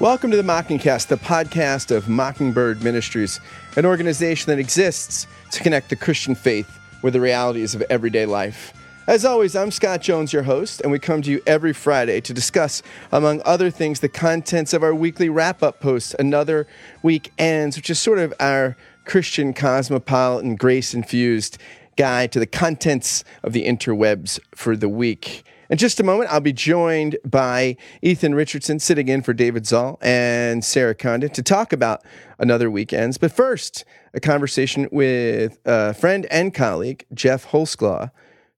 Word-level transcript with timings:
Welcome 0.00 0.30
to 0.30 0.38
the 0.38 0.42
Mockingcast, 0.42 1.08
the 1.08 1.18
podcast 1.18 1.94
of 1.94 2.08
Mockingbird 2.08 2.82
Ministries, 2.82 3.38
an 3.76 3.84
organization 3.84 4.48
that 4.50 4.58
exists 4.58 5.26
to 5.50 5.62
connect 5.62 5.90
the 5.90 5.96
Christian 5.96 6.34
faith 6.34 6.80
with 7.02 7.12
the 7.12 7.20
realities 7.20 7.74
of 7.74 7.82
everyday 7.90 8.24
life. 8.24 8.72
As 9.06 9.26
always, 9.26 9.54
I'm 9.54 9.70
Scott 9.70 10.00
Jones, 10.00 10.32
your 10.32 10.44
host, 10.44 10.80
and 10.80 10.90
we 10.90 10.98
come 10.98 11.20
to 11.20 11.30
you 11.30 11.42
every 11.46 11.74
Friday 11.74 12.22
to 12.22 12.32
discuss, 12.32 12.82
among 13.12 13.42
other 13.44 13.70
things, 13.70 14.00
the 14.00 14.08
contents 14.08 14.72
of 14.72 14.82
our 14.82 14.94
weekly 14.94 15.28
wrap 15.28 15.62
up 15.62 15.80
post, 15.80 16.16
Another 16.18 16.66
Week 17.02 17.30
Ends, 17.36 17.76
which 17.76 17.90
is 17.90 17.98
sort 17.98 18.20
of 18.20 18.32
our 18.40 18.78
Christian 19.04 19.52
cosmopolitan, 19.52 20.56
grace 20.56 20.94
infused 20.94 21.58
guide 21.96 22.32
to 22.32 22.38
the 22.38 22.46
contents 22.46 23.22
of 23.42 23.52
the 23.52 23.66
interwebs 23.66 24.40
for 24.54 24.78
the 24.78 24.88
week. 24.88 25.44
In 25.70 25.78
just 25.78 26.00
a 26.00 26.02
moment, 26.02 26.32
I'll 26.32 26.40
be 26.40 26.52
joined 26.52 27.16
by 27.24 27.76
Ethan 28.02 28.34
Richardson, 28.34 28.80
sitting 28.80 29.06
in 29.06 29.22
for 29.22 29.32
David 29.32 29.68
Zahl 29.68 30.00
and 30.02 30.64
Sarah 30.64 30.96
Condon 30.96 31.30
to 31.30 31.44
talk 31.44 31.72
about 31.72 32.02
another 32.40 32.68
Week 32.68 32.92
Ends. 32.92 33.18
But 33.18 33.30
first, 33.30 33.84
a 34.12 34.18
conversation 34.18 34.88
with 34.90 35.60
a 35.64 35.94
friend 35.94 36.26
and 36.28 36.52
colleague, 36.52 37.06
Geoff 37.14 37.46
Holsclaw, 37.46 38.10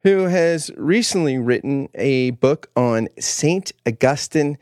who 0.04 0.20
has 0.20 0.70
recently 0.78 1.36
written 1.36 1.90
a 1.94 2.30
book 2.30 2.70
on 2.76 3.08
St. 3.18 3.70
Augustine, 3.86 4.56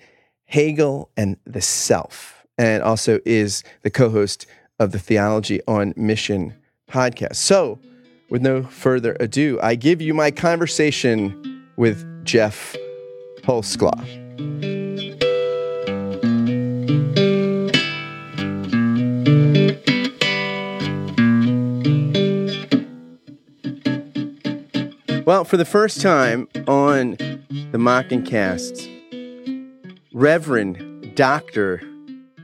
Hegel, 0.46 1.08
and 1.16 1.36
the 1.46 1.60
Self, 1.60 2.44
and 2.58 2.82
also 2.82 3.20
is 3.24 3.62
the 3.82 3.90
co 3.90 4.10
host 4.10 4.46
of 4.80 4.90
the 4.90 4.98
Theology 4.98 5.60
on 5.68 5.94
Mission 5.96 6.54
podcast. 6.90 7.36
So, 7.36 7.78
with 8.28 8.42
no 8.42 8.64
further 8.64 9.16
ado, 9.20 9.60
I 9.62 9.76
give 9.76 10.02
you 10.02 10.14
my 10.14 10.32
conversation 10.32 11.46
with 11.76 12.19
Geoff 12.24 12.76
Holsclaw. 13.44 14.06
Well, 25.26 25.44
for 25.44 25.56
the 25.56 25.64
first 25.64 26.00
time 26.00 26.48
on 26.66 27.12
the 27.70 27.78
Mockingcast, 27.78 28.88
Reverend 30.12 31.14
Dr. 31.14 31.82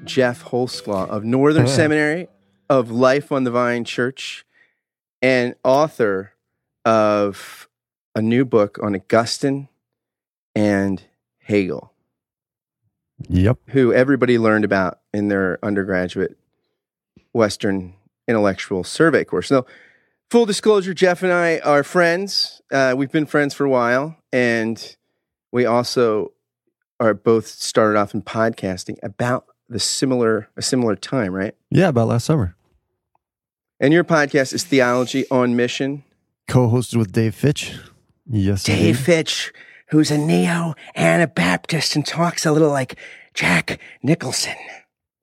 Geoff 0.04 0.44
Holsclaw 0.44 1.08
of 1.08 1.24
Northern 1.24 1.66
Seminary 1.69 2.28
of 2.70 2.91
Life 2.91 3.32
on 3.32 3.42
the 3.42 3.50
Vine 3.50 3.84
Church 3.84 4.47
and 5.20 5.56
author 5.64 6.32
of 6.84 7.69
a 8.17 8.22
new 8.22 8.45
book 8.45 8.78
on 8.83 8.97
Augustine 8.97 9.69
and 10.55 11.03
Hegel, 11.39 11.92
Yep. 13.28 13.59
who 13.69 13.92
everybody 13.92 14.39
learned 14.39 14.64
about 14.64 14.98
in 15.14 15.28
their 15.28 15.59
undergraduate 15.62 16.37
Western 17.33 17.94
Intellectual 18.27 18.83
Survey 18.83 19.22
course. 19.25 19.50
Now, 19.50 19.67
full 20.31 20.47
disclosure, 20.47 20.94
Geoff 20.94 21.22
and 21.22 21.33
I 21.33 21.59
are 21.61 21.84
friends. 21.84 22.61
Uh, 22.72 22.94
we've 22.97 23.12
been 23.12 23.27
friends 23.27 23.55
for 23.55 23.64
a 23.64 23.70
while, 23.70 24.17
and 24.33 24.97
we 25.53 25.67
also 25.67 26.33
are 26.98 27.14
both 27.14 27.47
started 27.47 27.98
off 27.98 28.14
in 28.14 28.22
podcasting 28.22 28.97
about 29.03 29.44
the 29.69 29.78
similar 29.78 30.48
a 30.56 30.62
similar 30.62 30.97
time, 30.97 31.33
right? 31.34 31.55
Yeah, 31.70 31.89
about 31.89 32.09
last 32.09 32.25
summer. 32.25 32.56
And 33.78 33.92
your 33.92 34.05
podcast 34.05 34.55
is 34.55 34.64
Theology 34.64 35.27
on 35.31 35.55
Mission. 35.55 36.03
Co-hosted 36.48 36.97
with 36.97 37.12
Dave 37.12 37.34
Fitch. 37.34 37.77
Yes, 38.28 38.64
Dave 38.64 38.78
indeed. 38.78 38.98
Fitch, 38.98 39.52
who's 39.88 40.10
a 40.10 40.19
neo 40.19 40.74
Anabaptist 40.94 41.96
and 41.96 42.06
talks 42.06 42.44
a 42.44 42.52
little 42.52 42.70
like 42.70 42.96
Jack 43.34 43.78
Nicholson. 44.02 44.56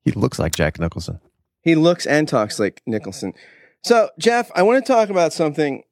He 0.04 0.12
looks 0.12 0.38
like 0.38 0.54
Jack 0.54 0.78
Nicholson. 0.78 1.20
He 1.62 1.74
looks 1.74 2.06
and 2.06 2.28
talks 2.28 2.58
like 2.58 2.82
Nicholson. 2.86 3.34
So, 3.82 4.10
Geoff, 4.18 4.50
I 4.54 4.62
want 4.62 4.84
to 4.84 4.92
talk 4.92 5.08
about 5.08 5.32
something 5.32 5.82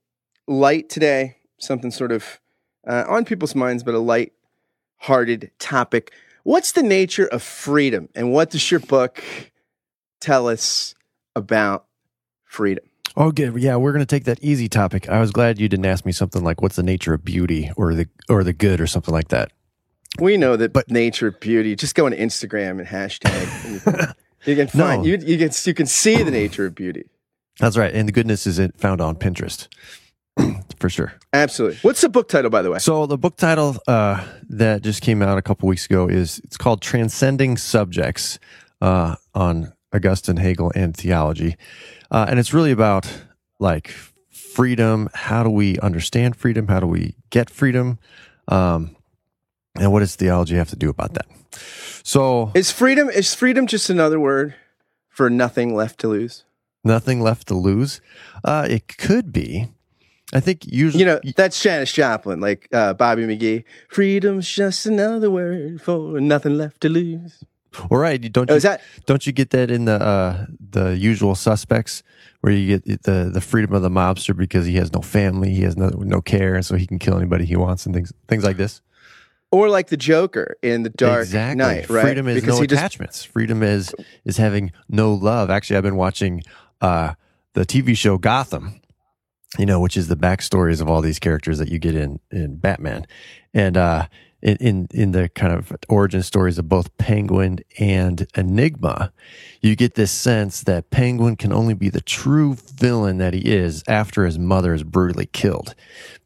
light 0.47 0.89
today, 0.89 1.37
something 1.59 1.91
sort 1.91 2.13
of 2.13 2.41
uh, 2.87 3.05
on 3.09 3.25
people's 3.25 3.55
minds, 3.55 3.83
but 3.83 3.95
a 3.95 3.99
light 3.99 4.33
hearted 4.99 5.51
topic. 5.59 6.13
What's 6.45 6.73
the 6.73 6.83
nature 6.83 7.27
of 7.27 7.43
freedom, 7.43 8.09
and 8.15 8.33
what 8.33 8.51
does 8.51 8.71
your 8.71 8.81
book 8.81 9.23
tell 10.21 10.49
us 10.49 10.95
about 11.37 11.87
freedom? 12.45 12.85
Okay, 13.17 13.51
yeah, 13.57 13.77
we're 13.77 13.93
gonna 13.93 14.07
take 14.07 14.25
that 14.25 14.39
easy 14.43 14.69
topic. 14.69 15.09
I 15.09 15.21
was 15.21 15.31
glad 15.31 15.59
you 15.61 15.69
didn't 15.69 15.85
ask 15.87 16.07
me 16.07 16.13
something 16.13 16.43
like 16.43 16.63
what's 16.63 16.77
the 16.77 16.83
nature 16.83 17.13
of 17.15 17.25
beauty 17.25 17.71
or 17.77 17.95
the 17.95 18.09
or 18.29 18.43
the 18.43 18.53
good 18.55 18.81
or 18.81 18.87
something 18.87 19.13
like 19.13 19.29
that. 19.29 19.53
We 20.19 20.37
know 20.37 20.57
that 20.57 20.73
But- 20.73 20.91
nature, 20.91 21.31
beauty. 21.31 21.75
Just 21.77 21.95
go 21.95 22.07
on 22.07 22.13
Instagram 22.13 22.79
and 22.79 22.87
hashtag. 22.87 23.65
and 23.65 23.75
you 23.75 23.81
can, 23.81 24.15
you 24.45 24.57
can 24.67 24.79
No. 24.79 24.85
find 24.85 25.07
you, 25.07 25.19
you 25.19 25.39
can 25.39 25.51
you 25.65 25.75
can 25.75 25.87
see 25.87 26.23
the 26.23 26.31
nature 26.31 26.67
of 26.67 26.75
beauty. 26.75 27.05
That's 27.59 27.77
right, 27.77 27.93
and 27.95 28.09
the 28.09 28.13
goodness 28.13 28.47
is 28.47 28.59
it 28.59 28.79
found 28.79 29.03
on 29.03 29.17
Pinterest 29.17 29.69
for 30.79 30.89
sure. 30.89 31.13
Absolutely. 31.35 31.79
What's 31.83 32.01
the 32.01 32.09
book 32.09 32.29
title, 32.29 32.51
by 32.51 32.63
the 32.63 32.71
way? 32.71 32.79
So 32.79 33.05
the 33.07 33.19
book 33.19 33.37
title 33.37 33.77
uh, 33.87 34.25
that 34.49 34.83
just 34.83 35.03
came 35.03 35.21
out 35.21 35.37
a 35.37 35.43
couple 35.43 35.69
weeks 35.69 35.85
ago 35.85 36.09
is 36.09 36.41
it's 36.45 36.57
called 36.57 36.81
Transcending 36.81 37.59
Subjects 37.59 38.39
uh, 38.81 39.17
on 39.35 39.75
Augustine, 39.95 40.39
Hegel, 40.39 40.73
and 40.75 40.97
theology, 40.97 41.57
uh, 42.13 42.27
and 42.29 42.39
it's 42.39 42.55
really 42.55 42.71
about 42.71 43.07
like 43.59 43.89
freedom. 44.31 45.09
How 45.15 45.43
do 45.43 45.51
we 45.51 45.79
understand 45.81 46.37
freedom? 46.37 46.69
How 46.69 46.79
do 46.79 46.87
we 46.87 47.17
get 47.31 47.51
freedom? 47.51 47.99
Um, 48.47 48.95
and 49.81 49.91
what 49.91 50.01
does 50.01 50.15
theology 50.15 50.55
have 50.57 50.71
to 50.71 50.77
do 50.77 50.89
about 50.91 51.15
that? 51.15 51.27
So 52.05 52.53
Is 52.55 52.71
freedom 52.71 53.09
is 53.11 53.35
freedom 53.35 53.67
just 53.67 53.91
another 53.91 54.21
word 54.21 54.55
for 55.09 55.29
nothing 55.31 55.75
left 55.75 55.99
to 56.01 56.09
lose? 56.09 56.45
nothing 56.85 57.21
left 57.21 57.47
to 57.49 57.55
lose. 57.55 58.01
Uh, 58.45 58.67
it 58.69 58.99
could 58.99 59.33
be. 59.33 59.69
I 60.35 60.41
think 60.41 60.67
usually 60.67 61.05
You 61.05 61.07
know, 61.07 61.21
that's 61.37 61.63
Janis 61.63 61.93
Joplin, 61.93 62.41
like 62.41 62.67
uh, 62.73 62.95
Bobby 62.95 63.23
McGee. 63.25 63.63
Freedom's 63.89 64.49
just 64.49 64.85
another 64.87 65.31
word 65.31 65.81
for 65.81 66.21
nothing 66.21 66.57
left 66.59 66.81
to 66.81 66.89
lose. 66.89 67.45
All 67.91 67.99
right, 67.99 68.21
don't 68.33 68.51
Oh, 68.51 68.55
you, 68.55 68.57
is 68.59 68.63
that 68.65 68.81
don't 69.07 69.27
you 69.27 69.33
get 69.33 69.51
that 69.51 69.71
in 69.71 69.85
the 69.87 69.95
uh, 70.03 70.47
the 70.71 70.97
usual 70.97 71.35
suspects 71.35 72.03
where 72.41 72.53
you 72.53 72.79
get 72.79 73.03
the 73.03 73.31
the 73.33 73.41
freedom 73.41 73.73
of 73.75 73.83
the 73.83 73.89
mobster 73.91 74.37
because 74.37 74.67
he 74.67 74.75
has 74.77 74.93
no 74.93 75.01
family, 75.01 75.53
he 75.55 75.63
has 75.63 75.77
no 75.77 75.89
no 75.89 76.21
care, 76.21 76.55
and 76.55 76.65
so 76.67 76.77
he 76.77 76.87
can 76.87 76.99
kill 76.99 77.17
anybody 77.17 77.45
he 77.45 77.57
wants 77.57 77.87
and 77.87 77.95
things 77.95 78.13
things 78.29 78.45
like 78.45 78.57
this. 78.57 78.81
or 79.51 79.69
like 79.69 79.89
the 79.89 79.97
Joker 79.97 80.57
in 80.63 80.83
the 80.83 80.91
Dark 80.91 81.23
exactly. 81.23 81.57
Knight, 81.59 81.89
right? 81.91 82.03
Freedom 82.03 82.27
is 82.29 82.35
Because 82.41 82.57
no 82.57 82.61
he 82.63 82.67
just- 82.67 82.79
attachments. 82.81 83.25
Freedom 83.25 83.63
is 83.63 83.95
is 84.25 84.37
having 84.37 84.73
no 84.89 85.13
love. 85.15 85.51
Actually, 85.51 85.77
I've 85.77 85.83
been 85.83 85.97
watching 85.97 86.43
uh, 86.81 87.15
the 87.55 87.65
TV 87.67 87.97
show 87.97 88.19
Gotham. 88.19 88.81
You 89.59 89.67
know, 89.67 89.81
which 89.81 89.99
is 89.99 90.09
the 90.09 90.17
backstories 90.17 90.81
of 90.81 90.89
all 90.89 91.03
these 91.03 91.19
characters 91.19 91.59
that 91.59 91.69
you 91.69 91.79
get 91.79 91.95
in 91.95 92.21
in 92.31 92.57
Batman, 92.57 93.07
and 93.53 93.77
uh, 93.77 94.07
in, 94.43 94.57
in 94.57 94.89
in 94.93 95.13
the 95.13 95.29
kind 95.29 95.53
of 95.53 95.73
origin 95.89 96.23
stories 96.23 96.59
of 96.59 96.69
both 96.69 96.97
Penguin 96.99 97.61
and 97.79 98.27
Enigma, 98.35 99.13
you 99.61 99.77
get 99.77 99.95
this 99.95 100.11
sense 100.11 100.63
that 100.65 100.91
Penguin 100.91 101.37
can 101.37 101.53
only 101.53 101.75
be 101.75 101.89
the 101.89 102.01
true 102.01 102.55
villain 102.55 103.19
that 103.19 103.35
he 103.35 103.41
is 103.41 103.85
after 103.87 104.27
his 104.27 104.39
mother 104.39 104.75
is 104.75 104.83
brutally 104.83 105.27
killed, 105.27 105.75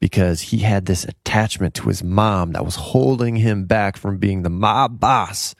because 0.01 0.41
he 0.41 0.59
had 0.59 0.87
this 0.87 1.05
attachment 1.05 1.75
to 1.75 1.89
his 1.89 2.03
mom 2.03 2.53
that 2.53 2.65
was 2.65 2.77
holding 2.77 3.37
him 3.37 3.67
back 3.67 3.97
from 3.97 4.17
being 4.17 4.43
the 4.43 4.51
mob 4.51 4.99
boss 4.99 5.55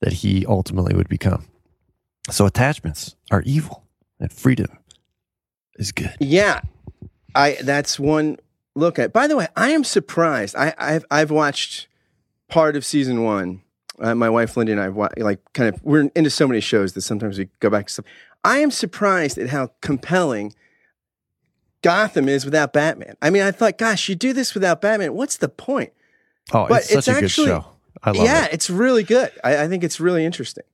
that 0.00 0.12
he 0.12 0.46
ultimately 0.46 0.94
would 0.94 1.08
become. 1.08 1.46
So 2.30 2.46
attachments 2.46 3.16
are 3.30 3.42
evil, 3.42 3.84
and 4.20 4.32
freedom 4.32 4.78
is 5.76 5.90
good. 5.92 6.14
Yeah, 6.20 6.60
I 7.34 7.58
that's 7.62 7.98
one 7.98 8.36
look 8.76 8.98
at. 8.98 9.12
By 9.12 9.26
the 9.26 9.36
way, 9.36 9.48
I 9.56 9.70
am 9.70 9.82
surprised. 9.82 10.54
I, 10.54 10.72
I've 10.78 11.04
I've 11.10 11.30
watched 11.32 11.88
part 12.48 12.76
of 12.76 12.84
season 12.84 13.22
one. 13.22 13.62
Uh, 13.98 14.14
my 14.14 14.28
wife 14.28 14.56
Linda 14.56 14.72
and 14.72 14.80
I 14.80 14.88
wa- 14.90 15.08
like 15.16 15.40
kind 15.54 15.74
of 15.74 15.82
we're 15.82 16.10
into 16.14 16.28
so 16.30 16.46
many 16.46 16.60
shows 16.60 16.92
that 16.92 17.00
sometimes 17.02 17.38
we 17.38 17.48
go 17.60 17.70
back 17.70 17.86
to 17.86 17.92
stuff. 17.92 18.04
I 18.44 18.58
am 18.58 18.70
surprised 18.70 19.38
at 19.38 19.48
how 19.48 19.70
compelling 19.80 20.54
Gotham 21.82 22.28
is 22.28 22.44
without 22.44 22.72
Batman. 22.72 23.16
I 23.22 23.30
mean, 23.30 23.42
I 23.42 23.50
thought, 23.52 23.78
gosh, 23.78 24.08
you 24.08 24.14
do 24.14 24.32
this 24.32 24.54
without 24.54 24.80
Batman. 24.80 25.14
What's 25.14 25.36
the 25.38 25.48
point? 25.48 25.92
Oh, 26.52 26.66
But 26.68 26.82
it's 26.82 26.88
such 26.90 26.98
it's 26.98 27.08
a 27.08 27.12
good 27.14 27.24
actually- 27.24 27.46
show. 27.46 27.64
I 28.02 28.10
love 28.10 28.20
it. 28.22 28.24
yeah, 28.24 28.44
it. 28.44 28.52
it's 28.52 28.68
really 28.70 29.02
good. 29.02 29.32
I, 29.42 29.64
I 29.64 29.68
think 29.68 29.82
it's 29.82 29.98
really 29.98 30.24
interesting. 30.24 30.64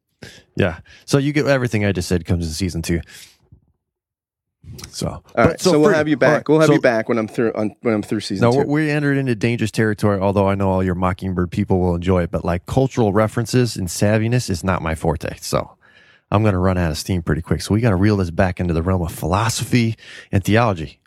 Yeah. 0.56 0.80
So 1.04 1.18
you 1.18 1.32
get 1.32 1.46
everything 1.46 1.84
I 1.84 1.92
just 1.92 2.08
said 2.08 2.26
comes 2.26 2.46
in 2.46 2.52
season 2.52 2.82
two. 2.82 3.00
So, 4.88 5.09
All 5.09 5.25
right, 5.37 5.61
so, 5.61 5.73
we'll 5.73 5.81
freedom. 5.85 5.94
have 5.94 6.09
you 6.09 6.17
back. 6.17 6.32
right, 6.37 6.49
We'll 6.49 6.61
have 6.61 6.69
so- 6.69 6.75
you 6.75 6.81
back 6.81 7.09
when 7.09 7.19
I'm 7.19 7.29
through 7.29 7.53
on 7.55 7.75
when 7.82 7.94
I'm 7.94 8.03
through 8.03 8.20
season 8.20 8.49
No, 8.50 8.62
two. 8.62 8.69
we 8.69 8.91
entered 8.91 9.17
into 9.19 9.35
dangerous 9.35 9.70
territory. 9.70 10.19
Although 10.20 10.49
I 10.49 10.55
know 10.55 10.70
all 10.70 10.82
your 10.85 10.94
Mockingbird 10.94 11.50
people 11.50 11.81
will 11.81 11.94
enjoy 11.94 12.23
it, 12.23 12.31
but 12.31 12.44
like 12.44 12.67
cultural 12.67 13.12
references 13.12 13.76
and 13.76 13.88
savviness 13.88 14.49
is 14.49 14.62
not 14.64 14.81
my 14.82 14.94
forte. 14.94 15.37
So 15.41 15.76
I'm 16.31 16.43
going 16.43 16.53
to 16.55 16.59
run 16.59 16.79
out 16.79 16.91
of 16.91 16.99
steam 16.99 17.23
pretty 17.23 17.43
quick. 17.43 17.61
So 17.61 17.75
we 17.75 17.81
got 17.81 17.91
to 17.91 17.97
reel 17.97 18.17
this 18.17 18.31
back 18.31 18.61
into 18.61 18.73
the 18.73 18.82
realm 18.82 19.03
of 19.03 19.12
philosophy 19.12 19.97
and 20.31 20.43
theology. 20.44 21.00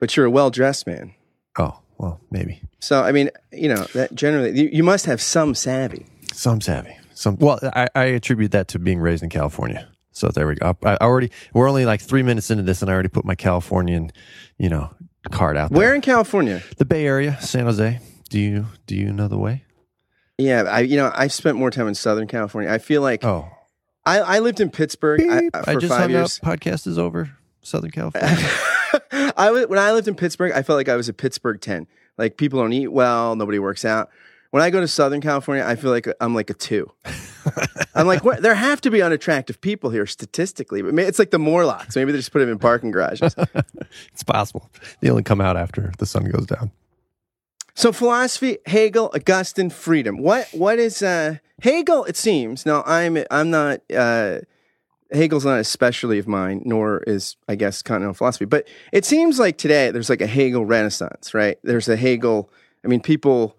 but 0.00 0.16
you're 0.16 0.26
a 0.26 0.30
well 0.30 0.50
dressed 0.50 0.86
man. 0.86 1.14
Oh, 1.58 1.78
well, 1.98 2.20
maybe 2.30 2.60
So 2.80 3.02
I 3.02 3.12
mean, 3.12 3.30
you 3.52 3.68
know, 3.68 3.84
that 3.94 4.14
generally 4.14 4.58
you, 4.60 4.68
you 4.72 4.82
must 4.82 5.06
have 5.06 5.20
some 5.22 5.54
savvy. 5.54 6.04
some 6.32 6.60
savvy, 6.60 6.94
Some 7.14 7.36
well, 7.38 7.58
I, 7.62 7.88
I 7.94 8.04
attribute 8.06 8.50
that 8.52 8.68
to 8.68 8.78
being 8.78 8.98
raised 9.00 9.22
in 9.22 9.30
California. 9.30 9.88
So 10.16 10.28
there 10.28 10.46
we 10.46 10.54
go. 10.54 10.74
I, 10.82 10.92
I 10.92 10.96
already 11.02 11.30
we're 11.52 11.68
only 11.68 11.84
like 11.84 12.00
three 12.00 12.22
minutes 12.22 12.50
into 12.50 12.62
this, 12.62 12.80
and 12.80 12.90
I 12.90 12.94
already 12.94 13.10
put 13.10 13.26
my 13.26 13.34
Californian, 13.34 14.10
you 14.56 14.70
know, 14.70 14.88
card 15.30 15.58
out 15.58 15.68
there. 15.68 15.76
Where 15.76 15.94
in 15.94 16.00
California? 16.00 16.62
The 16.78 16.86
Bay 16.86 17.04
Area, 17.06 17.38
San 17.42 17.66
Jose. 17.66 18.00
Do 18.30 18.40
you 18.40 18.66
do 18.86 18.96
you 18.96 19.12
know 19.12 19.28
the 19.28 19.36
way? 19.36 19.64
Yeah, 20.38 20.62
I 20.62 20.80
you 20.80 20.96
know 20.96 21.12
I've 21.14 21.34
spent 21.34 21.58
more 21.58 21.70
time 21.70 21.86
in 21.86 21.94
Southern 21.94 22.26
California. 22.28 22.70
I 22.72 22.78
feel 22.78 23.02
like 23.02 23.24
Oh, 23.26 23.46
I, 24.06 24.20
I 24.20 24.38
lived 24.38 24.58
in 24.60 24.70
Pittsburgh 24.70 25.20
I, 25.28 25.40
Beep. 25.42 25.50
I 25.54 25.74
for 25.74 25.80
just 25.80 25.92
five 25.92 26.10
years. 26.10 26.40
up. 26.42 26.48
Podcast 26.58 26.86
is 26.86 26.98
over. 26.98 27.36
Southern 27.60 27.90
California. 27.90 28.38
I 29.36 29.50
wa- 29.50 29.66
when 29.66 29.78
I 29.78 29.92
lived 29.92 30.08
in 30.08 30.14
Pittsburgh, 30.14 30.52
I 30.52 30.62
felt 30.62 30.78
like 30.78 30.88
I 30.88 30.96
was 30.96 31.10
a 31.10 31.12
Pittsburgh 31.12 31.60
ten. 31.60 31.86
Like 32.16 32.38
people 32.38 32.58
don't 32.60 32.72
eat 32.72 32.88
well, 32.88 33.36
nobody 33.36 33.58
works 33.58 33.84
out. 33.84 34.08
When 34.56 34.62
I 34.62 34.70
go 34.70 34.80
to 34.80 34.88
Southern 34.88 35.20
California, 35.20 35.62
I 35.66 35.76
feel 35.76 35.90
like 35.90 36.08
I'm 36.18 36.34
like 36.34 36.48
a 36.48 36.54
two. 36.54 36.90
I'm 37.94 38.06
like, 38.06 38.24
what? 38.24 38.40
There 38.40 38.54
have 38.54 38.80
to 38.80 38.90
be 38.90 39.02
unattractive 39.02 39.60
people 39.60 39.90
here 39.90 40.06
statistically, 40.06 40.80
but 40.80 40.98
it's 40.98 41.18
like 41.18 41.30
the 41.30 41.38
Morlocks. 41.38 41.94
Maybe 41.94 42.10
they 42.10 42.16
just 42.16 42.32
put 42.32 42.38
them 42.38 42.48
in 42.48 42.58
parking 42.58 42.90
garages. 42.90 43.34
it's 44.14 44.22
possible. 44.22 44.70
They 45.02 45.10
only 45.10 45.24
come 45.24 45.42
out 45.42 45.58
after 45.58 45.92
the 45.98 46.06
sun 46.06 46.30
goes 46.30 46.46
down. 46.46 46.70
So 47.74 47.92
philosophy, 47.92 48.56
Hegel, 48.64 49.10
Augustine, 49.14 49.68
freedom. 49.68 50.16
What 50.16 50.48
what 50.52 50.78
is 50.78 51.02
uh, 51.02 51.36
Hegel? 51.60 52.06
It 52.06 52.16
seems 52.16 52.64
now 52.64 52.82
I'm 52.86 53.18
I'm 53.30 53.50
not 53.50 53.80
uh, 53.94 54.38
Hegel's 55.12 55.44
not 55.44 55.60
a 55.60 55.64
specialty 55.64 56.18
of 56.18 56.26
mine, 56.26 56.62
nor 56.64 57.02
is 57.02 57.36
I 57.46 57.56
guess 57.56 57.82
continental 57.82 58.14
philosophy. 58.14 58.46
But 58.46 58.66
it 58.90 59.04
seems 59.04 59.38
like 59.38 59.58
today 59.58 59.90
there's 59.90 60.08
like 60.08 60.22
a 60.22 60.26
Hegel 60.26 60.64
renaissance, 60.64 61.34
right? 61.34 61.58
There's 61.62 61.90
a 61.90 61.96
Hegel. 61.96 62.50
I 62.82 62.88
mean, 62.88 63.02
people. 63.02 63.55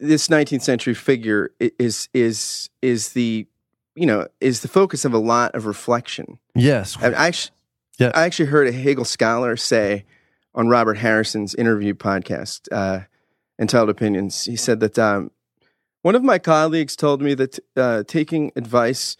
This 0.00 0.28
19th 0.28 0.62
century 0.62 0.94
figure 0.94 1.50
is 1.78 2.08
is 2.12 2.68
is 2.82 3.14
the 3.14 3.46
you 3.94 4.06
know 4.06 4.26
is 4.40 4.60
the 4.60 4.68
focus 4.68 5.04
of 5.04 5.14
a 5.14 5.18
lot 5.18 5.54
of 5.54 5.64
reflection. 5.66 6.38
Yes. 6.54 6.96
I, 7.00 7.06
I, 7.08 7.28
actu- 7.28 7.50
Yeah. 7.98 8.10
I 8.14 8.24
actually 8.24 8.46
heard 8.50 8.68
a 8.68 8.72
Hegel 8.72 9.04
scholar 9.06 9.56
say 9.56 10.04
on 10.54 10.68
Robert 10.68 10.98
Harrison's 10.98 11.54
interview 11.54 11.94
podcast, 11.94 12.68
uh, 12.70 13.04
Entitled 13.58 13.88
Opinions, 13.88 14.44
he 14.44 14.56
said 14.56 14.80
that 14.80 14.98
um, 14.98 15.30
one 16.02 16.14
of 16.14 16.22
my 16.22 16.38
colleagues 16.38 16.94
told 16.94 17.22
me 17.22 17.32
that 17.34 17.58
uh, 17.76 18.02
taking 18.06 18.52
advice 18.56 19.16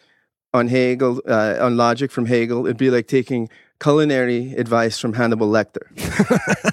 on 0.53 0.69
Hegel, 0.69 1.23
uh, 1.27 1.57
on 1.61 1.79
logic 1.79 2.11
from 2.11 2.27
Hegel, 2.27 2.67
it'd 2.67 2.77
be 2.77 2.91
like 2.91 3.07
taking 3.07 3.49
culinary 3.81 4.53
advice 4.55 4.99
from 4.99 5.15
Hannibal 5.15 5.49
Lecter. 5.49 5.87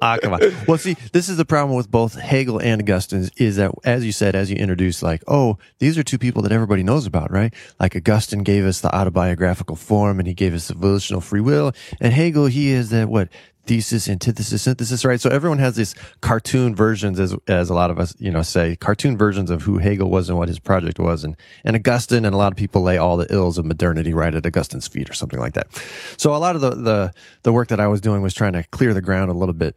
ah, 0.00 0.18
come 0.22 0.34
on. 0.34 0.40
Well, 0.66 0.78
see, 0.78 0.94
this 1.12 1.28
is 1.28 1.36
the 1.36 1.44
problem 1.44 1.76
with 1.76 1.90
both 1.90 2.14
Hegel 2.14 2.58
and 2.60 2.80
Augustine 2.80 3.28
is 3.36 3.56
that, 3.56 3.72
as 3.84 4.04
you 4.04 4.12
said, 4.12 4.34
as 4.34 4.50
you 4.50 4.56
introduced, 4.56 5.02
like, 5.02 5.22
oh, 5.28 5.58
these 5.78 5.98
are 5.98 6.02
two 6.02 6.18
people 6.18 6.42
that 6.42 6.52
everybody 6.52 6.82
knows 6.82 7.06
about, 7.06 7.30
right? 7.30 7.52
Like 7.80 7.96
Augustine 7.96 8.42
gave 8.42 8.64
us 8.64 8.80
the 8.80 8.94
autobiographical 8.94 9.76
form 9.76 10.18
and 10.18 10.26
he 10.26 10.34
gave 10.34 10.54
us 10.54 10.68
the 10.68 10.74
volitional 10.74 11.20
free 11.20 11.40
will. 11.40 11.72
And 12.00 12.12
Hegel, 12.12 12.46
he 12.46 12.70
is 12.70 12.90
that, 12.90 13.08
what? 13.08 13.28
Thesis, 13.64 14.08
antithesis, 14.08 14.62
synthesis, 14.62 15.04
right? 15.04 15.20
So 15.20 15.30
everyone 15.30 15.58
has 15.58 15.76
these 15.76 15.94
cartoon 16.20 16.74
versions, 16.74 17.20
as 17.20 17.36
as 17.46 17.70
a 17.70 17.74
lot 17.74 17.90
of 17.90 17.98
us, 17.98 18.14
you 18.18 18.30
know, 18.30 18.42
say 18.42 18.76
cartoon 18.76 19.16
versions 19.16 19.50
of 19.50 19.62
who 19.62 19.78
Hegel 19.78 20.10
was 20.10 20.28
and 20.28 20.36
what 20.36 20.48
his 20.48 20.58
project 20.58 20.98
was, 20.98 21.22
and 21.22 21.36
and 21.64 21.76
Augustine, 21.76 22.24
and 22.24 22.34
a 22.34 22.38
lot 22.38 22.52
of 22.52 22.56
people 22.56 22.82
lay 22.82 22.98
all 22.98 23.16
the 23.16 23.32
ills 23.32 23.58
of 23.58 23.64
modernity 23.64 24.12
right 24.12 24.34
at 24.34 24.44
Augustine's 24.44 24.88
feet 24.88 25.08
or 25.08 25.14
something 25.14 25.38
like 25.38 25.54
that. 25.54 25.68
So 26.16 26.34
a 26.34 26.38
lot 26.38 26.56
of 26.56 26.60
the 26.60 26.70
the 26.70 27.12
the 27.42 27.52
work 27.52 27.68
that 27.68 27.78
I 27.80 27.86
was 27.86 28.00
doing 28.00 28.20
was 28.20 28.34
trying 28.34 28.54
to 28.54 28.64
clear 28.64 28.94
the 28.94 29.02
ground 29.02 29.30
a 29.30 29.34
little 29.34 29.54
bit 29.54 29.76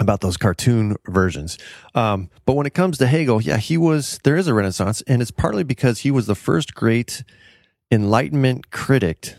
about 0.00 0.20
those 0.22 0.36
cartoon 0.36 0.96
versions. 1.06 1.58
Um, 1.94 2.30
but 2.46 2.54
when 2.54 2.66
it 2.66 2.74
comes 2.74 2.98
to 2.98 3.06
Hegel, 3.06 3.40
yeah, 3.40 3.58
he 3.58 3.76
was, 3.76 4.18
there 4.24 4.36
is 4.36 4.48
a 4.48 4.54
renaissance, 4.54 5.02
and 5.02 5.20
it's 5.20 5.30
partly 5.30 5.62
because 5.62 6.00
he 6.00 6.10
was 6.10 6.26
the 6.26 6.34
first 6.34 6.74
great 6.74 7.22
Enlightenment 7.90 8.70
critic 8.70 9.34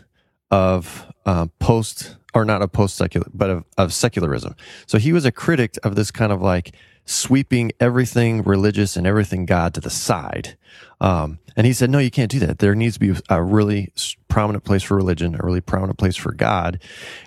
of 0.50 1.10
uh, 1.26 1.46
post, 1.58 2.16
or 2.34 2.44
not 2.44 2.62
of 2.62 2.72
post 2.72 2.96
secular, 2.96 3.26
but 3.32 3.50
of, 3.50 3.64
of 3.78 3.92
secularism. 3.92 4.56
So 4.86 4.98
he 4.98 5.12
was 5.12 5.24
a 5.24 5.32
critic 5.32 5.76
of 5.82 5.96
this 5.96 6.10
kind 6.10 6.32
of 6.32 6.40
like 6.40 6.74
sweeping 7.04 7.72
everything 7.80 8.42
religious 8.42 8.96
and 8.96 9.06
everything 9.06 9.44
God 9.44 9.74
to 9.74 9.80
the 9.80 9.90
side. 9.90 10.56
Um, 11.00 11.38
and 11.56 11.66
he 11.66 11.72
said, 11.72 11.90
no, 11.90 11.98
you 11.98 12.10
can't 12.10 12.30
do 12.30 12.38
that. 12.40 12.60
There 12.60 12.74
needs 12.74 12.94
to 12.94 13.00
be 13.00 13.20
a 13.28 13.42
really 13.42 13.92
prominent 14.28 14.64
place 14.64 14.82
for 14.82 14.96
religion, 14.96 15.34
a 15.38 15.44
really 15.44 15.60
prominent 15.60 15.98
place 15.98 16.16
for 16.16 16.32
God. 16.32 16.80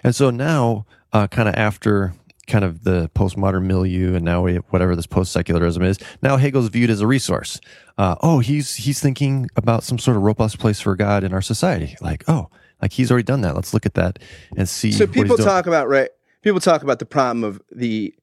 And 0.03 0.15
so 0.15 0.29
now, 0.29 0.85
uh, 1.13 1.27
kind 1.27 1.47
of 1.47 1.55
after 1.55 2.13
kind 2.47 2.63
of 2.63 2.83
the 2.83 3.09
postmodern 3.15 3.65
milieu 3.65 4.15
and 4.15 4.23
now 4.23 4.43
we, 4.43 4.55
whatever 4.69 4.95
this 4.95 5.07
post 5.07 5.31
secularism 5.31 5.83
is, 5.83 5.99
now 6.21 6.37
Hegel's 6.37 6.69
viewed 6.69 6.89
as 6.89 7.01
a 7.01 7.07
resource. 7.07 7.59
Uh, 7.97 8.15
oh, 8.21 8.39
he's, 8.39 8.75
he's 8.75 8.99
thinking 8.99 9.49
about 9.55 9.83
some 9.83 9.99
sort 9.99 10.15
of 10.17 10.23
robust 10.23 10.59
place 10.59 10.79
for 10.79 10.95
God 10.95 11.23
in 11.23 11.33
our 11.33 11.41
society. 11.41 11.95
Like, 12.01 12.23
oh, 12.27 12.49
like 12.81 12.93
he's 12.93 13.11
already 13.11 13.23
done 13.23 13.41
that. 13.41 13.55
Let's 13.55 13.73
look 13.73 13.85
at 13.85 13.93
that 13.95 14.19
and 14.55 14.67
see. 14.67 14.91
So 14.91 15.07
people 15.07 15.37
talk 15.37 15.67
about 15.67 15.87
right. 15.87 16.09
People 16.41 16.59
talk 16.59 16.83
about 16.83 16.99
the 16.99 17.05
problem 17.05 17.43
of 17.43 17.61
the 17.71 18.13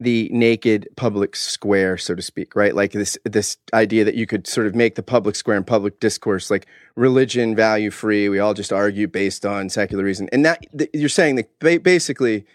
the 0.00 0.28
naked 0.32 0.88
public 0.96 1.34
square, 1.34 1.96
so 1.96 2.14
to 2.14 2.22
speak, 2.22 2.54
right? 2.54 2.74
Like 2.74 2.92
this 2.92 3.18
this 3.24 3.56
idea 3.74 4.04
that 4.04 4.14
you 4.14 4.26
could 4.26 4.46
sort 4.46 4.66
of 4.66 4.74
make 4.74 4.94
the 4.94 5.02
public 5.02 5.34
square 5.34 5.56
and 5.56 5.66
public 5.66 5.98
discourse 5.98 6.50
like 6.50 6.66
religion 6.94 7.56
value 7.56 7.90
free. 7.90 8.28
We 8.28 8.38
all 8.38 8.54
just 8.54 8.72
argue 8.72 9.08
based 9.08 9.44
on 9.44 9.68
secular 9.68 10.04
reason, 10.04 10.28
and 10.32 10.44
that 10.44 10.64
th- 10.76 10.90
you're 10.92 11.08
saying 11.08 11.36
that 11.36 11.58
ba- 11.58 11.80
basically 11.80 12.46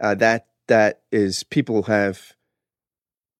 uh, 0.00 0.14
that 0.16 0.48
that 0.66 1.00
is 1.10 1.44
people 1.44 1.84
have 1.84 2.34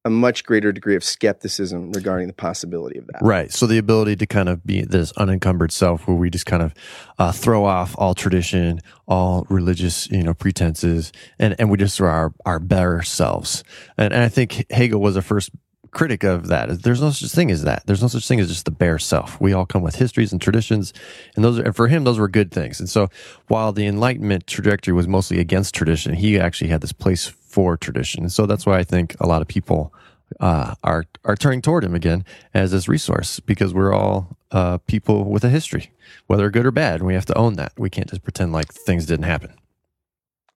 a 0.04 0.10
much 0.10 0.44
greater 0.44 0.72
degree 0.72 0.96
of 0.96 1.04
skepticism 1.04 1.92
regarding 1.92 2.26
the 2.26 2.32
possibility 2.32 2.98
of 2.98 3.06
that. 3.06 3.20
Right. 3.22 3.52
So 3.52 3.66
the 3.66 3.78
ability 3.78 4.16
to 4.16 4.26
kind 4.26 4.48
of 4.48 4.64
be 4.66 4.82
this 4.82 5.12
unencumbered 5.12 5.70
self 5.70 6.08
where 6.08 6.16
we 6.16 6.28
just 6.28 6.46
kind 6.46 6.62
of 6.62 6.74
uh, 7.18 7.30
throw 7.30 7.64
off 7.64 7.94
all 7.96 8.14
tradition, 8.14 8.80
all 9.06 9.46
religious, 9.48 10.10
you 10.10 10.22
know, 10.22 10.34
pretenses, 10.34 11.12
and, 11.38 11.54
and 11.58 11.70
we 11.70 11.78
just 11.78 12.00
are 12.00 12.08
our, 12.08 12.34
our 12.44 12.58
better 12.58 13.02
selves. 13.02 13.62
And, 13.96 14.12
and 14.12 14.22
I 14.22 14.28
think 14.28 14.66
Hegel 14.70 15.00
was 15.00 15.14
the 15.14 15.22
first 15.22 15.50
critic 15.92 16.24
of 16.24 16.48
that. 16.48 16.82
There's 16.82 17.00
no 17.00 17.10
such 17.10 17.30
thing 17.30 17.50
as 17.50 17.62
that. 17.62 17.86
There's 17.86 18.02
no 18.02 18.08
such 18.08 18.26
thing 18.26 18.40
as 18.40 18.48
just 18.48 18.64
the 18.64 18.70
bare 18.70 18.98
self. 18.98 19.40
We 19.40 19.52
all 19.52 19.66
come 19.66 19.82
with 19.82 19.96
histories 19.96 20.32
and 20.32 20.40
traditions, 20.40 20.92
and 21.36 21.44
those 21.44 21.58
are, 21.58 21.62
and 21.62 21.76
for 21.76 21.88
him, 21.88 22.04
those 22.04 22.18
were 22.18 22.28
good 22.28 22.50
things. 22.50 22.80
And 22.80 22.88
so 22.88 23.08
while 23.48 23.72
the 23.72 23.86
Enlightenment 23.86 24.46
trajectory 24.46 24.94
was 24.94 25.06
mostly 25.06 25.38
against 25.38 25.74
tradition, 25.74 26.14
he 26.14 26.38
actually 26.40 26.70
had 26.70 26.80
this 26.80 26.92
place 26.92 27.28
for 27.28 27.76
tradition. 27.76 28.22
And 28.22 28.32
so 28.32 28.46
that's 28.46 28.66
why 28.66 28.78
I 28.78 28.84
think 28.84 29.14
a 29.20 29.26
lot 29.26 29.42
of 29.42 29.48
people 29.48 29.92
uh, 30.40 30.74
are 30.82 31.04
are 31.24 31.36
turning 31.36 31.60
toward 31.60 31.84
him 31.84 31.94
again 31.94 32.24
as 32.54 32.70
this 32.70 32.88
resource 32.88 33.38
because 33.40 33.74
we're 33.74 33.92
all 33.92 34.36
uh, 34.50 34.78
people 34.78 35.24
with 35.24 35.44
a 35.44 35.50
history, 35.50 35.92
whether 36.26 36.48
good 36.50 36.66
or 36.66 36.70
bad, 36.70 37.00
and 37.00 37.06
we 37.06 37.14
have 37.14 37.26
to 37.26 37.36
own 37.36 37.54
that. 37.54 37.72
We 37.76 37.90
can't 37.90 38.08
just 38.08 38.22
pretend 38.22 38.52
like 38.52 38.72
things 38.72 39.06
didn't 39.06 39.26
happen. 39.26 39.54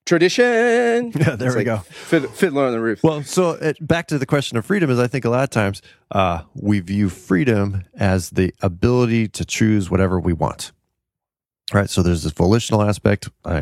Tradition. 0.06 1.12
Yeah, 1.16 1.36
there 1.36 1.48
It's 1.48 1.56
we 1.56 1.64
like 1.64 1.66
go. 1.66 1.78
Fid- 1.78 2.30
Fiddler 2.30 2.64
on 2.66 2.72
the 2.72 2.80
Roof. 2.80 3.02
Well, 3.02 3.22
so 3.24 3.50
uh, 3.50 3.72
back 3.80 4.06
to 4.08 4.18
the 4.18 4.26
question 4.26 4.56
of 4.56 4.64
freedom 4.64 4.88
is 4.90 4.98
I 4.98 5.08
think 5.08 5.24
a 5.24 5.30
lot 5.30 5.42
of 5.44 5.50
times 5.50 5.82
uh, 6.12 6.42
we 6.54 6.80
view 6.80 7.08
freedom 7.08 7.84
as 7.96 8.30
the 8.30 8.54
ability 8.62 9.28
to 9.28 9.44
choose 9.44 9.90
whatever 9.90 10.18
we 10.20 10.32
want. 10.32 10.72
Right. 11.72 11.90
So 11.90 12.00
there's 12.00 12.22
this 12.22 12.32
volitional 12.32 12.80
aspect, 12.82 13.28
uh, 13.44 13.60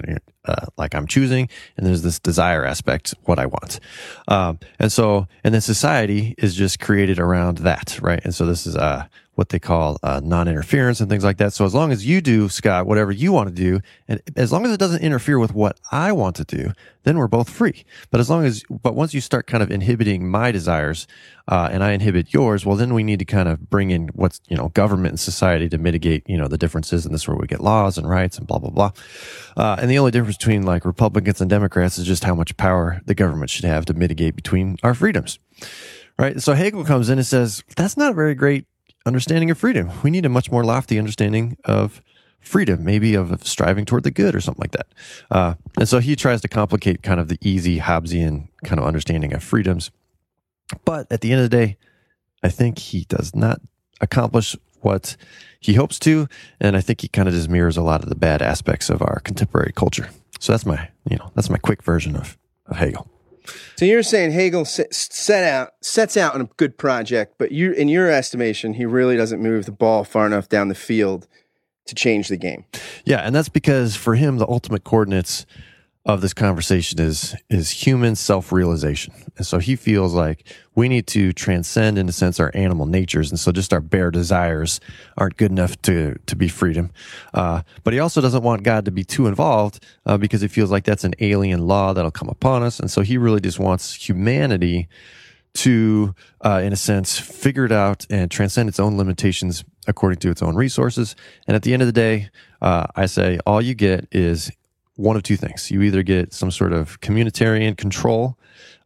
like 0.76 0.94
I'm 0.94 1.06
choosing, 1.06 1.48
and 1.78 1.86
there's 1.86 2.02
this 2.02 2.18
desire 2.20 2.62
aspect, 2.66 3.14
what 3.24 3.38
I 3.38 3.46
want. 3.46 3.80
Um, 4.28 4.58
and 4.78 4.92
so, 4.92 5.26
and 5.42 5.54
then 5.54 5.62
society 5.62 6.34
is 6.36 6.54
just 6.54 6.80
created 6.80 7.18
around 7.18 7.58
that. 7.58 7.98
Right. 8.02 8.20
And 8.22 8.34
so 8.34 8.44
this 8.44 8.66
is, 8.66 8.76
uh, 8.76 9.06
what 9.34 9.48
they 9.48 9.58
call 9.58 9.98
uh, 10.02 10.20
non-interference 10.22 11.00
and 11.00 11.10
things 11.10 11.24
like 11.24 11.38
that. 11.38 11.52
So 11.52 11.64
as 11.64 11.74
long 11.74 11.92
as 11.92 12.06
you 12.06 12.20
do, 12.20 12.48
Scott, 12.48 12.86
whatever 12.86 13.12
you 13.12 13.32
want 13.32 13.48
to 13.48 13.54
do, 13.54 13.80
and 14.08 14.20
as 14.36 14.52
long 14.52 14.64
as 14.64 14.72
it 14.72 14.78
doesn't 14.78 15.02
interfere 15.02 15.38
with 15.38 15.54
what 15.54 15.78
I 15.90 16.12
want 16.12 16.36
to 16.36 16.44
do, 16.44 16.72
then 17.02 17.18
we're 17.18 17.28
both 17.28 17.50
free. 17.50 17.84
But 18.10 18.20
as 18.20 18.30
long 18.30 18.44
as, 18.44 18.64
but 18.70 18.94
once 18.94 19.12
you 19.12 19.20
start 19.20 19.46
kind 19.46 19.62
of 19.62 19.70
inhibiting 19.70 20.28
my 20.28 20.52
desires, 20.52 21.06
uh, 21.48 21.68
and 21.70 21.84
I 21.84 21.92
inhibit 21.92 22.32
yours, 22.32 22.64
well, 22.64 22.76
then 22.76 22.94
we 22.94 23.02
need 23.02 23.18
to 23.18 23.24
kind 23.24 23.48
of 23.48 23.68
bring 23.68 23.90
in 23.90 24.08
what's 24.14 24.40
you 24.48 24.56
know 24.56 24.68
government 24.70 25.12
and 25.12 25.20
society 25.20 25.68
to 25.68 25.78
mitigate 25.78 26.28
you 26.28 26.38
know 26.38 26.48
the 26.48 26.56
differences, 26.56 27.04
and 27.04 27.14
this 27.14 27.22
is 27.22 27.28
where 27.28 27.36
we 27.36 27.46
get 27.46 27.60
laws 27.60 27.98
and 27.98 28.08
rights 28.08 28.38
and 28.38 28.46
blah 28.46 28.58
blah 28.58 28.70
blah. 28.70 28.92
Uh, 29.56 29.76
and 29.78 29.90
the 29.90 29.98
only 29.98 30.10
difference 30.10 30.38
between 30.38 30.62
like 30.62 30.84
Republicans 30.84 31.40
and 31.40 31.50
Democrats 31.50 31.98
is 31.98 32.06
just 32.06 32.24
how 32.24 32.34
much 32.34 32.56
power 32.56 33.02
the 33.04 33.14
government 33.14 33.50
should 33.50 33.66
have 33.66 33.84
to 33.84 33.94
mitigate 33.94 34.36
between 34.36 34.78
our 34.82 34.94
freedoms 34.94 35.38
right? 36.18 36.40
So 36.40 36.54
Hegel 36.54 36.84
comes 36.84 37.08
in 37.08 37.18
and 37.18 37.26
says, 37.26 37.62
that's 37.76 37.96
not 37.96 38.12
a 38.12 38.14
very 38.14 38.34
great 38.34 38.66
understanding 39.06 39.50
of 39.50 39.58
freedom. 39.58 39.90
We 40.02 40.11
need 40.11 40.26
a 40.26 40.30
much 40.30 40.50
more 40.50 40.64
lofty 40.64 40.99
understanding 40.99 41.56
of 41.64 42.02
freedom, 42.40 42.84
maybe 42.84 43.14
of 43.14 43.46
striving 43.46 43.84
toward 43.84 44.04
the 44.04 44.11
good 44.11 44.34
or 44.34 44.40
something 44.40 44.62
like 44.62 44.73
that. 44.73 44.87
Uh, 45.30 45.54
and 45.78 45.88
so 45.88 45.99
he 45.99 46.14
tries 46.14 46.40
to 46.42 46.49
complicate 46.49 47.02
kind 47.02 47.20
of 47.20 47.28
the 47.28 47.38
easy 47.40 47.78
Hobbesian 47.78 48.49
kind 48.64 48.80
of 48.80 48.87
understanding 48.87 49.32
of 49.32 49.42
freedoms. 49.42 49.90
But 50.84 51.11
at 51.11 51.20
the 51.20 51.32
end 51.32 51.42
of 51.42 51.50
the 51.50 51.56
day, 51.56 51.76
I 52.42 52.49
think 52.49 52.78
he 52.78 53.04
does 53.04 53.34
not 53.34 53.61
accomplish 54.00 54.56
what 54.80 55.16
he 55.61 55.75
hopes 55.75 55.99
to. 56.00 56.28
And 56.61 56.76
I 56.76 56.80
think 56.80 57.00
he 57.00 57.08
kind 57.08 57.28
of 57.28 57.34
just 57.34 57.49
mirrors 57.49 57.76
a 57.76 57.82
lot 57.82 58.02
of 58.02 58.08
the 58.08 58.14
bad 58.14 58.42
aspects 58.42 58.90
of 58.90 59.00
our 59.00 59.20
contemporary 59.20 59.73
culture. 59.75 60.11
So 60.38 60.52
that's 60.52 60.66
my, 60.66 60.90
you 61.08 61.16
know, 61.16 61.30
that's 61.34 61.49
my 61.49 61.58
quick 61.58 61.82
version 61.82 62.16
of, 62.16 62.37
of 62.66 62.76
Hegel. 62.76 63.08
So 63.76 63.84
you're 63.84 64.02
saying 64.02 64.32
Hegel 64.32 64.64
set 64.64 65.44
out 65.44 65.72
sets 65.82 66.16
out 66.16 66.34
on 66.34 66.40
a 66.40 66.48
good 66.56 66.78
project, 66.78 67.34
but 67.38 67.52
you, 67.52 67.72
in 67.72 67.88
your 67.88 68.10
estimation, 68.10 68.74
he 68.74 68.86
really 68.86 69.16
doesn't 69.16 69.42
move 69.42 69.66
the 69.66 69.72
ball 69.72 70.04
far 70.04 70.26
enough 70.26 70.48
down 70.48 70.68
the 70.68 70.74
field 70.74 71.26
to 71.86 71.94
change 71.94 72.28
the 72.28 72.36
game. 72.36 72.64
Yeah, 73.04 73.20
and 73.20 73.34
that's 73.34 73.50
because 73.50 73.96
for 73.96 74.14
him, 74.14 74.38
the 74.38 74.48
ultimate 74.48 74.84
coordinates 74.84 75.44
of 76.06 76.20
this 76.20 76.34
conversation 76.34 77.00
is 77.00 77.34
is 77.49 77.70
human 77.70 78.14
self-realization. 78.14 79.14
And 79.38 79.46
so 79.46 79.58
he 79.58 79.75
feels 79.75 80.12
like 80.12 80.46
we 80.75 80.88
need 80.88 81.06
to 81.08 81.32
transcend 81.32 81.96
in 81.96 82.08
a 82.08 82.12
sense 82.12 82.38
our 82.38 82.50
animal 82.54 82.84
natures. 82.84 83.30
And 83.30 83.40
so 83.40 83.52
just 83.52 83.73
our 83.73 83.80
bare 83.80 84.11
desires 84.11 84.80
aren't 85.16 85.38
good 85.38 85.50
enough 85.50 85.80
to 85.82 86.18
to 86.26 86.37
be 86.37 86.49
freedom. 86.49 86.90
Uh, 87.32 87.62
but 87.84 87.94
he 87.94 88.00
also 88.00 88.20
doesn't 88.20 88.42
want 88.42 88.64
God 88.64 88.84
to 88.84 88.90
be 88.90 89.04
too 89.04 89.26
involved 89.26 89.82
uh, 90.04 90.18
because 90.18 90.42
he 90.42 90.49
feels 90.49 90.70
like 90.70 90.84
that's 90.84 91.04
an 91.04 91.14
alien 91.20 91.66
law 91.66 91.94
that'll 91.94 92.11
come 92.11 92.28
upon 92.28 92.62
us. 92.62 92.78
And 92.80 92.90
so 92.90 93.00
he 93.00 93.16
really 93.16 93.40
just 93.40 93.58
wants 93.58 93.94
humanity 93.94 94.88
to, 95.54 96.14
uh, 96.44 96.61
in 96.64 96.73
a 96.73 96.76
sense, 96.76 97.18
figure 97.18 97.64
it 97.64 97.73
out 97.73 98.04
and 98.11 98.30
transcend 98.30 98.68
its 98.68 98.80
own 98.80 98.99
limitations 98.99 99.64
according 99.87 100.18
to 100.18 100.30
its 100.30 100.42
own 100.42 100.56
resources. 100.56 101.14
And 101.46 101.54
at 101.54 101.62
the 101.62 101.73
end 101.73 101.80
of 101.80 101.87
the 101.87 101.92
day, 101.92 102.28
uh, 102.61 102.88
I 102.96 103.06
say 103.06 103.38
all 103.46 103.62
you 103.62 103.75
get 103.75 104.08
is 104.11 104.50
one 104.96 105.16
of 105.16 105.22
two 105.22 105.36
things. 105.36 105.70
You 105.70 105.82
either 105.82 106.02
get 106.02 106.32
some 106.32 106.50
sort 106.50 106.72
of 106.72 107.00
communitarian 107.00 107.76
control 107.76 108.38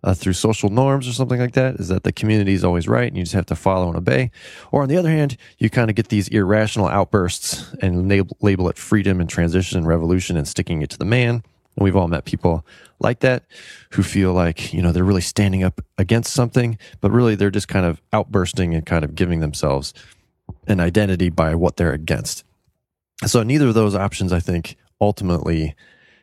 uh, 0.04 0.14
through 0.14 0.32
social 0.32 0.70
norms 0.70 1.08
or 1.08 1.12
something 1.12 1.40
like 1.40 1.54
that, 1.54 1.76
is 1.76 1.88
that 1.88 2.04
the 2.04 2.12
community 2.12 2.54
is 2.54 2.64
always 2.64 2.88
right 2.88 3.08
and 3.08 3.16
you 3.16 3.24
just 3.24 3.34
have 3.34 3.46
to 3.46 3.56
follow 3.56 3.88
and 3.88 3.96
obey. 3.96 4.30
Or 4.70 4.82
on 4.82 4.88
the 4.88 4.96
other 4.96 5.10
hand, 5.10 5.36
you 5.58 5.68
kind 5.70 5.90
of 5.90 5.96
get 5.96 6.08
these 6.08 6.28
irrational 6.28 6.88
outbursts 6.88 7.74
and 7.82 8.08
label, 8.08 8.36
label 8.40 8.68
it 8.68 8.78
freedom 8.78 9.20
and 9.20 9.28
transition 9.28 9.78
and 9.78 9.86
revolution 9.86 10.36
and 10.36 10.46
sticking 10.46 10.82
it 10.82 10.90
to 10.90 10.98
the 10.98 11.04
man. 11.04 11.42
And 11.76 11.84
we've 11.84 11.96
all 11.96 12.08
met 12.08 12.24
people 12.24 12.64
like 13.00 13.20
that 13.20 13.44
who 13.90 14.02
feel 14.02 14.32
like, 14.32 14.72
you 14.72 14.82
know, 14.82 14.92
they're 14.92 15.04
really 15.04 15.20
standing 15.20 15.62
up 15.62 15.80
against 15.96 16.32
something, 16.32 16.78
but 17.00 17.10
really 17.10 17.34
they're 17.34 17.50
just 17.50 17.68
kind 17.68 17.86
of 17.86 18.00
outbursting 18.12 18.74
and 18.74 18.86
kind 18.86 19.04
of 19.04 19.14
giving 19.14 19.40
themselves 19.40 19.94
an 20.66 20.80
identity 20.80 21.28
by 21.28 21.54
what 21.54 21.76
they're 21.76 21.92
against. 21.92 22.44
So 23.26 23.42
neither 23.42 23.68
of 23.68 23.74
those 23.74 23.94
options, 23.94 24.32
I 24.32 24.40
think, 24.40 24.76
ultimately 25.00 25.74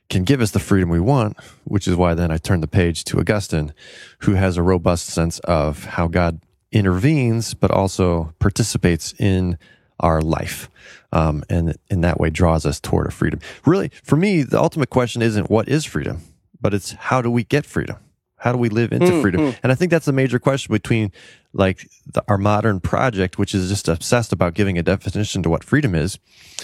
can 0.10 0.24
give 0.24 0.42
us 0.42 0.52
the 0.52 0.60
freedom 0.60 0.90
we 0.90 1.00
want, 1.00 1.38
which 1.64 1.88
is 1.88 1.96
why 1.96 2.14
then 2.14 2.32
I 2.32 2.38
turn 2.38 2.62
the 2.62 2.68
page 2.68 3.04
to 3.06 3.20
Augustine, 3.20 3.74
who 4.20 4.34
has 4.34 4.58
a 4.58 4.64
robust 4.64 5.08
sense 5.08 5.40
of 5.40 5.86
how 5.86 6.08
God 6.08 6.42
intervenes, 6.72 7.54
but 7.54 7.72
also 7.72 8.34
participates 8.40 9.14
in 9.18 9.58
our 10.00 10.22
life. 10.22 10.70
Um, 11.12 11.44
and 11.50 11.78
in 11.90 12.02
that 12.02 12.20
way 12.20 12.30
draws 12.30 12.66
us 12.66 12.80
toward 12.80 13.08
a 13.08 13.12
freedom. 13.12 13.40
Really, 13.66 13.90
for 14.04 14.18
me, 14.18 14.44
the 14.44 14.60
ultimate 14.60 14.90
question 14.90 15.22
isn't 15.22 15.50
what 15.50 15.70
is 15.70 15.86
freedom, 15.86 16.22
but 16.60 16.74
it's 16.74 16.92
how 16.92 17.22
do 17.22 17.32
we 17.32 17.44
get 17.44 17.66
freedom? 17.66 17.98
How 18.38 18.52
do 18.52 18.58
we 18.58 18.70
live 18.70 18.92
into 18.92 19.08
mm, 19.08 19.22
freedom? 19.22 19.42
Mm. 19.42 19.60
And 19.64 19.72
I 19.72 19.76
think 19.76 19.92
that's 19.92 20.10
a 20.10 20.12
major 20.12 20.40
question 20.40 20.74
between 20.74 21.12
like 21.54 21.90
the, 22.06 22.24
our 22.28 22.38
modern 22.38 22.82
project, 22.82 23.40
which 23.40 23.56
is 23.56 23.70
just 23.70 23.88
obsessed 23.88 24.34
about 24.34 24.54
giving 24.54 24.78
a 24.78 24.84
definition 24.84 25.42
to 25.44 25.50
what 25.50 25.64
freedom 25.64 25.96
is, 25.96 26.20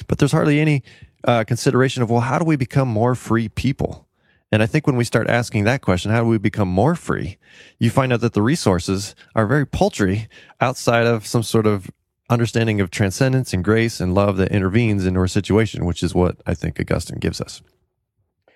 but 0.08 0.18
there's 0.18 0.34
hardly 0.34 0.60
any 0.60 0.84
uh, 1.24 1.44
consideration 1.44 2.04
of, 2.04 2.10
well, 2.10 2.22
how 2.22 2.40
do 2.40 2.46
we 2.46 2.56
become 2.56 2.88
more 2.88 3.16
free 3.16 3.50
people? 3.50 4.08
And 4.52 4.62
I 4.62 4.66
think 4.66 4.86
when 4.86 4.98
we 4.98 5.06
start 5.06 5.30
asking 5.30 5.64
that 5.64 5.82
question, 5.82 6.12
how 6.12 6.22
do 6.22 6.28
we 6.28 6.38
become 6.38 6.68
more 6.68 6.96
free? 6.96 7.38
You 7.80 7.90
find 7.90 8.12
out 8.12 8.20
that 8.22 8.34
the 8.34 8.42
resources 8.42 9.16
are 9.34 9.48
very 9.48 9.66
paltry 9.66 10.28
outside 10.60 11.08
of 11.08 11.26
some 11.26 11.44
sort 11.44 11.66
of 11.66 11.90
understanding 12.30 12.82
of 12.82 12.92
transcendence 12.92 13.54
and 13.54 13.64
grace 13.64 14.02
and 14.02 14.14
love 14.14 14.38
that 14.38 14.52
intervenes 14.52 15.06
into 15.06 15.20
our 15.20 15.28
situation, 15.28 15.86
which 15.86 16.04
is 16.04 16.14
what 16.14 16.38
I 16.46 16.54
think 16.54 16.80
Augustine 16.80 17.20
gives 17.20 17.40
us. 17.40 17.62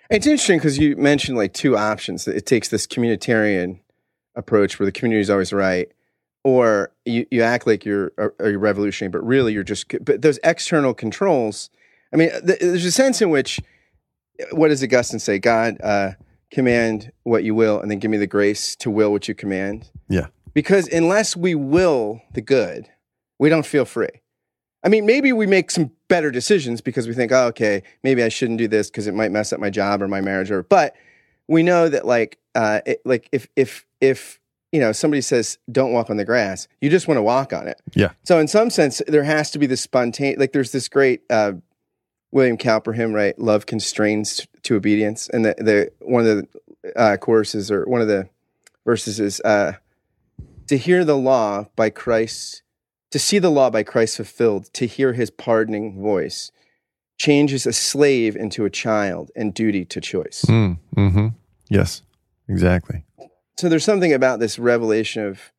It's 0.10 0.27
interesting 0.27 0.60
because 0.60 0.77
you 0.77 0.95
mentioned 0.98 1.38
like 1.38 1.53
two 1.53 1.77
options. 1.77 2.27
It 2.27 2.45
takes 2.45 2.69
this 2.69 2.86
communitarian 2.86 3.79
approach 4.36 4.79
where 4.79 4.86
the 4.86 4.91
community 4.91 5.22
is 5.22 5.29
always 5.29 5.53
right, 5.53 5.89
or 6.43 6.91
you, 7.05 7.25
you 7.31 7.41
act 7.41 7.65
like 7.65 7.86
you're, 7.86 8.12
you're 8.39 8.60
revolutionary, 8.60 9.10
but 9.10 9.25
really 9.25 9.53
you're 9.53 9.63
just, 9.63 9.86
but 10.03 10.22
those 10.22 10.39
external 10.43 10.93
controls 10.93 11.69
I 12.15 12.17
mean, 12.17 12.29
th- 12.29 12.60
there's 12.62 12.86
a 12.86 12.91
sense 12.93 13.22
in 13.22 13.29
which, 13.29 13.60
what 14.51 14.69
does 14.69 14.81
Augustine 14.81 15.19
say? 15.19 15.38
God, 15.38 15.75
uh, 15.84 16.12
command 16.50 17.12
what 17.24 17.43
you 17.43 17.53
will, 17.53 17.81
and 17.81 17.91
then 17.91 18.00
give 18.00 18.10
me 18.10 18.15
the 18.15 18.25
grace 18.25 18.74
to 18.77 18.89
will 18.89 19.12
what 19.12 19.27
you 19.27 19.36
command. 19.36 19.91
Yeah. 20.07 20.27
Because 20.53 20.88
unless 20.88 21.36
we 21.36 21.55
will 21.55 22.22
the 22.34 22.39
good, 22.39 22.88
we 23.38 23.50
don't 23.50 23.65
feel 23.65 23.84
free. 23.84 24.22
I 24.81 24.88
mean, 24.88 25.05
maybe 25.05 25.34
we 25.34 25.45
make 25.45 25.72
some 25.72 25.91
better 26.07 26.31
decisions 26.31 26.79
because 26.79 27.05
we 27.05 27.13
think, 27.13 27.34
oh, 27.34 27.48
okay, 27.48 27.84
maybe 28.01 28.24
I 28.24 28.29
shouldn't 28.29 28.60
do 28.60 28.69
this 28.69 28.89
because 28.89 29.07
it 29.07 29.13
might 29.13 29.31
mess 29.31 29.51
up 29.51 29.60
my 29.60 29.69
job 29.69 30.01
or 30.01 30.07
my 30.07 30.22
marriage, 30.22 30.51
or. 30.51 30.63
But 30.63 30.95
we 31.50 31.63
know 31.63 31.89
that, 31.89 32.05
like, 32.05 32.38
uh, 32.55 32.79
it, 32.86 33.01
like 33.03 33.27
if 33.34 33.50
if 33.57 33.86
if 34.00 34.39
you 34.72 34.79
know 34.79 34.93
somebody 34.93 35.19
says 35.19 35.57
don't 35.69 35.91
walk 35.91 36.10
on 36.10 36.15
the 36.15 36.24
grass, 36.24 36.69
you 36.79 36.89
just 36.89 37.10
want 37.10 37.17
to 37.17 37.24
walk 37.24 37.51
on 37.51 37.67
it. 37.67 37.81
Yeah. 37.93 38.12
So 38.24 38.39
in 38.39 38.48
some 38.48 38.69
sense, 38.69 39.01
there 39.05 39.25
has 39.25 39.51
to 39.51 39.60
be 39.60 39.65
this 39.65 39.81
spontaneous. 39.81 40.39
Like, 40.39 40.53
there's 40.53 40.72
this 40.72 40.88
great 40.88 41.24
uh, 41.29 41.53
William 42.36 42.58
Cowper 42.58 42.92
hymn, 42.92 43.13
right? 43.13 43.39
Love 43.39 43.65
constrains 43.65 44.46
to 44.63 44.75
obedience, 44.75 45.30
and 45.30 45.46
the 45.46 45.56
the 45.58 45.92
one 46.01 46.27
of 46.27 46.36
the 46.36 47.00
uh, 47.00 47.15
choruses 47.15 47.72
or 47.72 47.86
one 47.86 48.01
of 48.01 48.10
the 48.10 48.27
verses 48.86 49.22
is 49.22 49.39
uh, 49.46 49.72
to 50.68 50.77
hear 50.77 51.06
the 51.06 51.15
law 51.15 51.68
by 51.77 51.89
Christ, 51.89 52.62
to 53.12 53.20
see 53.20 53.39
the 53.39 53.50
law 53.50 53.70
by 53.70 53.84
Christ 53.84 54.18
fulfilled, 54.18 54.65
to 54.74 54.86
hear 54.86 55.13
His 55.13 55.30
pardoning 55.30 56.01
voice, 56.01 56.51
changes 57.18 57.65
a 57.65 57.72
slave 57.72 58.36
into 58.36 58.65
a 58.65 58.70
child, 58.70 59.32
and 59.34 59.54
duty 59.54 59.86
to 59.86 60.01
choice. 60.01 60.44
Mm, 60.50 60.77
mm-hmm. 60.94 61.27
Yes, 61.70 62.01
exactly. 62.50 63.06
So 63.58 63.70
there's 63.70 63.86
something 63.86 64.12
about 64.12 64.42
this 64.42 64.60
revelation 64.60 65.24
of 65.24 65.54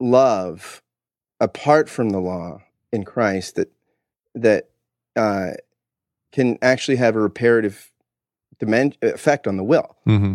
love 0.00 0.82
apart 1.38 1.88
from 1.88 2.10
the 2.10 2.18
law 2.18 2.62
in 2.92 3.04
Christ 3.04 3.54
that 3.54 3.70
that 4.34 4.70
uh, 5.14 5.52
can 6.36 6.58
actually 6.60 6.96
have 6.96 7.16
a 7.16 7.20
reparative 7.20 7.90
dimension, 8.58 8.98
effect 9.00 9.46
on 9.46 9.56
the 9.56 9.64
will. 9.64 9.96
Mm-hmm. 10.06 10.34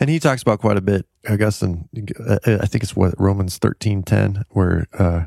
And 0.00 0.10
he 0.10 0.18
talks 0.18 0.40
about 0.40 0.60
quite 0.60 0.78
a 0.78 0.80
bit, 0.80 1.06
Augustine. 1.28 1.90
Uh, 2.18 2.38
I 2.46 2.66
think 2.66 2.82
it's 2.82 2.96
what 2.96 3.14
Romans 3.18 3.58
thirteen 3.58 4.02
ten, 4.02 4.44
where 4.48 4.86
uh, 4.98 5.26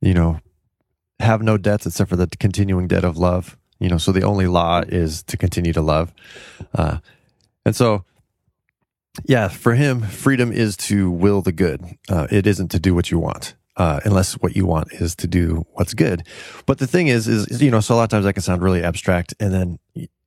you 0.00 0.14
know 0.14 0.40
have 1.20 1.42
no 1.42 1.58
debts 1.58 1.86
except 1.86 2.08
for 2.08 2.16
the 2.16 2.26
continuing 2.26 2.88
debt 2.88 3.04
of 3.04 3.18
love. 3.18 3.58
You 3.78 3.90
know, 3.90 3.98
so 3.98 4.10
the 4.10 4.22
only 4.22 4.46
law 4.46 4.80
is 4.88 5.22
to 5.24 5.36
continue 5.36 5.74
to 5.74 5.82
love, 5.82 6.14
uh, 6.74 6.98
and 7.66 7.76
so 7.76 8.06
yeah, 9.26 9.48
for 9.48 9.74
him, 9.74 10.00
freedom 10.00 10.50
is 10.50 10.78
to 10.88 11.10
will 11.10 11.42
the 11.42 11.52
good. 11.52 11.84
Uh, 12.08 12.26
it 12.30 12.46
isn't 12.46 12.70
to 12.70 12.80
do 12.80 12.94
what 12.94 13.10
you 13.10 13.18
want 13.18 13.54
uh, 13.76 14.00
unless 14.04 14.34
what 14.34 14.56
you 14.56 14.66
want 14.66 14.92
is 14.92 15.14
to 15.16 15.26
do 15.26 15.66
what's 15.72 15.94
good. 15.94 16.26
But 16.64 16.78
the 16.78 16.86
thing 16.86 17.08
is, 17.08 17.28
is, 17.28 17.62
you 17.62 17.70
know, 17.70 17.80
so 17.80 17.94
a 17.94 17.96
lot 17.96 18.04
of 18.04 18.10
times 18.10 18.24
that 18.24 18.32
can 18.32 18.42
sound 18.42 18.62
really 18.62 18.82
abstract. 18.82 19.34
And 19.38 19.52
then 19.52 19.78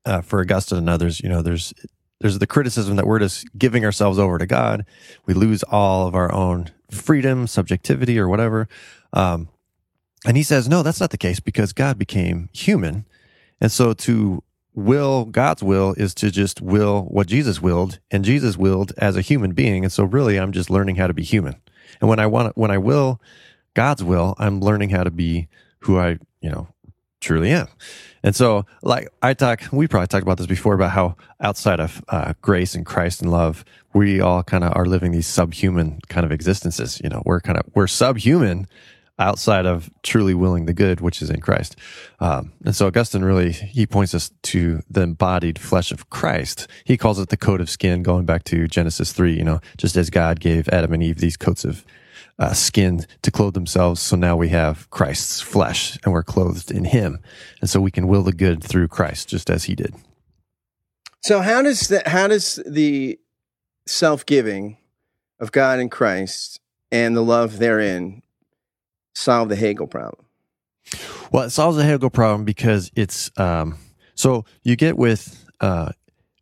uh, 0.05 0.21
for 0.21 0.39
Augustine 0.41 0.77
and 0.77 0.89
others, 0.89 1.19
you 1.19 1.29
know, 1.29 1.41
there's 1.41 1.73
there's 2.21 2.39
the 2.39 2.47
criticism 2.47 2.97
that 2.97 3.07
we're 3.07 3.19
just 3.19 3.47
giving 3.57 3.85
ourselves 3.85 4.19
over 4.19 4.37
to 4.37 4.45
God. 4.45 4.85
We 5.25 5.33
lose 5.33 5.63
all 5.63 6.05
of 6.05 6.15
our 6.15 6.31
own 6.33 6.69
freedom, 6.91 7.47
subjectivity, 7.47 8.19
or 8.19 8.27
whatever. 8.27 8.67
Um, 9.13 9.47
and 10.25 10.35
he 10.35 10.43
says, 10.43 10.67
no, 10.67 10.83
that's 10.83 10.99
not 10.99 11.11
the 11.11 11.17
case 11.17 11.39
because 11.39 11.71
God 11.71 11.97
became 11.97 12.49
human. 12.51 13.05
And 13.61 13.71
so 13.71 13.93
to 13.93 14.43
will 14.75 15.25
God's 15.25 15.63
will 15.63 15.93
is 15.93 16.13
to 16.15 16.29
just 16.29 16.61
will 16.61 17.03
what 17.03 17.27
Jesus 17.27 17.61
willed, 17.61 17.99
and 18.11 18.25
Jesus 18.25 18.57
willed 18.57 18.93
as 18.97 19.15
a 19.15 19.21
human 19.21 19.53
being. 19.53 19.83
And 19.83 19.91
so 19.91 20.03
really, 20.03 20.37
I'm 20.37 20.51
just 20.51 20.69
learning 20.69 20.97
how 20.97 21.07
to 21.07 21.13
be 21.13 21.23
human. 21.23 21.55
And 21.99 22.09
when 22.09 22.19
I 22.19 22.27
want, 22.27 22.57
when 22.57 22.71
I 22.71 22.77
will 22.77 23.21
God's 23.73 24.03
will, 24.03 24.35
I'm 24.37 24.59
learning 24.59 24.89
how 24.89 25.03
to 25.03 25.11
be 25.11 25.47
who 25.79 25.97
I, 25.97 26.17
you 26.41 26.49
know, 26.49 26.67
truly 27.21 27.51
am. 27.51 27.67
And 28.23 28.35
so, 28.35 28.65
like 28.81 29.07
I 29.21 29.33
talk, 29.33 29.61
we 29.71 29.87
probably 29.87 30.07
talked 30.07 30.23
about 30.23 30.37
this 30.37 30.47
before 30.47 30.73
about 30.73 30.91
how 30.91 31.15
outside 31.39 31.79
of 31.79 32.03
uh, 32.09 32.33
grace 32.41 32.75
and 32.75 32.85
Christ 32.85 33.21
and 33.21 33.31
love, 33.31 33.63
we 33.93 34.19
all 34.19 34.43
kind 34.43 34.63
of 34.63 34.73
are 34.75 34.85
living 34.85 35.11
these 35.11 35.27
subhuman 35.27 35.99
kind 36.09 36.25
of 36.25 36.31
existences. 36.31 36.99
You 37.03 37.09
know, 37.09 37.23
we're 37.25 37.41
kind 37.41 37.57
of 37.57 37.65
we're 37.73 37.87
subhuman 37.87 38.67
outside 39.19 39.65
of 39.65 39.89
truly 40.01 40.33
willing 40.33 40.65
the 40.65 40.73
good, 40.73 41.01
which 41.01 41.21
is 41.21 41.29
in 41.29 41.41
Christ. 41.41 41.75
Um, 42.19 42.53
and 42.65 42.75
so 42.75 42.87
Augustine 42.87 43.23
really 43.23 43.51
he 43.51 43.85
points 43.85 44.15
us 44.15 44.31
to 44.43 44.81
the 44.89 45.01
embodied 45.01 45.59
flesh 45.59 45.91
of 45.91 46.09
Christ. 46.09 46.67
He 46.85 46.97
calls 46.97 47.19
it 47.19 47.29
the 47.29 47.37
coat 47.37 47.61
of 47.61 47.69
skin, 47.69 48.01
going 48.01 48.25
back 48.25 48.45
to 48.45 48.67
Genesis 48.67 49.11
three. 49.11 49.33
You 49.33 49.43
know, 49.43 49.59
just 49.77 49.97
as 49.97 50.09
God 50.09 50.39
gave 50.39 50.69
Adam 50.69 50.93
and 50.93 51.03
Eve 51.03 51.19
these 51.19 51.37
coats 51.37 51.65
of 51.65 51.85
uh, 52.39 52.53
skin 52.53 53.05
to 53.21 53.31
clothe 53.31 53.53
themselves. 53.53 54.01
So 54.01 54.15
now 54.15 54.37
we 54.37 54.49
have 54.49 54.89
Christ's 54.89 55.41
flesh 55.41 55.99
and 56.03 56.13
we're 56.13 56.23
clothed 56.23 56.71
in 56.71 56.85
him. 56.85 57.19
And 57.59 57.69
so 57.69 57.81
we 57.81 57.91
can 57.91 58.07
will 58.07 58.23
the 58.23 58.31
good 58.31 58.63
through 58.63 58.87
Christ, 58.87 59.27
just 59.27 59.49
as 59.49 59.65
he 59.65 59.75
did. 59.75 59.93
So 61.21 61.41
how 61.41 61.61
does 61.61 61.93
how 62.05 62.29
does 62.29 62.61
the 62.65 63.19
self-giving 63.85 64.77
of 65.39 65.51
God 65.51 65.79
in 65.79 65.89
Christ 65.89 66.61
and 66.91 67.15
the 67.15 67.21
love 67.21 67.59
therein 67.59 68.21
solve 69.19 69.49
the 69.49 69.55
Hegel 69.55 69.87
problem? 69.87 70.25
Well, 71.31 71.43
it 71.43 71.51
solves 71.51 71.77
the 71.77 71.83
Hegel 71.83 72.09
problem 72.09 72.45
because 72.45 72.91
it's, 72.95 73.29
um, 73.37 73.77
so 74.15 74.45
you 74.63 74.75
get 74.75 74.97
with, 74.97 75.45
uh, 75.59 75.91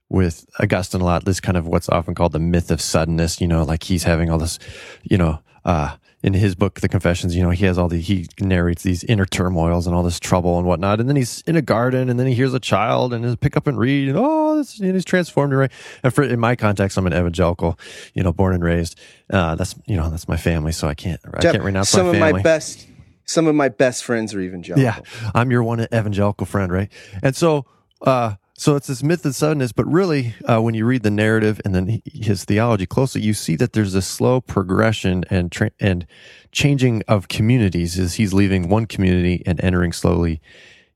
with 0.10 0.46
Augustine 0.60 1.02
a 1.02 1.04
lot. 1.04 1.26
This 1.26 1.42
kind 1.42 1.58
of 1.58 1.68
what's 1.68 1.90
often 1.90 2.16
called 2.16 2.32
the 2.32 2.40
myth 2.40 2.72
of 2.72 2.80
suddenness. 2.80 3.42
You 3.42 3.48
know, 3.48 3.64
like 3.64 3.84
he's 3.84 4.04
having 4.04 4.30
all 4.30 4.38
this, 4.38 4.58
you 5.04 5.18
know, 5.18 5.40
uh, 5.66 5.98
in 6.28 6.34
his 6.34 6.56
book, 6.56 6.82
The 6.82 6.90
Confessions, 6.90 7.38
you 7.38 7.42
know, 7.42 7.52
he 7.52 7.64
has 7.64 7.78
all 7.78 7.88
the, 7.88 8.02
he 8.02 8.28
narrates 8.42 8.84
these 8.84 9.06
inner 9.06 9.26
turmoils 9.26 9.88
and 9.88 9.96
all 9.96 10.04
this 10.04 10.20
trouble 10.20 10.58
and 10.58 10.68
whatnot. 10.68 11.00
And 11.00 11.08
then 11.08 11.16
he's 11.16 11.42
in 11.48 11.56
a 11.56 11.62
garden 11.62 12.10
and 12.10 12.20
then 12.20 12.28
he 12.28 12.34
hears 12.34 12.54
a 12.54 12.60
child 12.60 13.14
and 13.14 13.24
he'll 13.24 13.38
pick 13.38 13.56
up 13.56 13.66
and 13.66 13.80
read 13.80 14.10
and 14.10 14.18
oh, 14.18 14.58
this, 14.58 14.78
and 14.78 14.94
he's 14.94 15.06
transformed. 15.06 15.54
Right. 15.54 15.72
And 16.04 16.14
for, 16.14 16.24
in 16.24 16.38
my 16.38 16.58
context, 16.58 16.98
I'm 16.98 17.08
an 17.08 17.14
evangelical, 17.14 17.80
you 18.14 18.24
know, 18.24 18.34
born 18.34 18.54
and 18.54 18.62
raised. 18.62 19.00
Uh, 19.30 19.56
that's, 19.56 19.74
you 19.86 19.96
know, 19.96 20.10
that's 20.10 20.28
my 20.28 20.36
family. 20.36 20.74
So 20.74 20.90
I 20.90 20.96
can't, 20.96 21.22
I 21.34 21.40
can't 21.40 21.64
renounce 21.64 21.90
some 21.90 22.08
my 22.08 22.14
of 22.14 22.20
my 22.20 22.42
best, 22.42 22.86
some 23.24 23.48
of 23.48 23.56
my 23.56 23.70
best 23.70 24.04
friends 24.04 24.34
are 24.34 24.42
evangelical. 24.42 24.84
Yeah. 24.84 25.00
I'm 25.34 25.50
your 25.50 25.64
one 25.64 25.80
evangelical 25.80 26.46
friend. 26.46 26.74
Right. 26.74 26.92
And 27.24 27.38
so, 27.38 27.66
uh, 28.02 28.36
so 28.60 28.76
it's 28.76 28.88
this 28.88 29.04
myth 29.04 29.24
of 29.24 29.36
suddenness, 29.36 29.72
but 29.72 29.86
really, 29.86 30.34
uh, 30.46 30.60
when 30.60 30.74
you 30.74 30.84
read 30.84 31.04
the 31.04 31.12
narrative 31.12 31.62
and 31.64 31.76
then 31.76 32.02
his 32.06 32.44
theology 32.44 32.88
closely, 32.88 33.22
you 33.22 33.36
see 33.36 33.56
that 33.56 33.74
there's 33.74 33.94
a 33.94 34.02
slow 34.02 34.42
progression 34.42 35.24
and 35.30 35.52
tra- 35.52 35.72
and 35.80 36.08
changing 36.52 37.04
of 37.08 37.28
communities 37.28 38.00
as 38.00 38.16
he's 38.16 38.34
leaving 38.34 38.68
one 38.68 38.88
community 38.88 39.44
and 39.46 39.64
entering 39.64 39.94
slowly 39.94 40.42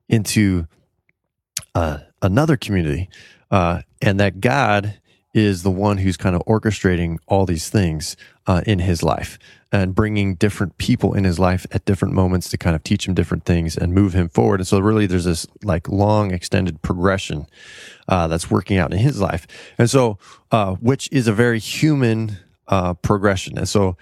into 0.10 0.66
uh, 1.76 2.00
another 2.24 2.58
community, 2.58 3.10
uh, 3.52 3.82
and 4.02 4.20
that 4.20 4.42
God 4.42 5.00
is 5.34 5.64
the 5.64 5.72
one 5.72 5.98
who's 5.98 6.18
kind 6.18 6.36
of 6.36 6.42
orchestrating 6.46 7.18
all 7.28 7.46
these 7.46 7.70
things 7.70 8.18
uh, 8.48 8.62
in 8.66 8.80
his 8.80 9.02
life 9.02 9.40
and 9.72 9.96
bringing 9.96 10.36
different 10.36 10.78
people 10.78 11.14
in 11.14 11.24
his 11.24 11.40
life 11.40 11.66
at 11.72 11.86
different 11.86 12.14
moments 12.14 12.50
to 12.50 12.58
kind 12.58 12.76
of 12.76 12.84
teach 12.84 13.08
him 13.08 13.14
different 13.14 13.46
things 13.46 13.78
and 13.78 13.94
move 13.94 14.14
him 14.14 14.28
forward. 14.28 14.60
And 14.60 14.68
so 14.68 14.80
really 14.80 15.06
there's 15.06 15.24
this 15.24 15.48
like 15.64 15.88
long 15.88 16.32
extended 16.32 16.82
progression 16.82 17.48
uh, 18.10 18.28
that's 18.28 18.52
working 18.52 18.78
out 18.78 18.92
in 18.92 19.00
his 19.00 19.22
life. 19.22 19.48
And 19.78 19.90
so, 19.90 20.18
uh, 20.52 20.76
which 20.76 21.08
is 21.12 21.28
a 21.28 21.34
very 21.34 21.60
human 21.60 22.38
uh, 22.68 22.96
progression. 22.96 23.58
And 23.58 23.70
so, 23.70 23.96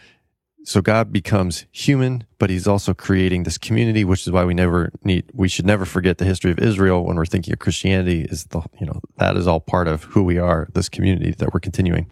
so 0.69 0.83
God 0.83 1.11
becomes 1.11 1.65
human, 1.71 2.25
but 2.37 2.51
he's 2.51 2.67
also 2.67 2.93
creating 2.93 3.41
this 3.41 3.57
community, 3.57 4.05
which 4.05 4.27
is 4.27 4.31
why 4.31 4.45
we 4.45 4.53
never 4.53 4.91
need, 5.03 5.25
we 5.33 5.47
should 5.47 5.65
never 5.65 5.83
forget 5.83 6.19
the 6.19 6.25
history 6.25 6.51
of 6.51 6.59
Israel 6.59 7.03
when 7.03 7.15
we're 7.15 7.25
thinking 7.25 7.53
of 7.53 7.57
Christianity 7.57 8.27
is 8.29 8.43
the, 8.51 8.61
you 8.79 8.85
know, 8.85 9.01
that 9.17 9.35
is 9.35 9.47
all 9.47 9.59
part 9.59 9.87
of 9.87 10.03
who 10.03 10.21
we 10.21 10.37
are, 10.37 10.67
this 10.75 10.87
community 10.87 11.31
that 11.31 11.55
we're 11.55 11.59
continuing. 11.59 12.05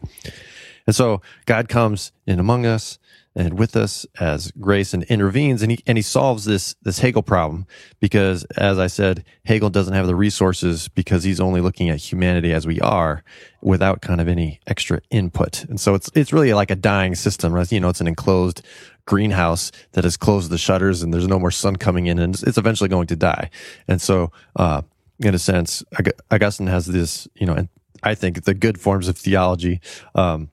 And 0.88 0.96
so 0.96 1.22
God 1.46 1.70
comes 1.70 2.12
in 2.26 2.40
among 2.40 2.66
us 2.66 2.98
and 3.38 3.58
with 3.58 3.76
us 3.76 4.06
as 4.20 4.52
grace 4.60 4.94
and 4.94 5.04
intervenes 5.04 5.62
and 5.62 5.72
he 5.72 5.80
and 5.86 5.98
he 5.98 6.02
solves 6.02 6.46
this 6.46 6.76
this 6.82 7.00
Hegel 7.00 7.22
problem 7.22 7.68
because 8.00 8.44
as 8.58 8.80
I 8.80 8.88
said 8.88 9.24
Hegel 9.46 9.70
doesn't 9.70 9.94
have 9.94 10.08
the 10.08 10.16
resources 10.16 10.88
because 10.88 11.24
he's 11.24 11.40
only 11.40 11.62
looking 11.62 11.90
at 11.90 11.98
humanity 11.98 12.52
as 12.52 12.66
we 12.66 12.82
are 12.82 13.24
without 13.62 14.02
kind 14.02 14.20
of 14.20 14.28
any 14.28 14.60
extra 14.68 15.00
input. 15.12 15.64
And 15.66 15.80
so 15.80 15.94
it's 15.94 16.10
it's 16.16 16.34
really 16.34 16.54
like 16.54 16.72
a 16.72 16.76
dying 16.76 17.16
system 17.16 17.54
right? 17.54 17.72
You 17.72 17.80
know 17.80 17.90
it's 17.90 18.02
an 18.02 18.08
enclosed 18.08 18.64
greenhouse 19.06 19.72
that 19.94 20.04
has 20.04 20.18
closed 20.18 20.50
the 20.50 20.58
shutters 20.58 21.02
and 21.02 21.14
there's 21.14 21.28
no 21.28 21.40
more 21.40 21.52
sun 21.52 21.78
coming 21.78 22.08
in 22.08 22.20
and 22.20 22.34
it's, 22.34 22.44
it's 22.44 22.58
eventually 22.58 22.90
going 22.90 23.08
to 23.08 23.16
die. 23.16 23.50
And 23.88 24.02
so 24.02 24.32
uh, 24.56 24.82
in 25.20 25.36
a 25.36 25.40
sense 25.40 25.84
Augustine 26.32 26.68
has 26.68 26.88
this 26.88 27.28
you 27.36 27.46
know 27.46 27.54
and 27.54 27.70
I 28.02 28.16
think 28.16 28.44
the 28.44 28.54
good 28.54 28.80
forms 28.80 29.08
of 29.08 29.18
theology 29.18 29.80
um, 30.16 30.50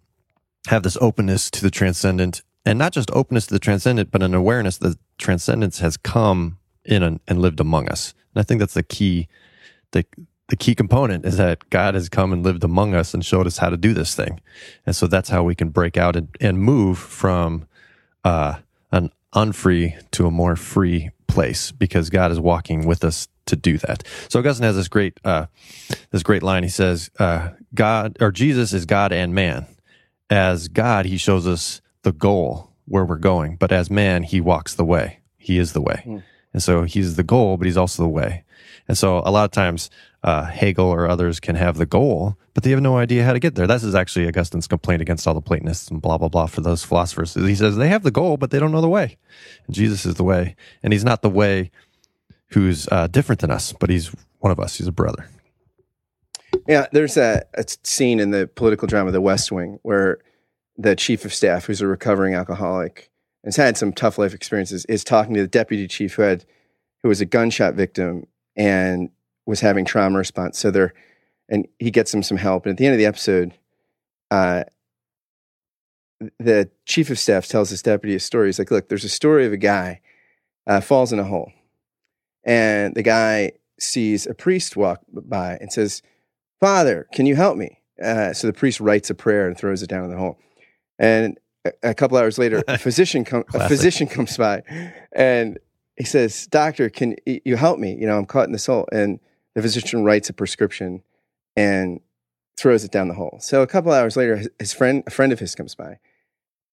have 0.68 0.82
this 0.82 0.96
openness 1.00 1.50
to 1.50 1.62
the 1.62 1.70
transcendent 1.70 2.42
and 2.64 2.78
not 2.78 2.92
just 2.92 3.11
openness 3.12 3.47
to 3.47 3.54
the 3.54 3.61
transcendent, 3.61 4.11
but 4.11 4.23
an 4.23 4.35
awareness 4.35 4.78
that 4.78 4.99
transcendence 5.18 5.80
has 5.80 5.97
come 5.97 6.59
in 6.85 7.02
and, 7.02 7.21
and 7.28 7.40
lived 7.40 7.61
among 7.61 7.88
us. 7.88 8.14
And 8.35 8.40
I 8.40 8.44
think 8.44 8.61
that's 8.61 8.75
the 8.75 8.83
key, 8.83 9.28
the, 9.92 10.04
the 10.49 10.56
key 10.56 10.75
component 10.75 11.25
is 11.25 11.37
that 11.37 11.68
God 11.71 11.94
has 11.94 12.09
come 12.09 12.33
and 12.33 12.42
lived 12.42 12.64
among 12.64 12.94
us 12.94 13.14
and 13.14 13.25
showed 13.25 13.47
us 13.47 13.59
how 13.59 13.71
to 13.71 13.76
do 13.76 13.94
this 13.94 14.14
thing. 14.14 14.40
And 14.87 14.94
so 14.94 15.06
that's 15.06 15.28
how 15.28 15.42
we 15.42 15.54
can 15.54 15.71
break 15.71 15.97
out 15.97 16.16
and, 16.16 16.28
and 16.40 16.59
move 16.59 16.99
from, 16.99 17.66
uh, 18.25 18.56
an 18.92 19.11
unfree 19.35 19.97
to 20.12 20.26
a 20.26 20.30
more 20.30 20.56
free 20.56 21.11
place 21.26 21.73
because 21.73 22.11
God 22.11 22.30
is 22.30 22.38
walking 22.38 22.87
with 22.87 23.05
us 23.05 23.29
to 23.46 23.57
do 23.57 23.77
that. 23.79 24.05
So 24.29 24.38
Augustine 24.38 24.64
has 24.64 24.77
this 24.77 24.88
great, 24.88 25.18
uh, 25.24 25.46
this 26.11 26.22
great 26.22 26.42
line. 26.42 26.62
He 26.62 26.68
says, 26.68 27.11
uh, 27.18 27.50
God 27.74 28.16
or 28.20 28.31
Jesus 28.31 28.72
is 28.72 28.87
God 28.87 29.12
and 29.12 29.35
man. 29.35 29.66
As 30.31 30.68
God, 30.68 31.05
he 31.07 31.18
shows 31.18 31.46
us 31.46 31.83
the 32.04 32.12
goal 32.12 32.70
where 32.86 33.04
we're 33.04 33.16
going, 33.16 33.56
but 33.56 33.72
as 33.72 33.90
man, 33.90 34.22
he 34.22 34.40
walks 34.40 34.74
the 34.74 34.84
way. 34.84 35.18
He 35.36 35.58
is 35.58 35.72
the 35.72 35.80
way. 35.80 36.02
Mm. 36.06 36.22
And 36.52 36.62
so 36.62 36.84
he's 36.84 37.16
the 37.16 37.22
goal, 37.22 37.56
but 37.56 37.66
he's 37.66 37.76
also 37.76 38.02
the 38.02 38.08
way. 38.08 38.44
And 38.86 38.96
so 38.96 39.18
a 39.18 39.30
lot 39.30 39.44
of 39.44 39.50
times, 39.50 39.90
uh, 40.22 40.44
Hegel 40.44 40.86
or 40.86 41.08
others 41.08 41.40
can 41.40 41.56
have 41.56 41.76
the 41.76 41.86
goal, 41.86 42.38
but 42.54 42.62
they 42.62 42.70
have 42.70 42.80
no 42.80 42.96
idea 42.96 43.24
how 43.24 43.32
to 43.32 43.38
get 43.38 43.56
there. 43.56 43.66
This 43.66 43.84
is 43.84 43.94
actually 43.94 44.26
Augustine's 44.26 44.66
complaint 44.66 45.02
against 45.02 45.26
all 45.26 45.34
the 45.34 45.42
Platonists 45.42 45.88
and 45.88 46.00
blah, 46.00 46.16
blah, 46.16 46.28
blah 46.28 46.46
for 46.46 46.60
those 46.60 46.84
philosophers. 46.84 47.34
He 47.34 47.54
says 47.54 47.76
they 47.76 47.88
have 47.88 48.04
the 48.04 48.10
goal, 48.10 48.36
but 48.36 48.50
they 48.50 48.58
don't 48.58 48.72
know 48.72 48.80
the 48.80 48.88
way. 48.88 49.18
And 49.66 49.74
Jesus 49.74 50.06
is 50.06 50.14
the 50.14 50.24
way. 50.24 50.56
And 50.82 50.92
he's 50.92 51.04
not 51.04 51.22
the 51.22 51.28
way 51.28 51.70
who's 52.48 52.88
uh, 52.90 53.08
different 53.08 53.40
than 53.40 53.50
us, 53.50 53.72
but 53.72 53.90
he's 53.90 54.14
one 54.38 54.52
of 54.52 54.60
us. 54.60 54.76
He's 54.76 54.86
a 54.86 54.92
brother. 54.92 55.28
Yeah, 56.68 56.86
there's 56.92 57.16
a, 57.16 57.44
a 57.54 57.64
scene 57.82 58.20
in 58.20 58.30
the 58.30 58.46
political 58.46 58.86
drama 58.86 59.10
The 59.10 59.20
West 59.20 59.50
Wing 59.50 59.78
where 59.82 60.18
the 60.76 60.96
chief 60.96 61.24
of 61.24 61.32
staff, 61.32 61.66
who's 61.66 61.80
a 61.80 61.87
recovering 61.87 62.34
alcoholic 62.34 63.10
and 63.42 63.48
has 63.48 63.56
had 63.56 63.76
some 63.76 63.92
tough 63.92 64.18
life 64.18 64.34
experiences, 64.34 64.84
is 64.87 65.04
talking 65.04 65.34
to 65.34 65.42
the 65.42 65.48
deputy 65.48 65.87
chief 65.87 66.14
who 66.14 66.22
had 66.22 66.44
who 67.02 67.08
was 67.08 67.20
a 67.20 67.26
gunshot 67.26 67.74
victim 67.74 68.26
and 68.56 69.10
was 69.46 69.60
having 69.60 69.84
trauma 69.84 70.18
response. 70.18 70.58
So 70.58 70.70
they're 70.70 70.94
and 71.48 71.68
he 71.78 71.90
gets 71.90 72.12
him 72.12 72.22
some 72.22 72.38
help. 72.38 72.64
And 72.64 72.72
at 72.72 72.78
the 72.78 72.87
end 72.87 72.94
of 72.94 72.98
the 72.98 73.06
episode, 73.06 73.52
uh, 74.30 74.64
the 76.38 76.70
chief 76.87 77.10
of 77.10 77.18
staff 77.18 77.46
tells 77.46 77.68
his 77.70 77.82
deputy 77.82 78.14
a 78.14 78.20
story. 78.20 78.48
He's 78.48 78.58
like, 78.58 78.70
"Look, 78.70 78.88
there's 78.88 79.04
a 79.04 79.10
story 79.10 79.44
of 79.46 79.52
a 79.52 79.58
guy 79.58 80.00
uh, 80.66 80.80
falls 80.80 81.12
in 81.12 81.18
a 81.18 81.24
hole, 81.24 81.52
and 82.44 82.94
the 82.94 83.02
guy 83.02 83.52
sees 83.78 84.26
a 84.26 84.34
priest 84.34 84.76
walk 84.76 85.00
by 85.08 85.58
and 85.60 85.72
says." 85.72 86.02
Father, 86.60 87.06
can 87.12 87.26
you 87.26 87.37
help 87.37 87.58
me? 87.58 87.78
Uh, 88.02 88.32
so 88.32 88.46
the 88.46 88.52
priest 88.54 88.80
writes 88.80 89.10
a 89.10 89.14
prayer 89.14 89.46
and 89.46 89.58
throws 89.58 89.82
it 89.82 89.90
down 89.90 90.04
in 90.04 90.10
the 90.10 90.16
hole. 90.16 90.38
And 90.98 91.38
a, 91.64 91.72
a 91.83 91.94
couple 91.94 92.16
hours 92.16 92.38
later, 92.38 92.62
a 92.68 92.78
physician 92.87 93.24
com- 93.24 93.44
a 93.54 93.68
physician 93.68 94.07
comes 94.07 94.37
by, 94.37 94.62
and 95.12 95.59
he 95.96 96.04
says, 96.04 96.46
"Doctor, 96.46 96.88
can 96.90 97.16
you 97.26 97.57
help 97.57 97.78
me? 97.78 97.94
You 97.94 98.07
know, 98.07 98.18
I'm 98.18 98.26
caught 98.26 98.46
in 98.46 98.52
this 98.52 98.66
hole." 98.66 98.88
And 98.92 99.20
the 99.54 99.62
physician 99.62 100.04
writes 100.04 100.28
a 100.28 100.33
prescription 100.33 101.02
and 101.57 102.00
throws 102.57 102.85
it 102.85 102.92
down 102.92 103.09
the 103.09 103.14
hole. 103.14 103.38
So 103.40 103.62
a 103.62 103.66
couple 103.66 103.92
hours 103.92 104.16
later, 104.16 104.42
his 104.59 104.72
friend, 104.72 105.02
a 105.07 105.11
friend 105.11 105.33
of 105.33 105.38
his, 105.40 105.54
comes 105.54 105.74
by, 105.74 105.98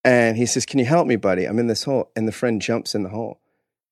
and 0.03 0.37
he 0.37 0.45
says, 0.45 0.65
"Can 0.65 0.79
you 0.79 0.85
help 0.85 1.07
me, 1.07 1.15
buddy? 1.15 1.45
I'm 1.45 1.59
in 1.59 1.67
this 1.67 1.83
hole." 1.83 2.11
And 2.15 2.27
the 2.27 2.31
friend 2.31 2.61
jumps 2.61 2.95
in 2.95 3.03
the 3.03 3.09
hole. 3.09 3.39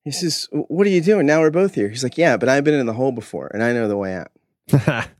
He 0.04 0.10
says, 0.10 0.48
"What 0.52 0.86
are 0.86 0.90
you 0.90 1.00
doing? 1.00 1.26
Now 1.26 1.40
we're 1.40 1.50
both 1.50 1.74
here." 1.74 1.88
He's 1.88 2.02
like, 2.02 2.18
"Yeah, 2.18 2.36
but 2.36 2.48
I've 2.48 2.64
been 2.64 2.74
in 2.74 2.86
the 2.86 2.94
hole 2.94 3.12
before, 3.12 3.50
and 3.52 3.62
I 3.62 3.72
know 3.72 3.88
the 3.88 3.96
way 3.96 4.14
out." 4.14 4.30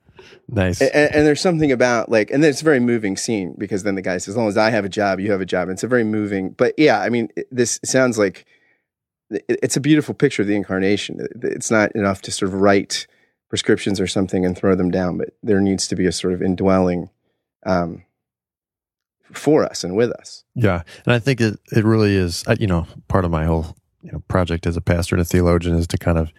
Nice. 0.48 0.80
And, 0.80 1.14
and, 1.14 1.26
there's 1.26 1.40
something 1.40 1.72
about 1.72 2.11
like, 2.11 2.30
and 2.30 2.44
it's 2.44 2.61
a 2.61 2.64
very 2.64 2.80
moving 2.80 3.16
scene 3.16 3.54
because 3.59 3.83
then 3.83 3.94
the 3.94 4.02
guy 4.02 4.14
says, 4.14 4.30
as 4.30 4.37
long 4.37 4.48
as 4.48 4.56
I 4.56 4.70
have 4.70 4.85
a 4.85 4.88
job, 4.88 5.20
you 5.20 5.30
have 5.33 5.40
a 5.40 5.46
job. 5.46 5.68
And 5.68 5.72
it's 5.72 5.85
a 5.85 5.88
very 5.88 6.04
moving, 6.04 6.50
but 6.50 6.74
yeah, 6.76 7.00
I 7.00 7.09
mean, 7.09 7.28
it, 7.37 7.46
this 7.50 7.78
sounds 7.85 8.18
like 8.18 8.46
it, 9.30 9.44
it's 9.48 9.76
a 9.76 9.80
beautiful 9.80 10.14
picture 10.14 10.42
of 10.42 10.48
the 10.48 10.56
incarnation. 10.56 11.26
It's 11.42 11.70
not 11.70 11.92
enough 11.92 12.22
to 12.22 12.33
sort 12.33 12.52
of 12.52 12.61
write 12.61 13.06
prescriptions 13.48 14.00
or 14.00 14.06
something 14.06 14.46
and 14.46 14.56
throw 14.56 14.74
them 14.74 14.90
down, 14.90 15.18
but 15.18 15.30
there 15.42 15.61
needs 15.61 15.87
to 15.88 15.96
be 15.96 16.06
a 16.06 16.12
sort 16.12 16.33
of 16.33 16.42
indwelling 16.42 17.11
um, 17.66 18.04
for 19.33 19.64
us 19.64 19.85
and 19.85 19.96
with 19.96 20.11
us. 20.12 20.44
Yeah. 20.54 20.83
And 21.04 21.14
I 21.14 21.18
think 21.18 21.40
it, 21.40 21.59
it 21.72 21.85
really 21.85 22.16
is, 22.16 22.44
you 22.59 22.66
know, 22.66 22.87
part 23.09 23.24
of 23.24 23.30
my 23.30 23.44
whole, 23.44 23.76
you 24.02 24.12
know, 24.12 24.20
project 24.28 24.66
as 24.66 24.76
a 24.76 24.80
pastor 24.80 25.14
and 25.14 25.22
a 25.22 25.24
theologian 25.24 25.76
is 25.76 25.87
to 25.88 25.98
kind 25.98 26.18
of 26.18 26.33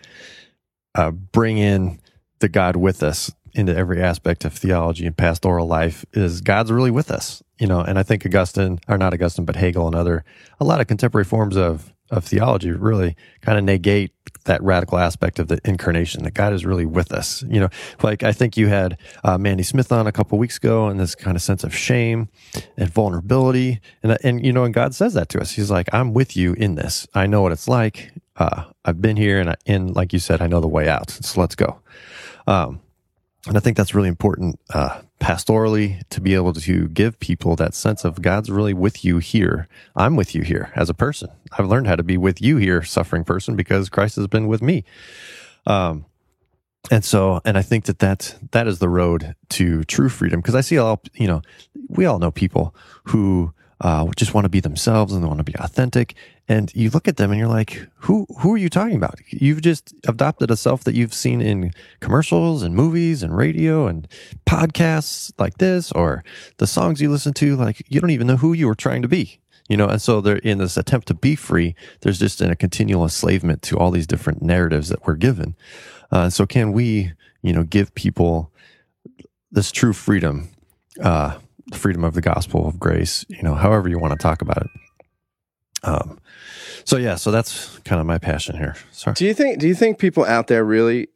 uh, 0.95 1.11
bring 1.11 1.57
in 1.57 1.99
the 2.39 2.49
God 2.49 2.75
with 2.75 3.03
us 3.03 3.31
into 3.53 3.75
every 3.75 4.01
aspect 4.01 4.45
of 4.45 4.53
theology 4.53 5.05
and 5.05 5.15
pastoral 5.15 5.67
life 5.67 6.05
is 6.13 6.41
God's 6.41 6.71
really 6.71 6.91
with 6.91 7.11
us, 7.11 7.43
you 7.59 7.67
know. 7.67 7.81
And 7.81 7.99
I 7.99 8.03
think 8.03 8.25
Augustine, 8.25 8.79
or 8.87 8.97
not 8.97 9.13
Augustine, 9.13 9.45
but 9.45 9.55
Hegel 9.55 9.87
and 9.87 9.95
other, 9.95 10.23
a 10.59 10.65
lot 10.65 10.81
of 10.81 10.87
contemporary 10.87 11.25
forms 11.25 11.57
of 11.57 11.93
of 12.11 12.25
theology 12.25 12.71
really 12.71 13.15
kind 13.39 13.57
of 13.57 13.63
negate 13.63 14.11
that 14.45 14.61
radical 14.61 14.97
aspect 14.97 15.39
of 15.39 15.47
the 15.47 15.59
incarnation 15.63 16.23
that 16.23 16.33
God 16.33 16.53
is 16.53 16.65
really 16.65 16.85
with 16.85 17.11
us. 17.11 17.43
You 17.43 17.61
know, 17.61 17.69
like 18.03 18.23
I 18.23 18.31
think 18.31 18.57
you 18.57 18.67
had 18.67 18.97
uh, 19.23 19.37
Mandy 19.37 19.63
Smith 19.63 19.91
on 19.91 20.07
a 20.07 20.11
couple 20.11 20.37
weeks 20.37 20.57
ago, 20.57 20.87
and 20.87 20.99
this 20.99 21.15
kind 21.15 21.35
of 21.35 21.41
sense 21.41 21.63
of 21.63 21.75
shame 21.75 22.29
and 22.77 22.89
vulnerability, 22.89 23.79
and 24.03 24.17
and 24.23 24.45
you 24.45 24.51
know, 24.51 24.63
and 24.63 24.73
God 24.73 24.93
says 24.93 25.13
that 25.13 25.29
to 25.29 25.39
us. 25.39 25.51
He's 25.51 25.71
like, 25.71 25.87
"I'm 25.93 26.13
with 26.13 26.35
you 26.35 26.53
in 26.53 26.75
this. 26.75 27.07
I 27.13 27.27
know 27.27 27.41
what 27.41 27.51
it's 27.51 27.67
like. 27.67 28.11
Uh, 28.35 28.65
I've 28.83 29.01
been 29.01 29.17
here, 29.17 29.39
and 29.39 29.51
I, 29.51 29.55
and 29.65 29.95
like 29.95 30.13
you 30.13 30.19
said, 30.19 30.41
I 30.41 30.47
know 30.47 30.59
the 30.59 30.67
way 30.67 30.89
out. 30.89 31.11
So 31.11 31.39
let's 31.39 31.55
go." 31.55 31.79
Um, 32.47 32.81
and 33.47 33.57
I 33.57 33.59
think 33.59 33.75
that's 33.75 33.95
really 33.95 34.09
important 34.09 34.59
uh, 34.73 35.01
pastorally 35.19 36.01
to 36.09 36.21
be 36.21 36.35
able 36.35 36.53
to 36.53 36.87
give 36.89 37.19
people 37.19 37.55
that 37.55 37.73
sense 37.73 38.05
of 38.05 38.21
God's 38.21 38.51
really 38.51 38.73
with 38.73 39.03
you 39.03 39.17
here. 39.17 39.67
I'm 39.95 40.15
with 40.15 40.35
you 40.35 40.43
here 40.43 40.71
as 40.75 40.89
a 40.89 40.93
person. 40.93 41.29
I've 41.57 41.67
learned 41.67 41.87
how 41.87 41.95
to 41.95 42.03
be 42.03 42.17
with 42.17 42.41
you 42.41 42.57
here, 42.57 42.83
suffering 42.83 43.23
person, 43.23 43.55
because 43.55 43.89
Christ 43.89 44.15
has 44.17 44.27
been 44.27 44.47
with 44.47 44.61
me. 44.61 44.83
Um, 45.65 46.05
and 46.89 47.05
so 47.05 47.41
and 47.45 47.57
i 47.57 47.61
think 47.61 47.85
that 47.85 47.99
that 47.99 48.35
that 48.51 48.67
is 48.67 48.79
the 48.79 48.89
road 48.89 49.35
to 49.49 49.83
true 49.83 50.09
freedom 50.09 50.39
because 50.39 50.55
i 50.55 50.61
see 50.61 50.77
all 50.77 51.01
you 51.13 51.27
know 51.27 51.41
we 51.89 52.05
all 52.05 52.17
know 52.17 52.31
people 52.31 52.73
who 53.05 53.53
uh, 53.81 54.07
just 54.15 54.35
want 54.35 54.45
to 54.45 54.49
be 54.49 54.59
themselves 54.59 55.11
and 55.11 55.23
they 55.23 55.27
want 55.27 55.39
to 55.39 55.43
be 55.43 55.55
authentic 55.59 56.15
and 56.51 56.69
you 56.75 56.89
look 56.89 57.07
at 57.07 57.15
them 57.15 57.31
and 57.31 57.39
you're 57.39 57.47
like 57.47 57.87
who 57.99 58.27
who 58.39 58.53
are 58.53 58.57
you 58.57 58.69
talking 58.69 58.97
about? 58.97 59.15
You've 59.29 59.61
just 59.61 59.93
adopted 60.05 60.51
a 60.51 60.57
self 60.57 60.83
that 60.83 60.95
you've 60.95 61.13
seen 61.13 61.39
in 61.39 61.71
commercials 62.01 62.61
and 62.61 62.75
movies 62.75 63.23
and 63.23 63.35
radio 63.35 63.87
and 63.87 64.05
podcasts 64.45 65.31
like 65.39 65.59
this 65.59 65.93
or 65.93 66.25
the 66.57 66.67
songs 66.67 67.01
you 67.01 67.09
listen 67.09 67.33
to. 67.35 67.55
Like 67.55 67.81
you 67.87 68.01
don't 68.01 68.09
even 68.09 68.27
know 68.27 68.35
who 68.35 68.51
you 68.51 68.67
were 68.67 68.75
trying 68.75 69.01
to 69.01 69.07
be 69.07 69.39
you 69.69 69.77
know? 69.77 69.87
And 69.87 70.01
so 70.01 70.19
they're 70.19 70.35
in 70.35 70.57
this 70.57 70.75
attempt 70.75 71.07
to 71.07 71.13
be 71.13 71.35
free 71.35 71.75
there's 72.01 72.19
just 72.19 72.41
a 72.41 72.53
continual 72.57 73.03
enslavement 73.03 73.61
to 73.61 73.77
all 73.77 73.89
these 73.89 74.07
different 74.07 74.41
narratives 74.41 74.89
that 74.89 75.07
we're 75.07 75.15
given. 75.15 75.55
Uh, 76.11 76.29
so 76.29 76.45
can 76.45 76.73
we, 76.73 77.13
you 77.41 77.53
know, 77.53 77.63
give 77.63 77.95
people 77.95 78.51
this 79.49 79.71
true 79.71 79.93
freedom, 79.93 80.49
uh, 81.01 81.37
the 81.67 81.77
freedom 81.77 82.03
of 82.03 82.15
the 82.15 82.21
gospel 82.21 82.67
of 82.67 82.77
grace, 82.77 83.23
you 83.29 83.41
know, 83.43 83.55
however 83.55 83.87
you 83.87 83.97
want 83.97 84.11
to 84.11 84.21
talk 84.21 84.41
about 84.41 84.63
it. 84.63 84.69
Um, 85.83 86.19
so 86.85 86.97
yeah, 86.97 87.15
so 87.15 87.31
that's 87.31 87.79
kind 87.79 87.99
of 87.99 88.07
my 88.07 88.17
passion 88.17 88.57
here. 88.57 88.75
Sorry. 88.91 89.13
Do 89.13 89.25
you 89.25 89.33
think 89.33 89.59
do 89.59 89.67
you 89.67 89.75
think 89.75 89.99
people 89.99 90.25
out 90.25 90.47
there 90.47 90.63
really 90.63 91.07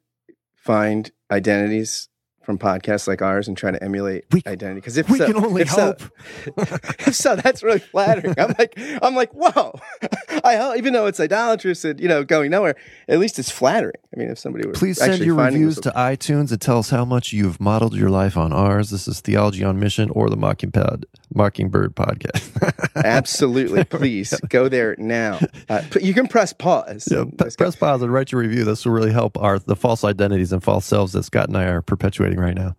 find 0.55 1.11
identities 1.31 2.09
from 2.45 2.59
podcasts 2.59 3.07
like 3.07 3.21
ours 3.21 3.47
and 3.47 3.57
try 3.57 3.71
to 3.71 3.83
emulate 3.83 4.25
we, 4.31 4.41
identity. 4.45 4.79
Because 4.79 4.97
if 4.97 5.09
we 5.09 5.17
so, 5.17 5.25
can 5.25 5.43
only 5.43 5.63
if 5.63 5.69
hope. 5.69 5.99
So, 5.99 6.09
if 6.99 7.15
so, 7.15 7.35
that's 7.35 7.63
really 7.63 7.79
flattering. 7.79 8.35
I'm 8.37 8.53
like, 8.57 8.73
I'm 9.01 9.15
like, 9.15 9.31
whoa! 9.33 9.73
I 10.43 10.75
even 10.77 10.93
though 10.93 11.07
it's 11.07 11.19
idolatrous 11.19 11.83
and 11.83 11.99
you 11.99 12.07
know 12.07 12.23
going 12.23 12.51
nowhere, 12.51 12.75
at 13.07 13.19
least 13.19 13.39
it's 13.39 13.49
flattering. 13.49 13.95
I 14.15 14.19
mean, 14.19 14.29
if 14.29 14.37
somebody 14.37 14.67
were 14.67 14.73
please 14.73 14.99
send 14.99 15.25
your 15.25 15.35
reviews 15.35 15.79
to 15.81 15.91
iTunes 15.91 16.51
and 16.51 16.61
tell 16.61 16.79
us 16.79 16.91
how 16.91 17.03
much 17.03 17.33
you've 17.33 17.59
modeled 17.59 17.95
your 17.95 18.09
life 18.09 18.37
on 18.37 18.53
ours. 18.53 18.91
This 18.91 19.07
is 19.07 19.19
Theology 19.21 19.63
on 19.63 19.79
Mission 19.79 20.09
or 20.11 20.29
the 20.29 20.37
Mockingbird 20.37 21.07
Mockingbird 21.35 21.95
podcast. 21.95 22.95
Absolutely, 22.95 23.83
please 23.85 24.33
go 24.49 24.69
there 24.69 24.95
now. 24.97 25.39
Uh, 25.69 25.81
you 26.01 26.13
can 26.13 26.27
press 26.27 26.53
pause. 26.53 27.07
Yeah, 27.11 27.25
press 27.57 27.75
pause 27.75 28.01
and 28.01 28.11
write 28.11 28.31
your 28.31 28.41
review. 28.41 28.63
This 28.63 28.85
will 28.85 28.93
really 28.93 29.11
help 29.11 29.37
our 29.37 29.59
the 29.59 29.75
false 29.75 30.03
identities 30.03 30.51
and 30.51 30.63
false 30.63 30.85
selves 30.85 31.13
that 31.13 31.23
Scott 31.23 31.47
and 31.47 31.57
I 31.57 31.65
are 31.65 31.81
perpetuating 31.81 32.39
right 32.39 32.55
now. 32.55 32.75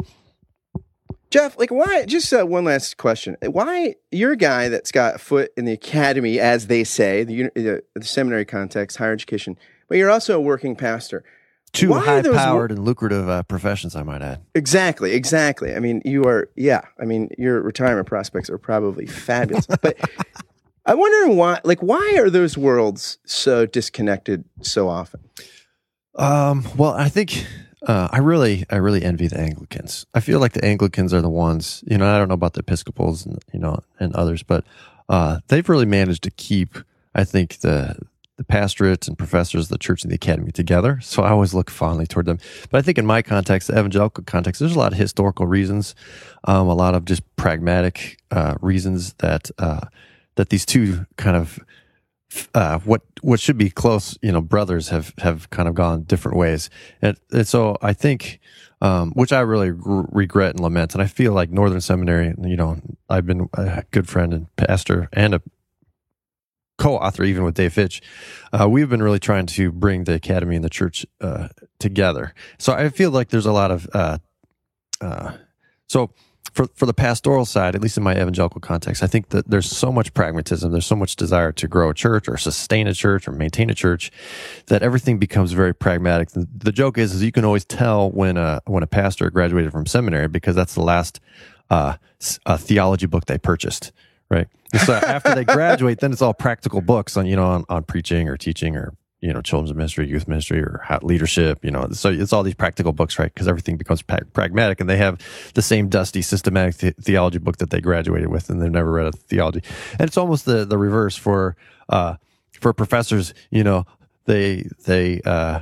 Geoff, 1.31 1.59
like, 1.59 1.71
why? 1.71 2.07
Just 2.07 2.33
uh, 2.33 2.45
one 2.45 2.65
last 2.65 2.97
question. 2.99 3.37
Why 3.43 3.97
you're 4.13 4.33
a 4.33 4.37
guy 4.37 4.69
that's 4.69 4.93
got 4.93 5.17
a 5.17 5.19
foot 5.19 5.53
in 5.57 5.65
the 5.65 5.73
academy, 5.73 6.39
as 6.39 6.69
they 6.69 6.85
say, 6.85 7.25
the, 7.25 7.51
the, 7.55 7.83
the 7.95 8.05
seminary 8.05 8.45
context, 8.45 8.97
higher 8.97 9.13
education, 9.13 9.59
but 9.89 9.99
you're 9.99 10.11
also 10.11 10.37
a 10.37 10.41
working 10.41 10.77
pastor. 10.77 11.25
Two 11.77 11.93
high-powered 11.93 12.71
and 12.71 12.85
lucrative 12.85 13.29
uh, 13.29 13.43
professions, 13.43 13.95
I 13.95 14.03
might 14.03 14.23
add. 14.23 14.41
Exactly, 14.55 15.13
exactly. 15.13 15.75
I 15.75 15.79
mean, 15.79 16.03
you 16.05 16.25
are. 16.25 16.49
Yeah, 16.57 16.83
I 17.01 17.05
mean, 17.05 17.31
your 17.37 17.61
retirement 17.61 18.07
prospects 18.07 18.49
are 18.49 18.59
probably 18.59 19.07
fabulous. 19.07 19.67
but 19.67 19.97
I 20.87 20.95
wonder 20.95 21.35
why. 21.35 21.61
Like, 21.65 21.81
why 21.81 22.17
are 22.19 22.31
those 22.31 22.57
worlds 22.57 23.19
so 23.27 23.67
disconnected 23.67 24.45
so 24.63 24.89
often? 24.89 25.21
Um, 26.15 26.67
well, 26.77 26.93
I 26.93 27.09
think 27.09 27.47
uh, 27.87 28.09
I 28.11 28.19
really, 28.19 28.65
I 28.71 28.77
really 28.77 29.05
envy 29.05 29.27
the 29.27 29.39
Anglicans. 29.39 30.07
I 30.15 30.21
feel 30.21 30.41
like 30.41 30.53
the 30.53 30.65
Anglicans 30.65 31.13
are 31.13 31.21
the 31.21 31.29
ones. 31.29 31.85
You 31.87 31.99
know, 31.99 32.07
I 32.07 32.19
don't 32.19 32.29
know 32.29 32.35
about 32.35 32.55
the 32.55 32.61
Episcopals 32.61 33.27
and 33.27 33.39
you 33.53 33.61
know 33.61 33.81
and 34.01 34.15
others, 34.15 34.43
but 34.43 34.65
uh, 35.09 35.41
they've 35.49 35.69
really 35.69 35.87
managed 35.87 36.23
to 36.25 36.31
keep. 36.31 36.79
I 37.15 37.25
think 37.25 37.61
the 37.61 37.97
the 38.37 38.45
pastorates 38.45 39.09
and 39.09 39.17
professors 39.17 39.65
of 39.65 39.69
the 39.71 39.79
church 39.79 40.03
and 40.03 40.11
the 40.11 40.17
academy 40.17 40.53
together. 40.53 41.01
So 41.01 41.23
I 41.23 41.31
always 41.31 41.55
look 41.55 41.71
fondly 41.71 42.07
toward 42.07 42.27
them. 42.27 42.39
But 42.71 42.79
I 42.79 42.83
think 42.83 42.99
in 42.99 43.07
my 43.07 43.23
context, 43.23 43.69
the 43.69 43.75
evangelical 43.75 44.25
context, 44.25 44.61
there's 44.61 44.75
a 44.75 44.79
lot 44.79 44.93
of 44.93 44.99
historical 44.99 45.47
reasons, 45.47 45.95
um, 46.45 46.69
a 46.69 46.75
lot 46.75 46.95
of 46.95 47.05
just 47.05 47.23
pragmatic 47.37 48.19
uh, 48.31 48.57
reasons 48.61 49.15
that 49.15 49.51
uh, 49.59 49.87
that 50.35 50.51
these 50.51 50.67
two 50.67 51.07
kind 51.17 51.37
of 51.37 51.59
uh, 52.55 52.79
what 52.81 53.03
what 53.23 53.41
should 53.41 53.57
be 53.57 53.71
close, 53.71 54.19
you 54.21 54.33
know, 54.33 54.41
brothers 54.41 54.89
have 54.89 55.15
have 55.19 55.49
kind 55.51 55.69
of 55.69 55.75
gone 55.75 56.03
different 56.03 56.37
ways, 56.37 56.71
and, 57.01 57.17
and 57.33 57.47
so 57.47 57.77
I 57.81 57.93
think, 57.93 58.41
um, 58.81 59.13
which 59.13 59.33
I 59.33 59.41
really 59.41 59.71
regret 59.71 60.51
and 60.51 60.61
lament, 60.61 60.95
and 60.95 61.03
I 61.03 61.07
feel 61.07 61.33
like 61.33 61.51
Northern 61.51 61.81
Seminary, 61.81 62.35
you 62.43 62.57
know, 62.57 62.81
I've 63.09 63.27
been 63.27 63.49
a 63.55 63.85
good 63.91 64.09
friend 64.09 64.35
and 64.35 64.57
pastor 64.57 65.09
and 65.13 65.35
a 65.35 65.43
co-author 66.79 67.25
even 67.25 67.45
with 67.45 67.55
Dave 67.55 67.73
Fitch. 67.73 68.03
Uh, 68.53 68.69
we've 68.69 68.89
been 68.89 69.03
really 69.03 69.19
trying 69.19 69.47
to 69.47 69.73
bring 69.73 70.05
the 70.05 70.15
academy 70.15 70.57
and 70.57 70.65
the 70.65 70.71
church 70.71 71.07
uh, 71.21 71.49
together. 71.79 72.35
So 72.59 72.73
I 72.73 72.89
feel 72.89 73.11
like 73.11 73.29
there's 73.29 73.47
a 73.47 73.53
lot 73.53 73.71
of 73.71 73.89
uh, 73.93 74.19
uh 75.01 75.33
so 75.89 76.11
for 76.57 76.67
for 76.75 76.87
the 76.87 76.95
pastoral 76.95 77.45
side, 77.45 77.75
at 77.75 77.83
least 77.83 77.99
in 77.99 78.03
my 78.03 78.13
evangelical 78.13 78.61
context, 78.61 79.03
I 79.03 79.07
think 79.07 79.29
that 79.29 79.49
there's 79.49 79.67
so 79.67 79.93
much 79.93 80.15
pragmatism, 80.15 80.73
there's 80.73 80.87
so 80.87 80.97
much 80.97 81.15
desire 81.15 81.53
to 81.53 81.69
grow 81.69 81.91
a 81.91 81.95
church 81.95 82.29
or 82.29 82.39
sustain 82.39 82.87
a 82.87 82.95
church 82.95 83.29
or 83.29 83.33
maintain 83.33 83.69
a 83.69 83.75
church 83.75 84.11
that 84.67 84.83
everything 84.83 85.19
becomes 85.19 85.53
very 85.53 85.75
pragmatic. 85.75 86.31
The, 86.31 86.73
joke 86.73 86.99
is, 86.99 87.15
is 87.15 87.23
you 87.23 87.33
can 87.33 87.45
always 87.45 87.65
tell 87.65 88.11
when 88.11 88.39
a 88.39 88.63
when 88.67 88.83
a 88.83 88.87
pastor 88.87 89.31
graduated 89.31 89.71
from 89.71 89.87
seminary 89.87 90.29
because 90.29 90.57
that's 90.57 90.75
the 90.75 90.83
last 90.83 91.21
uh, 91.71 91.97
theology 92.57 93.07
book 93.07 93.27
they 93.27 93.39
purchased, 93.39 93.93
right? 94.31 94.49
so 94.85 94.95
after 94.95 95.35
they 95.35 95.45
graduate, 95.45 96.01
then 96.01 96.13
it's 96.13 96.23
all 96.23 96.35
practical 96.35 96.81
books 96.81 97.17
on 97.17 97.27
you 97.27 97.37
know 97.37 97.47
on, 97.47 97.65
on 97.69 97.85
preaching 97.85 98.29
or 98.29 98.37
teaching 98.37 98.77
or 98.77 98.95
you 99.21 99.33
know, 99.33 99.41
children's 99.41 99.75
ministry, 99.75 100.07
youth 100.07 100.29
ministry, 100.29 100.61
or 100.61 100.85
leadership, 101.03 101.65
you 101.65 101.71
know, 101.71 101.89
so 101.93 102.11
it's 102.11 102.33
all 102.33 102.43
these 102.43 102.55
practical 102.55 102.93
books, 102.93 103.19
right? 103.19 103.33
Because 103.33 103.49
everything 103.49 103.77
becomes 103.77 104.03
pra- 104.03 104.25
pragmatic 104.33 104.79
and 104.81 104.91
they 104.91 104.99
have 104.99 105.19
the 105.55 105.63
same 105.63 105.89
dusty 105.89 106.21
systematic 106.21 106.77
th- 106.77 106.95
theology 107.01 107.39
book 107.39 107.57
that 107.57 107.71
they 107.71 107.81
graduated 107.81 108.29
with 108.29 108.51
and 108.51 108.61
they've 108.61 108.71
never 108.71 108.93
read 108.93 109.07
a 109.07 109.13
theology. 109.13 109.63
And 109.99 110.03
it's 110.03 110.19
almost 110.19 110.45
the, 110.45 110.65
the 110.65 110.77
reverse 110.77 111.17
for, 111.17 111.57
uh, 111.89 112.17
for 112.61 112.73
professors, 112.73 113.33
you 113.51 113.65
know, 113.65 113.85
they, 114.27 114.69
they, 114.85 115.23
uh, 115.25 115.61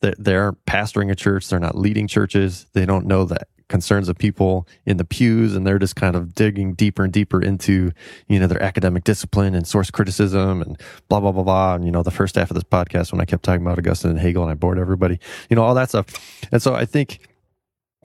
they, 0.00 0.14
they 0.18 0.34
aren't 0.34 0.64
pastoring 0.66 1.10
a 1.10 1.14
church. 1.14 1.48
They're 1.48 1.60
not 1.60 1.78
leading 1.78 2.08
churches. 2.08 2.66
They 2.72 2.84
don't 2.84 3.06
know 3.06 3.24
that 3.26 3.48
concerns 3.68 4.08
of 4.08 4.16
people 4.16 4.66
in 4.86 4.96
the 4.96 5.04
pews 5.04 5.54
and 5.54 5.66
they're 5.66 5.78
just 5.78 5.96
kind 5.96 6.16
of 6.16 6.34
digging 6.34 6.74
deeper 6.74 7.04
and 7.04 7.12
deeper 7.12 7.40
into 7.40 7.92
you 8.26 8.40
know 8.40 8.46
their 8.46 8.62
academic 8.62 9.04
discipline 9.04 9.54
and 9.54 9.66
source 9.66 9.90
criticism 9.90 10.62
and 10.62 10.80
blah 11.08 11.20
blah 11.20 11.32
blah 11.32 11.42
blah. 11.42 11.74
And 11.74 11.84
you 11.84 11.90
know 11.90 12.02
the 12.02 12.10
first 12.10 12.34
half 12.34 12.50
of 12.50 12.54
this 12.54 12.64
podcast 12.64 13.12
when 13.12 13.20
i 13.20 13.24
kept 13.24 13.42
talking 13.42 13.62
about 13.62 13.78
augustine 13.78 14.10
and 14.10 14.20
hegel 14.20 14.42
and 14.42 14.50
i 14.50 14.54
bored 14.54 14.78
everybody 14.78 15.18
you 15.50 15.56
know 15.56 15.62
all 15.62 15.74
that 15.74 15.90
stuff. 15.90 16.06
And 16.50 16.62
so 16.62 16.74
i 16.74 16.84
think 16.84 17.20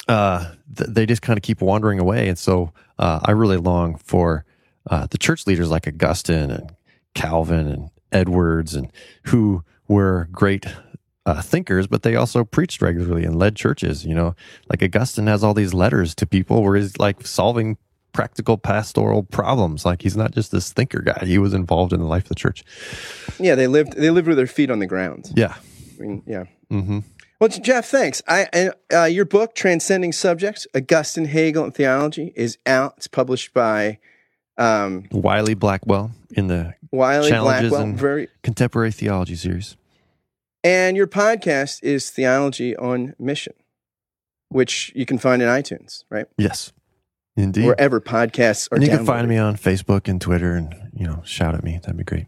uh 0.07 0.51
th- 0.75 0.89
they 0.89 1.05
just 1.05 1.21
kind 1.21 1.37
of 1.37 1.43
keep 1.43 1.61
wandering 1.61 1.99
away. 1.99 2.27
And 2.27 2.37
so 2.37 2.73
uh 2.99 3.21
i 3.23 3.31
really 3.31 3.57
long 3.57 3.95
for 3.97 4.45
uh 4.89 5.07
the 5.09 5.17
church 5.17 5.47
leaders 5.47 5.69
like 5.69 5.87
augustine 5.87 6.51
and 6.51 6.75
calvin 7.13 7.67
and 7.67 7.89
edwards 8.11 8.75
and 8.75 8.91
who 9.23 9.63
were 9.87 10.27
great 10.31 10.65
uh, 11.25 11.41
thinkers, 11.41 11.87
but 11.87 12.03
they 12.03 12.15
also 12.15 12.43
preached 12.43 12.81
regularly 12.81 13.23
and 13.23 13.37
led 13.37 13.55
churches. 13.55 14.05
You 14.05 14.15
know, 14.15 14.35
like 14.69 14.83
Augustine 14.83 15.27
has 15.27 15.43
all 15.43 15.53
these 15.53 15.73
letters 15.73 16.15
to 16.15 16.25
people 16.25 16.63
where 16.63 16.75
he's 16.75 16.97
like 16.97 17.25
solving 17.25 17.77
practical 18.11 18.57
pastoral 18.57 19.23
problems. 19.23 19.85
Like 19.85 20.01
he's 20.01 20.17
not 20.17 20.31
just 20.31 20.51
this 20.51 20.71
thinker 20.71 21.01
guy; 21.01 21.25
he 21.25 21.37
was 21.37 21.53
involved 21.53 21.93
in 21.93 21.99
the 21.99 22.05
life 22.07 22.23
of 22.23 22.29
the 22.29 22.35
church. 22.35 22.63
Yeah, 23.39 23.55
they 23.55 23.67
lived. 23.67 23.93
They 23.93 24.09
lived 24.09 24.27
with 24.27 24.37
their 24.37 24.47
feet 24.47 24.69
on 24.69 24.79
the 24.79 24.87
ground. 24.87 25.31
Yeah, 25.35 25.55
I 25.99 26.01
mean, 26.01 26.23
yeah. 26.25 26.45
Mm-hmm. 26.71 26.99
Well, 27.39 27.49
Geoff, 27.49 27.85
thanks. 27.85 28.21
I 28.27 28.71
uh, 28.93 29.03
your 29.03 29.25
book, 29.25 29.55
Transcending 29.55 30.13
Subjects: 30.13 30.67
Augustine, 30.75 31.25
Hegel, 31.25 31.65
and 31.65 31.75
Theology, 31.75 32.31
is 32.35 32.57
out. 32.65 32.95
It's 32.97 33.07
published 33.07 33.53
by 33.53 33.99
um, 34.57 35.07
Wiley 35.11 35.53
Blackwell 35.53 36.11
in 36.31 36.47
the 36.47 36.73
Wiley 36.91 37.29
Challenges 37.29 37.69
Blackwell, 37.69 37.93
very 37.93 38.27
Contemporary 38.43 38.91
Theology 38.91 39.35
series. 39.35 39.75
And 40.63 40.95
your 40.95 41.07
podcast 41.07 41.83
is 41.83 42.09
Theology 42.09 42.75
on 42.77 43.15
Mission, 43.19 43.53
which 44.49 44.93
you 44.95 45.05
can 45.05 45.17
find 45.17 45.41
in 45.41 45.49
iTunes, 45.49 46.05
right? 46.09 46.25
Yes, 46.37 46.71
indeed. 47.35 47.65
Wherever 47.65 47.99
podcasts 47.99 48.71
are. 48.71 48.75
And 48.75 48.83
you 48.83 48.89
downloaded. 48.89 48.97
can 48.97 49.05
find 49.05 49.27
me 49.27 49.37
on 49.37 49.57
Facebook 49.57 50.07
and 50.07 50.21
Twitter, 50.21 50.53
and 50.53 50.73
you 50.93 51.05
know, 51.05 51.21
shout 51.25 51.53
at 51.53 51.63
me. 51.63 51.79
That'd 51.81 51.97
be 51.97 52.05
great. 52.05 52.27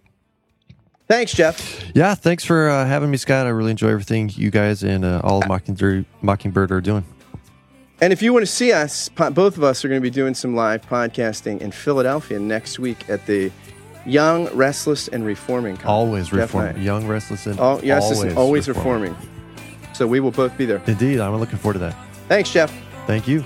Thanks, 1.08 1.34
Geoff. 1.34 1.86
Yeah, 1.94 2.16
thanks 2.16 2.44
for 2.44 2.68
uh, 2.68 2.86
having 2.86 3.12
me, 3.12 3.18
Scott. 3.18 3.46
I 3.46 3.50
really 3.50 3.72
enjoy 3.72 3.90
everything 3.90 4.30
you 4.34 4.50
guys 4.50 4.84
and 4.84 5.06
uh, 5.06 5.22
all 5.24 5.42
of 5.42 5.48
Mockingbird, 5.48 6.06
Mockingbird 6.22 6.72
are 6.72 6.82
doing. 6.82 7.06
And 8.02 8.12
if 8.12 8.22
you 8.22 8.34
want 8.34 8.44
to 8.44 8.52
see 8.52 8.74
us, 8.74 9.08
both 9.10 9.56
of 9.56 9.64
us 9.64 9.86
are 9.86 9.88
going 9.88 10.02
to 10.02 10.04
be 10.04 10.10
doing 10.10 10.34
some 10.34 10.56
live 10.56 10.86
podcasting 10.86 11.62
in 11.62 11.72
Philadelphia 11.72 12.40
next 12.40 12.80
week 12.80 13.08
at 13.10 13.26
the 13.28 13.52
Young, 14.06 14.46
restless, 14.56 15.08
and 15.08 15.26
reforming. 15.26 15.80
Always 15.86 16.32
reforming. 16.32 16.82
Young, 16.82 17.08
restless, 17.08 17.48
and 17.48 17.60
All, 17.60 17.84
yes, 17.84 18.04
always, 18.04 18.36
always 18.36 18.68
reforming. 18.68 19.14
reforming. 19.14 19.30
So 19.94 20.06
we 20.08 20.20
will 20.20 20.32
both 20.32 20.58
be 20.58 20.66
there. 20.66 20.82
Indeed, 20.88 21.20
I'm 21.20 21.36
looking 21.38 21.58
forward 21.58 21.74
to 21.74 21.80
that. 21.80 21.96
Thanks, 22.28 22.52
Geoff. 22.52 22.74
Thank 23.08 23.28
you. 23.28 23.44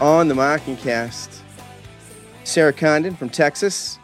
On 0.00 0.28
the 0.28 0.34
Mockingcast. 0.34 1.40
Sarah 2.44 2.72
Condon 2.72 3.16
from 3.16 3.28
Texas 3.28 3.98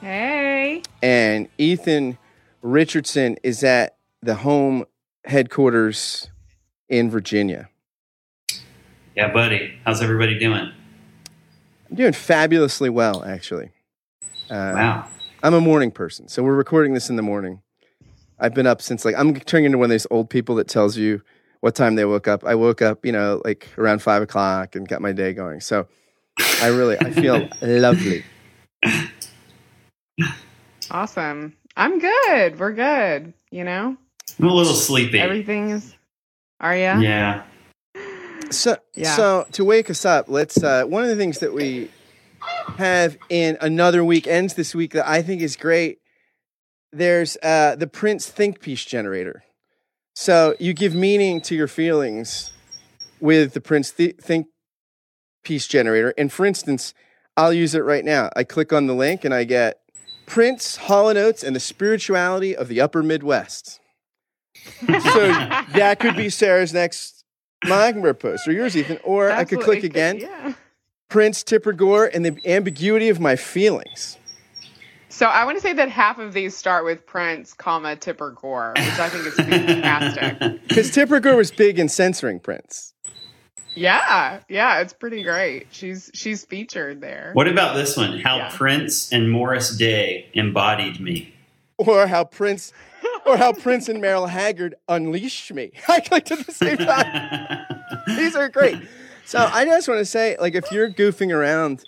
Hey. 0.00 0.82
and 1.02 1.48
Ethan 1.58 2.16
Richardson 2.62 3.36
is 3.42 3.64
at 3.64 3.96
the 4.22 4.36
home 4.36 4.84
headquarters 5.24 6.30
in 6.88 7.10
Virginia. 7.10 7.68
Yeah, 9.16 9.32
buddy. 9.32 9.78
How's 9.84 10.00
everybody 10.00 10.38
doing? 10.38 10.72
I'm 11.90 11.96
doing 11.96 12.12
fabulously 12.12 12.88
well, 12.88 13.24
actually. 13.24 13.70
Uh, 14.48 14.72
Wow. 14.74 15.06
I'm 15.42 15.54
a 15.54 15.60
morning 15.60 15.90
person, 15.90 16.28
so 16.28 16.42
we're 16.42 16.54
recording 16.54 16.92
this 16.92 17.08
in 17.08 17.16
the 17.16 17.22
morning. 17.22 17.62
I've 18.38 18.54
been 18.54 18.66
up 18.66 18.80
since 18.82 19.04
like 19.04 19.14
I'm 19.18 19.34
turning 19.40 19.66
into 19.66 19.78
one 19.78 19.86
of 19.86 19.90
these 19.90 20.06
old 20.10 20.28
people 20.30 20.54
that 20.56 20.68
tells 20.68 20.96
you 20.98 21.22
what 21.60 21.74
time 21.74 21.94
they 21.94 22.04
woke 22.04 22.26
up. 22.28 22.44
I 22.44 22.54
woke 22.54 22.82
up, 22.82 23.04
you 23.04 23.12
know, 23.12 23.40
like 23.44 23.68
around 23.78 24.02
five 24.02 24.22
o'clock 24.22 24.74
and 24.76 24.88
got 24.88 25.00
my 25.02 25.12
day 25.12 25.32
going. 25.32 25.60
So 25.60 25.86
I 26.62 26.68
really 26.68 26.98
I 26.98 27.10
feel 27.10 27.48
lovely. 27.62 28.24
Awesome. 30.90 31.56
I'm 31.76 31.98
good. 31.98 32.58
We're 32.58 32.72
good. 32.72 33.32
You 33.50 33.64
know, 33.64 33.96
I'm 34.38 34.46
a 34.48 34.52
little 34.54 34.74
sleepy. 34.74 35.18
everything 35.20 35.70
is. 35.70 35.94
Are 36.60 36.74
you? 36.74 36.82
Yeah. 37.02 37.42
So 38.50 38.76
Yeah. 38.94 39.14
so 39.16 39.46
to 39.52 39.64
wake 39.64 39.90
us 39.90 40.04
up, 40.04 40.28
let's 40.28 40.62
uh, 40.62 40.84
one 40.84 41.02
of 41.04 41.08
the 41.10 41.16
things 41.16 41.38
that 41.38 41.52
we 41.52 41.90
have 42.78 43.16
in 43.28 43.56
another 43.60 44.02
week 44.04 44.26
ends 44.26 44.54
this 44.54 44.74
week 44.74 44.92
that 44.92 45.06
I 45.08 45.22
think 45.22 45.42
is 45.42 45.56
great. 45.56 45.98
There's 46.92 47.36
uh, 47.42 47.76
the 47.76 47.86
Prince 47.86 48.28
Think 48.28 48.60
Piece 48.60 48.84
generator. 48.84 49.44
So 50.14 50.54
you 50.58 50.72
give 50.74 50.94
meaning 50.94 51.40
to 51.42 51.54
your 51.54 51.68
feelings 51.68 52.52
with 53.20 53.52
the 53.52 53.60
Prince 53.60 53.90
Th- 53.92 54.16
Think 54.16 54.46
Piece 55.44 55.66
generator. 55.66 56.12
And 56.18 56.30
for 56.32 56.44
instance, 56.44 56.94
I'll 57.36 57.52
use 57.52 57.74
it 57.74 57.80
right 57.80 58.04
now. 58.04 58.30
I 58.36 58.44
click 58.44 58.72
on 58.72 58.86
the 58.86 58.94
link 58.94 59.24
and 59.24 59.32
I 59.32 59.44
get 59.44 59.80
Prince, 60.26 60.76
Hall 60.76 61.08
& 61.08 61.16
Oates, 61.16 61.42
and 61.42 61.56
the 61.56 61.60
spirituality 61.60 62.54
of 62.54 62.68
the 62.68 62.80
Upper 62.80 63.02
Midwest. 63.02 63.80
So 64.80 64.88
that 65.74 65.98
could 66.00 66.16
be 66.16 66.28
Sarah's 66.28 66.72
next 66.74 67.24
Mockingbird 67.66 68.20
post 68.20 68.46
or 68.46 68.52
yours, 68.52 68.76
Ethan. 68.76 68.98
Or 69.04 69.30
I 69.30 69.44
could 69.44 69.60
click 69.60 69.84
again. 69.84 70.18
Yeah. 70.18 70.54
Prince 71.08 71.42
Tipper 71.42 71.72
Gore 71.72 72.06
and 72.06 72.24
the 72.24 72.38
ambiguity 72.46 73.08
of 73.08 73.18
my 73.18 73.34
feelings. 73.36 74.16
So 75.20 75.26
I 75.26 75.44
want 75.44 75.58
to 75.58 75.60
say 75.60 75.74
that 75.74 75.90
half 75.90 76.18
of 76.18 76.32
these 76.32 76.56
start 76.56 76.82
with 76.82 77.04
Prince, 77.04 77.52
comma 77.52 77.94
Tipper 77.94 78.30
Gore, 78.30 78.72
which 78.74 78.98
I 78.98 79.10
think 79.10 79.26
is 79.26 79.34
fantastic. 79.34 80.62
Because 80.66 80.90
Tipper 80.90 81.20
Gore 81.20 81.36
was 81.36 81.50
big 81.50 81.78
in 81.78 81.90
censoring 81.90 82.40
Prince. 82.40 82.94
yeah, 83.74 84.40
yeah, 84.48 84.80
it's 84.80 84.94
pretty 84.94 85.22
great. 85.22 85.66
She's 85.72 86.10
she's 86.14 86.46
featured 86.46 87.02
there. 87.02 87.32
What 87.34 87.48
about 87.48 87.76
this 87.76 87.98
one? 87.98 88.18
How 88.20 88.38
Yeah. 88.38 88.50
Prince 88.56 89.12
and 89.12 89.30
Morris 89.30 89.76
Day 89.76 90.30
embodied 90.32 91.00
me. 91.00 91.34
Or 91.76 92.06
how 92.06 92.24
Prince 92.24 92.72
or 93.26 93.36
how 93.36 93.52
Prince 93.52 93.90
and 93.90 94.00
Merle 94.00 94.28
Haggard 94.28 94.74
unleashed 94.88 95.52
me. 95.52 95.72
I 95.88 96.00
clicked 96.00 96.30
at 96.30 96.46
the 96.46 96.52
same 96.52 96.78
time. 96.78 97.66
These 98.06 98.36
are 98.36 98.48
great. 98.48 98.78
So 99.26 99.38
I 99.38 99.66
just 99.66 99.86
want 99.86 99.98
to 99.98 100.06
say, 100.06 100.38
like, 100.40 100.54
if 100.54 100.72
you're 100.72 100.90
goofing 100.90 101.30
around, 101.30 101.84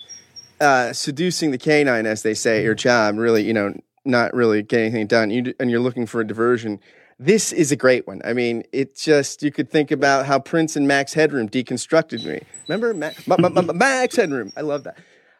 uh, 0.63 0.93
seducing 0.93 1.51
the 1.51 1.57
canine, 1.57 2.05
as 2.05 2.23
they 2.23 2.33
say, 2.33 2.63
your 2.63 2.73
job, 2.73 3.17
really, 3.17 3.43
you 3.43 3.53
know, 3.53 3.75
not 4.05 4.33
really 4.33 4.63
getting 4.63 4.87
anything 4.87 5.07
done, 5.07 5.29
you, 5.29 5.53
and 5.59 5.69
you're 5.69 5.79
looking 5.79 6.05
for 6.05 6.21
a 6.21 6.27
diversion, 6.27 6.79
this 7.19 7.51
is 7.51 7.71
a 7.71 7.75
great 7.75 8.07
one. 8.07 8.21
I 8.25 8.33
mean, 8.33 8.63
it 8.71 8.95
just 8.95 9.43
you 9.43 9.51
could 9.51 9.69
think 9.69 9.91
about 9.91 10.25
how 10.25 10.39
Prince 10.39 10.75
and 10.75 10.87
Max 10.87 11.13
Headroom 11.13 11.49
deconstructed 11.49 12.23
me. 12.23 12.41
Remember 12.67 12.93
Ma- 12.93 13.11
Ma- 13.27 13.49
Ma- 13.49 13.61
Ma- 13.61 13.73
Max 13.73 14.15
Headroom? 14.15 14.51
I 14.57 14.61
love 14.61 14.83
that. 14.85 14.97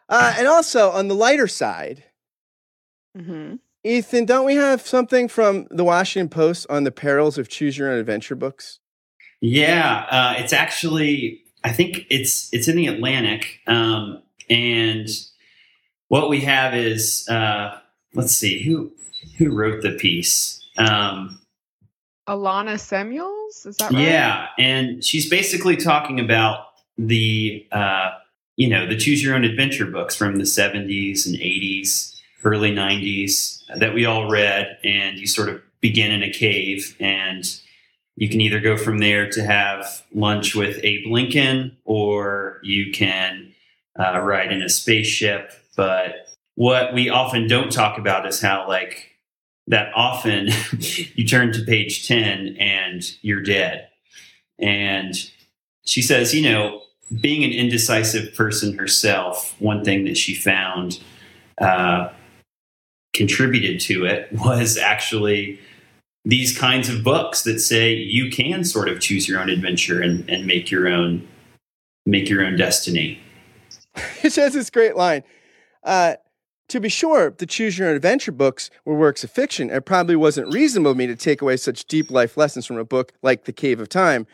Uh, 0.10 0.34
and 0.38 0.48
also 0.48 0.92
on 0.92 1.08
the 1.08 1.16
lighter 1.16 1.48
side, 1.48 2.04
hmm 3.16 3.56
Ethan, 3.86 4.24
don't 4.24 4.46
we 4.46 4.56
have 4.56 4.82
something 4.82 5.28
from 5.28 5.68
the 5.70 5.84
Washington 5.84 6.30
Post 6.30 6.66
on 6.70 6.86
the 6.86 6.92
perils 6.92 7.38
of 7.38 7.50
choose 7.50 7.78
your 7.78 7.92
own 7.92 8.00
adventure 8.00 8.36
books? 8.36 8.80
Yeah, 9.42 10.06
uh, 10.10 10.36
it's 10.38 10.54
actually 10.54 11.44
I 11.64 11.72
think 11.72 12.06
it's 12.10 12.50
it's 12.54 12.68
in 12.68 12.76
the 12.76 12.88
Atlantic, 12.88 13.60
um, 13.68 14.22
and 14.54 15.10
what 16.10 16.30
we 16.30 16.42
have 16.42 16.76
is 16.76 17.28
uh, 17.28 17.80
let's 18.14 18.36
see 18.36 18.62
who 18.62 18.92
who 19.38 19.50
wrote 19.50 19.82
the 19.82 19.94
piece. 19.94 20.64
Um, 20.78 21.40
Alana 22.28 22.80
Semuels, 22.80 23.66
is 23.66 23.78
that 23.78 23.92
right? 23.92 24.08
Yeah, 24.08 24.48
and 24.58 25.04
she's 25.04 25.30
basically 25.30 25.76
talking 25.76 26.20
about 26.20 26.68
the 26.98 27.66
uh, 27.72 28.12
you 28.56 28.70
know 28.70 28.88
the 28.88 28.96
choose 28.96 29.24
your 29.24 29.36
own 29.36 29.44
adventure 29.44 29.88
books 29.88 30.16
from 30.16 30.38
the 30.38 30.44
70s 30.44 31.26
and 31.26 31.36
80s, 31.36 32.20
early 32.44 32.72
90s 32.72 33.62
that 33.76 33.94
we 33.94 34.06
all 34.06 34.30
read, 34.30 34.78
and 34.84 35.18
you 35.18 35.28
sort 35.28 35.50
of 35.50 35.62
begin 35.82 36.12
in 36.12 36.24
a 36.24 36.32
cave, 36.32 36.96
and 37.00 37.60
you 38.16 38.30
can 38.30 38.40
either 38.40 38.60
go 38.60 38.78
from 38.78 39.00
there 39.00 39.30
to 39.32 39.44
have 39.44 40.04
lunch 40.14 40.54
with 40.54 40.80
Abe 40.84 41.08
Lincoln, 41.08 41.76
or 41.86 42.60
you 42.64 42.92
can 42.92 43.53
uh, 44.00 44.20
ride 44.20 44.52
in 44.52 44.62
a 44.62 44.70
spaceship. 44.70 45.52
But 45.76 46.28
what 46.56 46.94
we 46.94 47.10
often 47.10 47.48
don't 47.48 47.72
talk 47.72 47.98
about 47.98 48.28
is 48.28 48.42
how 48.42 48.68
like 48.68 49.12
that 49.68 49.92
often 49.96 50.50
you 51.16 51.26
turn 51.26 51.52
to 51.54 51.64
page 51.64 52.08
10 52.08 52.58
and 52.60 53.04
you're 53.22 53.42
dead. 53.42 53.88
And 54.60 55.16
she 55.86 56.02
says, 56.02 56.34
you 56.34 56.50
know, 56.50 56.82
being 57.22 57.44
an 57.44 57.52
indecisive 57.52 58.34
person 58.34 58.78
herself, 58.78 59.56
one 59.60 59.84
thing 59.84 60.06
that 60.06 60.18
she 60.18 60.36
found 60.36 61.00
uh, 61.60 62.10
contributed 63.14 63.80
to 63.82 64.06
it 64.06 64.30
was 64.46 64.78
actually 64.78 65.60
these 66.26 66.58
kinds 66.58 66.88
of 66.90 67.04
books 67.04 67.44
that 67.44 67.60
say 67.60 67.94
you 67.94 68.30
can 68.30 68.64
sort 68.64 68.88
of 68.88 69.00
choose 69.00 69.28
your 69.28 69.40
own 69.40 69.50
adventure 69.50 70.02
and, 70.02 70.28
and 70.30 70.46
make 70.48 70.72
your 70.72 70.88
own 70.88 71.28
make 72.06 72.30
your 72.30 72.44
own 72.44 72.58
destiny. 72.58 73.20
it 74.24 74.36
has 74.36 74.54
this 74.54 74.70
great 74.70 74.96
line. 74.96 75.24
Uh, 75.84 76.16
to 76.70 76.80
be 76.80 76.90
sure, 76.90 77.30
the 77.30 77.46
choose 77.46 77.78
your 77.78 77.90
own 77.90 77.96
adventure 77.96 78.32
books 78.32 78.70
were 78.86 78.98
works 78.98 79.24
of 79.24 79.32
fiction. 79.32 79.70
It 79.70 79.86
probably 79.86 80.16
wasn't 80.16 80.54
reasonable 80.54 80.92
of 80.92 80.98
me 80.98 81.08
to 81.08 81.16
take 81.16 81.42
away 81.42 81.58
such 81.58 81.86
deep 81.86 82.10
life 82.10 82.38
lessons 82.38 82.66
from 82.66 82.78
a 82.78 82.86
book 82.86 83.14
like 83.22 83.46
The 83.46 83.54
Cave 83.54 83.80
of 83.80 83.90
Time, 83.90 84.26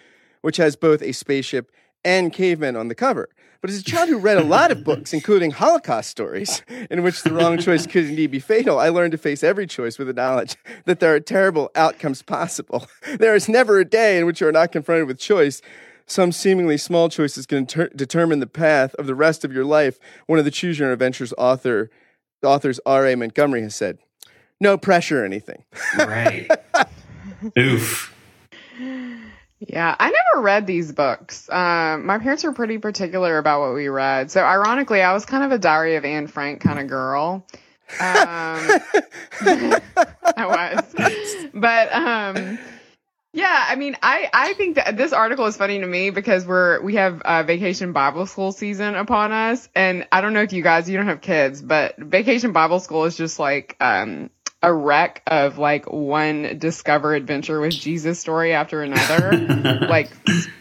which 0.42 0.58
has 0.58 0.76
both 0.76 1.02
a 1.02 1.12
spaceship 1.12 1.72
and 2.06 2.32
cavemen 2.32 2.76
on 2.76 2.88
the 2.88 2.96
cover. 2.96 3.30
But 3.62 3.72
as 3.72 3.80
a 3.80 3.84
child 3.84 4.08
who 4.08 4.18
read 4.18 4.38
a 4.38 4.44
lot 4.44 4.72
of 4.72 4.86
books, 4.86 5.12
including 5.14 5.52
Holocaust 5.52 6.10
stories, 6.10 6.62
in 6.90 7.04
which 7.04 7.24
the 7.24 7.34
wrong 7.34 7.58
choice 7.58 7.86
could 7.86 8.06
indeed 8.06 8.32
be 8.32 8.40
fatal, 8.40 8.80
I 8.80 8.90
learned 8.90 9.12
to 9.12 9.18
face 9.18 9.44
every 9.44 9.68
choice 9.68 9.98
with 9.98 10.08
the 10.08 10.14
knowledge 10.14 10.56
that 10.86 11.02
there 11.02 11.14
are 11.14 11.20
terrible 11.20 11.72
outcomes 11.76 12.22
possible. 12.22 12.88
There 13.18 13.36
is 13.36 13.50
never 13.50 13.80
a 13.80 13.86
day 13.86 14.18
in 14.18 14.26
which 14.26 14.40
you 14.40 14.48
are 14.48 14.52
not 14.52 14.72
confronted 14.72 15.08
with 15.08 15.20
choice. 15.20 15.62
Some 16.10 16.32
seemingly 16.32 16.78
small 16.78 17.08
choices 17.08 17.46
can 17.46 17.68
ter- 17.68 17.90
determine 17.90 18.40
the 18.40 18.48
path 18.48 18.96
of 18.96 19.06
the 19.06 19.14
rest 19.14 19.46
of 19.46 19.54
your 19.54 19.64
life. 19.64 20.00
One 20.26 20.40
of 20.40 20.46
the 20.46 20.50
Choose 20.50 20.80
Your 20.80 20.88
Own 20.88 20.94
Adventures 20.94 21.36
author, 21.38 21.92
authors 22.42 22.80
R.A. 22.84 23.16
Montgomery 23.16 23.62
has 23.62 23.76
said, 23.76 24.00
"No 24.60 24.76
pressure 24.76 25.22
or 25.22 25.26
anything." 25.26 25.64
Right. 25.96 26.50
Oof. 27.60 28.16
Yeah, 29.60 29.96
I 30.00 30.10
never 30.10 30.42
read 30.42 30.66
these 30.66 30.92
books. 30.92 31.48
Um, 31.50 32.08
my 32.08 32.18
parents 32.18 32.44
were 32.44 32.54
pretty 32.54 32.80
particular 32.80 33.38
about 33.38 33.60
what 33.60 33.76
we 33.76 33.88
read. 33.88 34.32
So, 34.32 34.42
ironically, 34.42 35.04
I 35.04 35.14
was 35.14 35.26
kind 35.26 35.44
of 35.44 35.52
a 35.52 35.60
Diary 35.60 35.96
of 35.96 36.06
Anne 36.06 36.26
Frank 36.26 36.62
kind 36.62 36.80
of 36.80 36.88
girl. 36.88 37.46
Um, 38.00 38.00
I 39.42 40.82
was, 40.96 41.48
but 41.54 41.94
um, 41.94 42.58
yeah, 43.32 43.66
I 43.68 43.76
mean, 43.76 43.96
I 44.02 44.30
I 44.34 44.54
think 44.54 44.76
that 44.78 44.98
this 44.98 45.14
article 45.14 45.46
is 45.46 45.56
funny 45.56 45.80
to 45.80 45.86
me 45.86 46.10
because 46.10 46.46
we're 46.46 46.82
we 46.82 46.96
have 46.96 47.22
uh, 47.22 47.44
vacation 47.44 47.94
Bible 47.94 48.26
school 48.26 48.52
season 48.52 48.96
upon 48.96 49.32
us, 49.32 49.70
and 49.76 50.08
I 50.12 50.22
don't 50.22 50.34
know 50.34 50.42
if 50.42 50.52
you 50.52 50.64
guys 50.64 50.90
you 50.90 50.98
don't 50.98 51.08
have 51.08 51.22
kids, 51.22 51.62
but 51.62 51.98
vacation 51.98 52.54
Bible 52.54 52.80
school 52.80 53.06
is 53.06 53.16
just 53.16 53.38
like 53.38 53.76
um 53.80 54.32
a 54.64 54.74
wreck 54.74 55.22
of 55.28 55.58
like 55.58 55.86
one 55.92 56.58
discover 56.58 57.14
adventure 57.14 57.62
with 57.62 57.74
Jesus 57.74 58.20
story 58.20 58.54
after 58.54 58.82
another, 58.82 59.32
like 59.88 60.10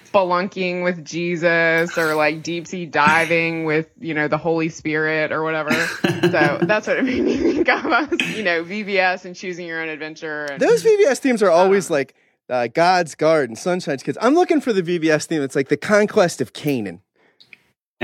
spelunking 0.04 0.84
with 0.84 1.04
Jesus 1.04 1.96
or 1.98 2.14
like 2.14 2.42
deep 2.42 2.66
sea 2.66 2.86
diving 2.86 3.64
with 3.64 3.88
you 3.98 4.12
know 4.12 4.28
the 4.28 4.38
Holy 4.38 4.68
Spirit 4.68 5.32
or 5.32 5.42
whatever. 5.42 5.72
so 5.72 6.58
that's 6.62 6.86
what 6.86 6.98
it 6.98 7.04
made 7.04 7.22
me 7.22 7.36
think 7.36 7.68
of. 7.68 7.84
Was, 7.84 8.08
you 8.36 8.42
know, 8.42 8.62
VBS 8.62 9.24
and 9.24 9.34
choosing 9.34 9.66
your 9.66 9.80
own 9.80 9.88
adventure. 9.88 10.44
And, 10.44 10.60
Those 10.60 10.84
VBS 10.84 11.18
themes 11.18 11.42
are 11.42 11.50
always 11.50 11.88
like 11.90 12.14
uh, 12.48 12.68
God's 12.68 13.14
Garden, 13.14 13.56
Sunshine's 13.56 14.02
Kids. 14.02 14.18
I'm 14.20 14.34
looking 14.34 14.60
for 14.60 14.72
the 14.72 14.82
VBS 14.82 15.26
theme. 15.26 15.42
It's 15.42 15.56
like 15.56 15.68
the 15.68 15.76
conquest 15.76 16.40
of 16.40 16.52
Canaan. 16.52 17.02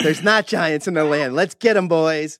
There's 0.00 0.22
not 0.22 0.46
giants 0.46 0.88
in 0.88 0.94
the 0.94 1.04
land. 1.04 1.34
Let's 1.34 1.54
get 1.54 1.74
them, 1.74 1.88
boys. 1.88 2.38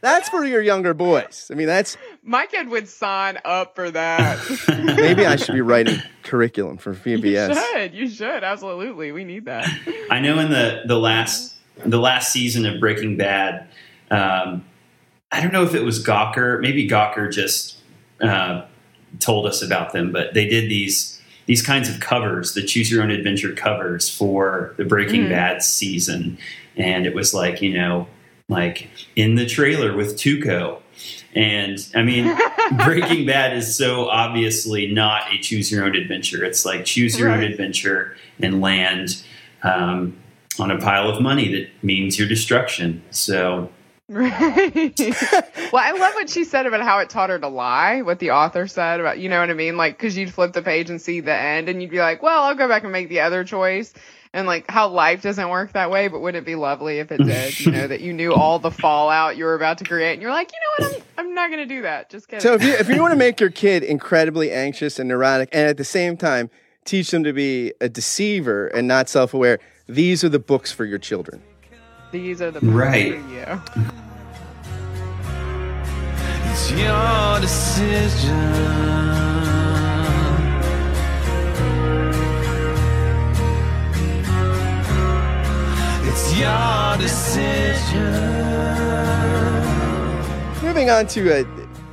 That's 0.00 0.28
for 0.28 0.44
your 0.44 0.60
younger 0.60 0.94
boys. 0.94 1.50
I 1.50 1.54
mean, 1.54 1.66
that's 1.66 1.96
My 2.22 2.46
kid 2.46 2.68
would 2.68 2.88
sign 2.88 3.38
up 3.44 3.74
for 3.74 3.90
that. 3.90 4.38
maybe 4.96 5.24
I 5.24 5.36
should 5.36 5.54
be 5.54 5.62
writing 5.62 6.00
curriculum 6.22 6.76
for 6.76 6.94
VBS. 6.94 7.48
you 7.48 7.54
should. 7.54 7.94
You 7.94 8.08
should. 8.08 8.44
Absolutely. 8.44 9.12
We 9.12 9.24
need 9.24 9.46
that. 9.46 9.66
I 10.10 10.20
know 10.20 10.38
in 10.38 10.50
the 10.50 10.82
the 10.86 10.98
last 10.98 11.54
the 11.84 11.98
last 11.98 12.32
season 12.32 12.66
of 12.66 12.80
Breaking 12.80 13.16
Bad, 13.16 13.68
um, 14.10 14.64
I 15.32 15.40
don't 15.40 15.52
know 15.52 15.64
if 15.64 15.74
it 15.74 15.82
was 15.82 16.04
Gawker, 16.04 16.60
maybe 16.60 16.88
Gawker 16.88 17.32
just 17.32 17.78
uh, 18.20 18.66
told 19.18 19.46
us 19.46 19.62
about 19.62 19.92
them, 19.92 20.12
but 20.12 20.34
they 20.34 20.46
did 20.46 20.70
these 20.70 21.12
these 21.46 21.62
kinds 21.62 21.88
of 21.88 22.00
covers, 22.00 22.54
the 22.54 22.62
Choose 22.62 22.90
Your 22.90 23.04
Own 23.04 23.12
Adventure 23.12 23.52
covers 23.52 24.08
for 24.10 24.74
the 24.78 24.84
Breaking 24.84 25.26
Mhm. 25.26 25.30
Bad 25.30 25.62
season, 25.62 26.38
and 26.76 27.06
it 27.06 27.14
was 27.14 27.32
like 27.32 27.62
you 27.62 27.72
know 27.72 28.08
like 28.48 28.88
in 29.14 29.34
the 29.36 29.46
trailer 29.46 29.94
with 29.96 30.16
Tuco. 30.16 30.78
And 31.34 31.78
I 31.94 32.02
mean, 32.02 32.36
Breaking 32.84 33.26
Bad 33.26 33.56
is 33.56 33.76
so 33.76 34.08
obviously 34.08 34.86
not 34.90 35.22
a 35.32 35.38
choose 35.38 35.70
your 35.70 35.84
own 35.84 35.94
adventure. 35.94 36.44
It's 36.44 36.64
like 36.64 36.84
choose 36.84 37.18
your 37.18 37.28
own 37.30 37.42
adventure 37.44 38.16
and 38.40 38.60
land 38.60 39.22
um, 39.62 40.16
on 40.58 40.70
a 40.70 40.78
pile 40.78 41.08
of 41.08 41.20
money 41.20 41.52
that 41.52 41.68
means 41.82 42.18
your 42.18 42.28
destruction. 42.28 43.02
So, 43.10 43.70
Right. 44.16 45.00
well, 45.00 45.82
I 45.82 45.90
love 45.90 46.14
what 46.14 46.30
she 46.30 46.44
said 46.44 46.66
about 46.66 46.80
how 46.80 47.00
it 47.00 47.10
taught 47.10 47.28
her 47.28 47.40
to 47.40 47.48
lie, 47.48 48.02
what 48.02 48.20
the 48.20 48.30
author 48.30 48.68
said 48.68 49.00
about, 49.00 49.18
you 49.18 49.28
know 49.28 49.40
what 49.40 49.50
I 49.50 49.54
mean? 49.54 49.76
Like, 49.76 49.98
cause 49.98 50.16
you'd 50.16 50.32
flip 50.32 50.52
the 50.52 50.62
page 50.62 50.90
and 50.90 51.02
see 51.02 51.18
the 51.18 51.34
end 51.34 51.68
and 51.68 51.82
you'd 51.82 51.90
be 51.90 51.98
like, 51.98 52.22
well, 52.22 52.44
I'll 52.44 52.54
go 52.54 52.68
back 52.68 52.84
and 52.84 52.92
make 52.92 53.08
the 53.08 53.18
other 53.20 53.42
choice. 53.42 53.92
And 54.32 54.46
like 54.46 54.70
how 54.70 54.86
life 54.88 55.22
doesn't 55.22 55.48
work 55.48 55.72
that 55.72 55.90
way, 55.90 56.06
but 56.06 56.20
wouldn't 56.20 56.40
it 56.40 56.46
be 56.46 56.54
lovely 56.54 57.00
if 57.00 57.10
it 57.10 57.18
did? 57.24 57.58
You 57.58 57.72
know, 57.72 57.88
that 57.88 58.00
you 58.00 58.12
knew 58.12 58.32
all 58.32 58.60
the 58.60 58.70
fallout 58.70 59.36
you 59.36 59.44
were 59.44 59.54
about 59.54 59.78
to 59.78 59.84
create 59.84 60.12
and 60.12 60.22
you're 60.22 60.30
like, 60.30 60.52
you 60.52 60.84
know 60.84 60.88
what? 60.88 61.02
I'm, 61.18 61.26
I'm 61.26 61.34
not 61.34 61.50
going 61.50 61.68
to 61.68 61.74
do 61.74 61.82
that. 61.82 62.08
Just 62.08 62.28
kidding. 62.28 62.42
So 62.42 62.54
if 62.54 62.62
you 62.62 62.74
if 62.74 62.88
you 62.88 63.00
want 63.00 63.10
to 63.10 63.18
make 63.18 63.40
your 63.40 63.50
kid 63.50 63.82
incredibly 63.82 64.52
anxious 64.52 65.00
and 65.00 65.08
neurotic, 65.08 65.48
and 65.50 65.66
at 65.66 65.78
the 65.78 65.84
same 65.84 66.16
time 66.16 66.48
teach 66.84 67.10
them 67.10 67.24
to 67.24 67.32
be 67.32 67.72
a 67.80 67.88
deceiver 67.88 68.68
and 68.68 68.86
not 68.86 69.08
self-aware, 69.08 69.58
these 69.88 70.22
are 70.22 70.28
the 70.28 70.38
books 70.38 70.70
for 70.70 70.84
your 70.84 70.98
children. 70.98 71.42
These 72.12 72.40
are 72.40 72.50
the 72.50 72.60
Right. 72.60 73.20
for 73.20 73.28
you. 73.28 73.60
It's 76.50 76.70
your 76.72 77.40
decision. 77.40 78.76
It's 86.08 86.38
your 86.38 86.96
decision. 86.98 88.12
Moving 90.62 90.88
on 90.90 91.06
to 91.08 91.40
a 91.40 91.44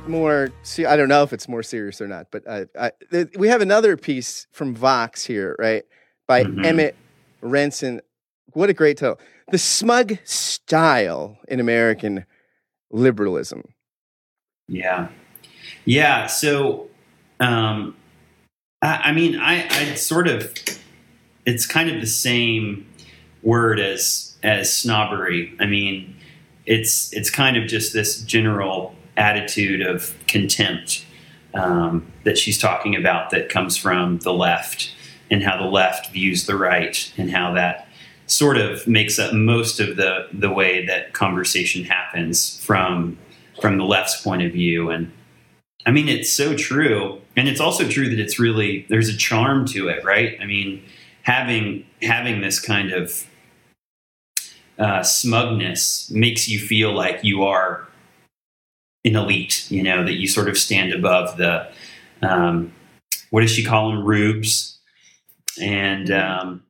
more, 0.08 0.50
see, 0.62 0.86
I 0.86 0.96
don't 0.96 1.08
know 1.08 1.22
if 1.22 1.32
it's 1.32 1.48
more 1.48 1.62
serious 1.62 2.00
or 2.00 2.08
not, 2.08 2.28
but 2.30 2.42
uh, 2.46 2.64
I, 2.78 2.92
th- 3.10 3.28
we 3.36 3.48
have 3.48 3.60
another 3.60 3.96
piece 3.96 4.46
from 4.52 4.74
Vox 4.74 5.24
here, 5.24 5.56
right, 5.58 5.84
by 6.26 6.44
Mhm. 6.44 6.64
Emmett 6.64 6.96
Rensin. 7.42 8.00
What 8.52 8.70
a 8.70 8.72
great 8.72 8.98
title! 8.98 9.18
The 9.50 9.58
smug 9.58 10.18
style 10.24 11.38
in 11.48 11.60
American 11.60 12.24
liberalism. 12.90 13.62
yeah. 14.68 15.08
Yeah. 15.84 16.26
So, 16.26 16.88
um, 17.40 17.96
I, 18.80 18.96
I 19.04 19.12
mean, 19.12 19.38
I, 19.38 19.66
I 19.68 19.94
sort 19.94 20.28
of, 20.28 20.54
it's 21.46 21.66
kind 21.66 21.90
of 21.90 22.00
the 22.00 22.06
same 22.06 22.86
word 23.42 23.80
as, 23.80 24.36
as 24.42 24.74
snobbery. 24.74 25.54
I 25.60 25.66
mean, 25.66 26.16
it's, 26.66 27.12
it's 27.12 27.30
kind 27.30 27.56
of 27.56 27.66
just 27.66 27.92
this 27.92 28.22
general 28.22 28.94
attitude 29.16 29.82
of 29.82 30.14
contempt 30.26 31.04
um, 31.52 32.10
that 32.24 32.38
she's 32.38 32.58
talking 32.58 32.96
about 32.96 33.30
that 33.30 33.48
comes 33.48 33.76
from 33.76 34.18
the 34.20 34.32
left 34.32 34.94
and 35.30 35.42
how 35.42 35.56
the 35.56 35.68
left 35.68 36.12
views 36.12 36.46
the 36.46 36.56
right 36.56 37.12
and 37.16 37.30
how 37.30 37.52
that 37.54 37.83
sort 38.26 38.56
of 38.56 38.86
makes 38.86 39.18
up 39.18 39.32
most 39.32 39.80
of 39.80 39.96
the 39.96 40.28
the 40.32 40.50
way 40.50 40.84
that 40.86 41.12
conversation 41.12 41.84
happens 41.84 42.58
from 42.60 43.18
from 43.60 43.78
the 43.78 43.84
left's 43.84 44.20
point 44.22 44.42
of 44.42 44.52
view. 44.52 44.90
And 44.90 45.12
i 45.86 45.90
mean 45.90 46.08
it's 46.08 46.30
so 46.30 46.56
true. 46.56 47.20
And 47.36 47.48
it's 47.48 47.60
also 47.60 47.88
true 47.88 48.08
that 48.08 48.18
it's 48.18 48.38
really 48.38 48.86
there's 48.88 49.08
a 49.08 49.16
charm 49.16 49.66
to 49.66 49.88
it 49.88 50.04
right? 50.04 50.36
I 50.40 50.46
mean 50.46 50.82
having 51.22 51.86
having 52.02 52.40
this 52.40 52.60
kind 52.60 52.92
of 52.92 53.26
uh, 54.78 55.02
smugness 55.02 56.10
makes 56.10 56.48
you 56.48 56.58
feel 56.58 56.92
like 56.92 57.22
you 57.22 57.44
are 57.44 57.86
an 59.04 59.14
elite 59.14 59.70
you 59.70 59.82
know 59.82 60.04
that 60.04 60.14
you 60.14 60.26
sort 60.26 60.48
of 60.48 60.58
stand 60.58 60.92
above 60.92 61.36
the 61.36 61.70
um, 62.22 62.72
what 63.30 63.40
does 63.40 63.50
she 63.50 63.64
call 63.64 63.90
them? 63.90 64.04
Rubes? 64.04 64.78
And 65.60 66.10
um, 66.10 66.62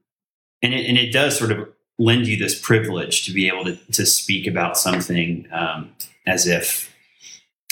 and 0.65 0.75
it, 0.75 0.87
and 0.87 0.99
it 0.99 1.13
does 1.13 1.39
sort 1.39 1.53
of 1.53 1.69
lend 1.99 2.27
you 2.27 2.37
this 2.37 2.59
privilege 2.59 3.25
to 3.27 3.33
be 3.33 3.47
able 3.47 3.65
to, 3.65 3.77
to 3.93 4.05
speak 4.05 4.47
about 4.47 4.77
something 4.77 5.47
um, 5.53 5.93
as 6.27 6.47
if 6.47 6.93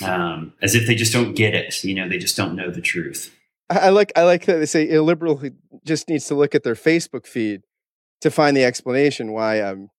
um, 0.05 0.53
as 0.63 0.75
if 0.75 0.87
they 0.87 0.95
just 0.95 1.13
don't 1.13 1.35
get 1.35 1.55
it 1.55 1.83
you 1.83 1.95
know 1.95 2.09
they 2.09 2.19
just 2.19 2.37
don't 2.37 2.55
know 2.55 2.71
the 2.71 2.81
truth 2.81 3.35
I 3.71 3.89
like 3.89 4.13
I 4.15 4.25
like 4.25 4.45
that 4.47 4.59
they 4.59 4.67
say 4.67 4.93
a 4.95 5.03
liberal 5.03 5.43
just 5.85 6.09
needs 6.09 6.27
to 6.27 6.35
look 6.35 6.55
at 6.55 6.63
their 6.63 6.75
Facebook 6.75 7.27
feed 7.27 7.63
to 8.21 8.31
find 8.31 8.57
the 8.57 8.65
explanation 8.65 9.33
why 9.33 9.61
um 9.61 9.91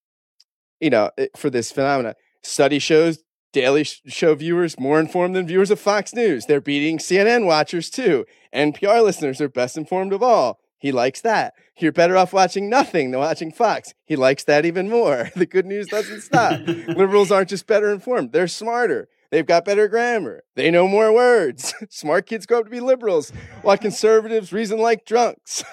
you 0.80 0.90
know 0.90 1.12
for 1.36 1.50
this 1.50 1.72
phenomena. 1.72 2.16
Study 2.44 2.78
shows 2.78 3.24
Daily 3.54 3.84
Show 3.84 4.36
viewers 4.36 4.80
more 4.80 5.00
informed 5.00 5.36
than 5.36 5.48
viewers 5.48 5.72
of 5.72 5.80
Fox 5.80 6.14
News. 6.14 6.46
They're 6.46 6.60
beating 6.60 6.98
CNN 6.98 7.46
watchers 7.46 7.90
too. 7.90 8.26
NPR 8.54 9.02
listeners 9.04 9.40
are 9.40 9.48
best 9.48 9.78
informed 9.78 10.12
of 10.12 10.22
all. 10.22 10.60
He 10.84 10.92
likes 10.92 11.22
that. 11.22 11.54
You're 11.80 11.94
better 11.94 12.18
off 12.18 12.34
watching 12.34 12.70
nothing 12.70 13.12
than 13.12 13.22
watching 13.22 13.54
Fox. 13.54 13.94
He 14.04 14.18
likes 14.18 14.44
that 14.44 14.66
even 14.66 14.90
more. 14.90 15.32
The 15.36 15.46
good 15.46 15.66
news 15.66 15.88
doesn't 15.88 16.20
stop. 16.20 16.60
Liberals 16.68 17.32
aren't 17.32 17.48
just 17.48 17.68
better 17.68 17.90
informed, 17.90 18.34
they're 18.34 18.50
smarter. 18.50 19.08
They've 19.32 19.46
got 19.46 19.64
better 19.64 19.88
grammar. 19.88 20.44
They 20.56 20.70
know 20.70 20.90
more 20.90 21.14
words. 21.14 21.74
Smart 21.90 22.26
kids 22.26 22.46
grow 22.46 22.60
up 22.60 22.66
to 22.66 22.70
be 22.70 22.82
liberals, 22.82 23.32
while 23.62 23.78
conservatives 23.78 24.52
reason 24.52 24.78
like 24.78 25.06
drunks. 25.06 25.64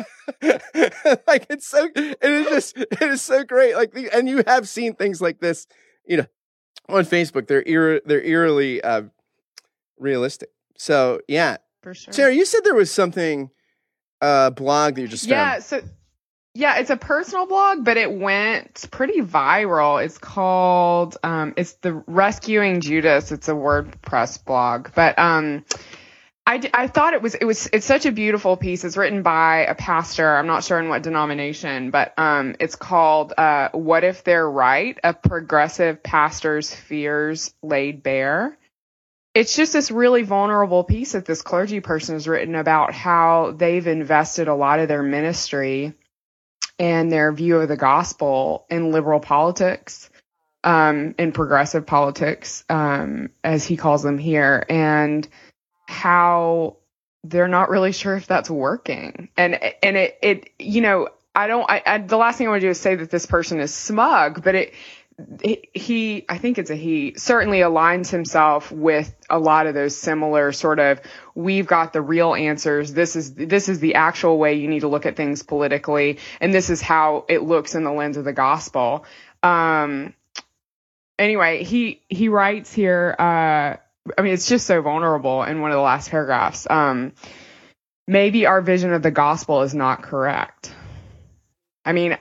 like 0.42 1.46
it's 1.50 1.66
so, 1.66 1.88
it 1.96 2.22
is 2.22 2.46
just, 2.46 2.78
it 2.78 3.02
is 3.02 3.20
so 3.20 3.42
great. 3.42 3.74
Like, 3.74 3.92
the, 3.92 4.08
and 4.16 4.28
you 4.28 4.44
have 4.46 4.68
seen 4.68 4.94
things 4.94 5.20
like 5.20 5.40
this, 5.40 5.66
you 6.06 6.18
know, 6.18 6.26
on 6.88 7.04
Facebook. 7.04 7.48
They're 7.48 7.64
eer, 7.66 8.00
they're 8.04 8.22
eerily 8.22 8.80
uh, 8.80 9.02
realistic. 9.98 10.50
So 10.78 11.20
yeah, 11.26 11.56
For 11.82 11.94
sure. 11.94 12.12
Sarah, 12.14 12.32
you 12.32 12.44
said 12.44 12.60
there 12.62 12.74
was 12.76 12.92
something, 12.92 13.50
uh, 14.20 14.50
blog 14.50 14.94
that 14.96 15.02
you 15.02 15.08
just 15.08 15.28
Yeah, 15.28 15.54
found. 15.54 15.64
so 15.64 15.82
yeah, 16.54 16.78
it's 16.78 16.90
a 16.90 16.96
personal 16.96 17.46
blog, 17.46 17.84
but 17.84 17.96
it 17.96 18.12
went 18.12 18.86
pretty 18.90 19.20
viral. 19.20 20.04
It's 20.04 20.18
called 20.18 21.16
um 21.22 21.54
it's 21.56 21.74
the 21.74 21.92
Rescuing 22.06 22.80
Judas. 22.80 23.32
It's 23.32 23.48
a 23.48 23.52
WordPress 23.52 24.44
blog. 24.44 24.88
But 24.94 25.18
um 25.18 25.64
I, 26.46 26.68
I 26.74 26.86
thought 26.88 27.14
it 27.14 27.22
was 27.22 27.36
it 27.36 27.44
was 27.44 27.68
it's 27.72 27.86
such 27.86 28.06
a 28.06 28.12
beautiful 28.12 28.56
piece. 28.56 28.82
It's 28.84 28.96
written 28.96 29.22
by 29.22 29.66
a 29.66 29.74
pastor. 29.76 30.36
I'm 30.36 30.48
not 30.48 30.64
sure 30.64 30.80
in 30.80 30.88
what 30.88 31.02
denomination, 31.04 31.90
but 31.90 32.12
um 32.18 32.56
it's 32.58 32.74
called 32.74 33.32
uh 33.38 33.68
What 33.72 34.02
if 34.02 34.24
they're 34.24 34.50
right? 34.50 34.98
A 35.04 35.14
progressive 35.14 36.02
pastor's 36.02 36.74
fears 36.74 37.54
laid 37.62 38.02
bare 38.02 38.58
it's 39.34 39.54
just 39.54 39.72
this 39.72 39.90
really 39.90 40.22
vulnerable 40.22 40.84
piece 40.84 41.12
that 41.12 41.24
this 41.24 41.42
clergy 41.42 41.80
person 41.80 42.16
has 42.16 42.26
written 42.26 42.54
about 42.54 42.92
how 42.92 43.52
they've 43.56 43.86
invested 43.86 44.48
a 44.48 44.54
lot 44.54 44.80
of 44.80 44.88
their 44.88 45.02
ministry 45.02 45.94
and 46.78 47.12
their 47.12 47.30
view 47.32 47.58
of 47.58 47.68
the 47.68 47.76
gospel 47.76 48.66
in 48.70 48.90
liberal 48.90 49.20
politics, 49.20 50.10
um, 50.64 51.14
in 51.18 51.30
progressive 51.32 51.86
politics, 51.86 52.64
um, 52.68 53.30
as 53.44 53.64
he 53.64 53.76
calls 53.76 54.02
them 54.02 54.18
here, 54.18 54.64
and 54.68 55.28
how 55.86 56.76
they're 57.22 57.48
not 57.48 57.70
really 57.70 57.92
sure 57.92 58.16
if 58.16 58.26
that's 58.26 58.50
working. 58.50 59.28
And 59.36 59.60
and 59.82 59.96
it 59.96 60.18
it 60.22 60.50
you 60.58 60.80
know 60.80 61.08
I 61.34 61.46
don't 61.46 61.70
I, 61.70 61.82
I 61.86 61.98
the 61.98 62.16
last 62.16 62.38
thing 62.38 62.46
I 62.46 62.50
want 62.50 62.62
to 62.62 62.66
do 62.66 62.70
is 62.70 62.80
say 62.80 62.94
that 62.96 63.10
this 63.10 63.26
person 63.26 63.60
is 63.60 63.72
smug, 63.72 64.42
but 64.42 64.54
it 64.54 64.74
he- 65.42 66.24
i 66.28 66.38
think 66.38 66.58
it's 66.58 66.70
a 66.70 66.74
he 66.76 67.14
certainly 67.16 67.58
aligns 67.58 68.10
himself 68.10 68.70
with 68.72 69.14
a 69.28 69.38
lot 69.38 69.66
of 69.66 69.74
those 69.74 69.96
similar 69.96 70.52
sort 70.52 70.78
of 70.78 71.00
we've 71.34 71.66
got 71.66 71.92
the 71.92 72.02
real 72.02 72.34
answers. 72.34 72.92
This 72.92 73.16
is 73.16 73.34
this 73.34 73.68
is 73.68 73.80
the 73.80 73.94
actual 73.94 74.38
way 74.38 74.54
you 74.54 74.68
need 74.68 74.80
to 74.80 74.88
look 74.88 75.06
at 75.06 75.16
things 75.16 75.42
politically. 75.42 76.18
And 76.40 76.52
this 76.52 76.70
is 76.70 76.80
how 76.80 77.24
it 77.28 77.42
looks 77.42 77.74
in 77.74 77.84
the 77.84 77.92
lens 77.92 78.16
of 78.16 78.24
the 78.24 78.32
gospel. 78.32 79.04
Um 79.42 80.14
anyway 81.18 81.64
he 81.64 82.02
he 82.08 82.28
writes 82.28 82.72
here 82.72 83.14
uh 83.18 83.76
i 84.16 84.22
mean 84.22 84.32
it's 84.32 84.48
just 84.48 84.66
so 84.66 84.80
vulnerable 84.80 85.42
in 85.42 85.60
one 85.60 85.70
of 85.70 85.76
the 85.76 85.82
last 85.82 86.10
paragraphs. 86.10 86.66
Um 86.68 87.12
maybe 88.06 88.46
our 88.46 88.60
vision 88.60 88.92
of 88.92 89.02
the 89.02 89.10
gospel 89.10 89.62
is 89.62 89.74
not 89.74 90.02
correct. 90.02 90.74
I 91.84 91.92
mean 91.92 92.18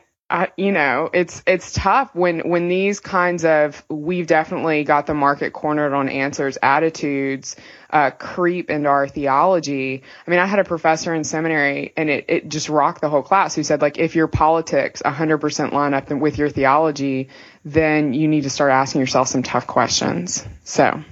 You 0.57 0.71
know, 0.71 1.09
it's 1.11 1.41
it's 1.47 1.73
tough 1.73 2.13
when 2.13 2.47
when 2.47 2.67
these 2.67 2.99
kinds 2.99 3.45
of 3.45 3.84
we've 3.89 4.27
definitely 4.27 4.84
got 4.84 5.07
the 5.07 5.15
market 5.15 5.53
cornered 5.53 5.93
on 5.93 6.07
answers 6.07 6.57
attitudes 6.61 7.55
uh, 7.89 8.11
creep 8.11 8.69
into 8.69 8.89
our 8.89 9.07
theology. 9.07 10.03
I 10.27 10.30
mean, 10.30 10.39
I 10.39 10.45
had 10.45 10.59
a 10.59 10.63
professor 10.63 11.15
in 11.15 11.23
seminary, 11.23 11.93
and 11.97 12.11
it 12.11 12.25
it 12.27 12.49
just 12.49 12.69
rocked 12.69 13.01
the 13.01 13.09
whole 13.09 13.23
class. 13.23 13.55
Who 13.55 13.63
said 13.63 13.82
like, 13.82 13.97
if 13.97 14.15
your 14.15 14.27
politics 14.27 15.01
100% 15.03 15.71
line 15.71 15.95
up 15.95 16.11
with 16.11 16.38
your 16.38 16.49
theology, 16.49 17.30
then 17.65 18.13
you 18.13 18.27
need 18.27 18.43
to 18.43 18.51
start 18.51 18.71
asking 18.71 19.01
yourself 19.01 19.30
some 19.30 19.41
tough 19.41 19.65
questions. 19.65 20.45
So, 20.63 21.03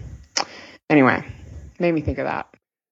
anyway, 0.89 1.23
made 1.79 1.91
me 1.91 2.01
think 2.01 2.19
of 2.19 2.25
that. 2.25 2.47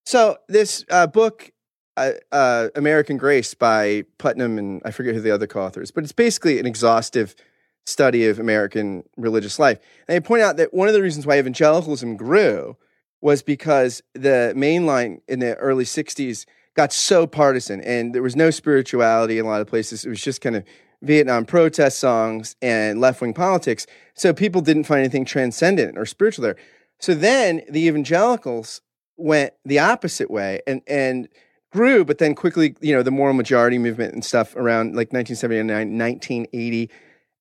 So 0.06 0.38
this 0.48 0.86
uh, 0.90 1.08
book, 1.08 1.52
uh, 1.98 2.70
American 2.76 3.18
Grace 3.18 3.54
by 3.54 4.04
Putnam 4.18 4.58
and 4.58 4.82
I 4.86 4.92
forget 4.92 5.16
who 5.16 5.22
the 5.22 5.32
other 5.32 5.48
co-authors, 5.48 5.92
but 5.92 6.04
it's 6.04 6.14
basically 6.14 6.60
an 6.60 6.66
exhaustive 6.66 7.36
study 7.86 8.26
of 8.28 8.40
American 8.40 9.04
religious 9.18 9.60
life. 9.60 9.80
And 10.08 10.16
they 10.16 10.26
point 10.26 10.42
out 10.42 10.58
that 10.58 10.74
one 10.74 10.88
of 10.88 10.94
the 10.94 11.02
reasons 11.02 11.26
why 11.26 11.38
evangelicalism 11.38 12.18
grew 12.18 12.78
was 13.22 13.42
because 13.42 14.02
the 14.14 14.54
mainline 14.56 15.22
in 15.28 15.40
the 15.40 15.56
early 15.56 15.86
'60s 15.86 16.46
got 16.76 16.92
so 16.92 17.26
partisan, 17.26 17.82
and 17.82 18.14
there 18.14 18.24
was 18.24 18.36
no 18.36 18.50
spirituality 18.52 19.40
in 19.40 19.46
a 19.46 19.48
lot 19.48 19.62
of 19.62 19.68
places. 19.68 20.06
It 20.06 20.10
was 20.10 20.22
just 20.22 20.42
kind 20.42 20.56
of 20.56 20.64
Vietnam 21.02 21.46
protest 21.46 22.00
songs 22.00 22.56
and 22.62 23.00
left 23.00 23.22
wing 23.22 23.34
politics. 23.34 23.86
So 24.16 24.34
people 24.34 24.62
didn't 24.62 24.86
find 24.86 25.00
anything 25.00 25.26
transcendent 25.26 25.98
or 25.98 26.06
spiritual 26.06 26.44
there. 26.44 26.58
So 27.00 27.14
then 27.14 27.62
the 27.70 27.88
evangelicals 27.88 28.82
went 29.18 29.54
the 29.64 29.80
opposite 29.80 30.30
way 30.30 30.62
and 30.68 30.82
and 30.88 31.30
grew, 31.76 32.06
but 32.06 32.20
then 32.20 32.34
quickly, 32.34 32.74
you 32.80 32.96
know, 32.96 33.04
the 33.04 33.12
moral 33.12 33.34
majority 33.34 33.78
movement 33.78 34.14
and 34.14 34.24
stuff 34.24 34.56
around 34.56 34.96
like 34.96 35.12
1979, 35.12 35.68
1980. 35.68 36.90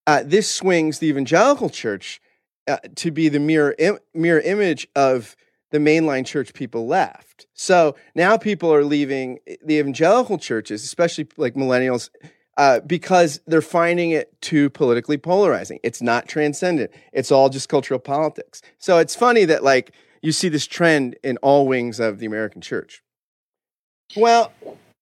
Uh, 0.09 0.22
this 0.26 0.51
swings 0.51 0.99
the 0.99 1.07
evangelical 1.07 1.70
church 1.70 2.20
uh, 2.66 2.78
to 2.97 3.12
be 3.12 3.28
the 3.28 3.39
mirror 3.39 3.76
Im- 3.78 4.01
mirror 4.12 4.41
image 4.41 4.89
of 4.97 5.37
the 5.70 5.78
mainline 5.78 6.26
church 6.26 6.53
people 6.53 6.89
left. 6.89 7.47
So 7.55 7.95
now 8.16 8.37
people 8.37 8.74
are 8.74 8.85
leaving 8.85 9.39
the 9.64 9.78
evangelical 9.78 10.37
churches, 10.37 10.82
especially 10.82 11.28
like 11.37 11.55
millennials, 11.55 12.11
uh, 12.57 12.80
because 12.80 13.41
they're 13.47 13.62
finding 13.62 14.11
it 14.11 14.41
too 14.41 14.68
politically 14.70 15.16
polarizing. 15.16 15.78
It's 15.85 16.03
not 16.03 16.26
transcendent. 16.26 16.91
It's 17.12 17.30
all 17.30 17.51
just 17.51 17.68
cultural 17.68 18.01
politics. 18.01 18.62
So 18.78 18.99
it's 18.99 19.14
funny 19.14 19.45
that 19.45 19.62
like 19.62 19.93
you 20.22 20.32
see 20.32 20.49
this 20.49 20.66
trend 20.66 21.16
in 21.22 21.37
all 21.37 21.68
wings 21.68 22.01
of 22.01 22.18
the 22.18 22.26
American 22.26 22.61
church. 22.61 23.04
Well, 24.17 24.53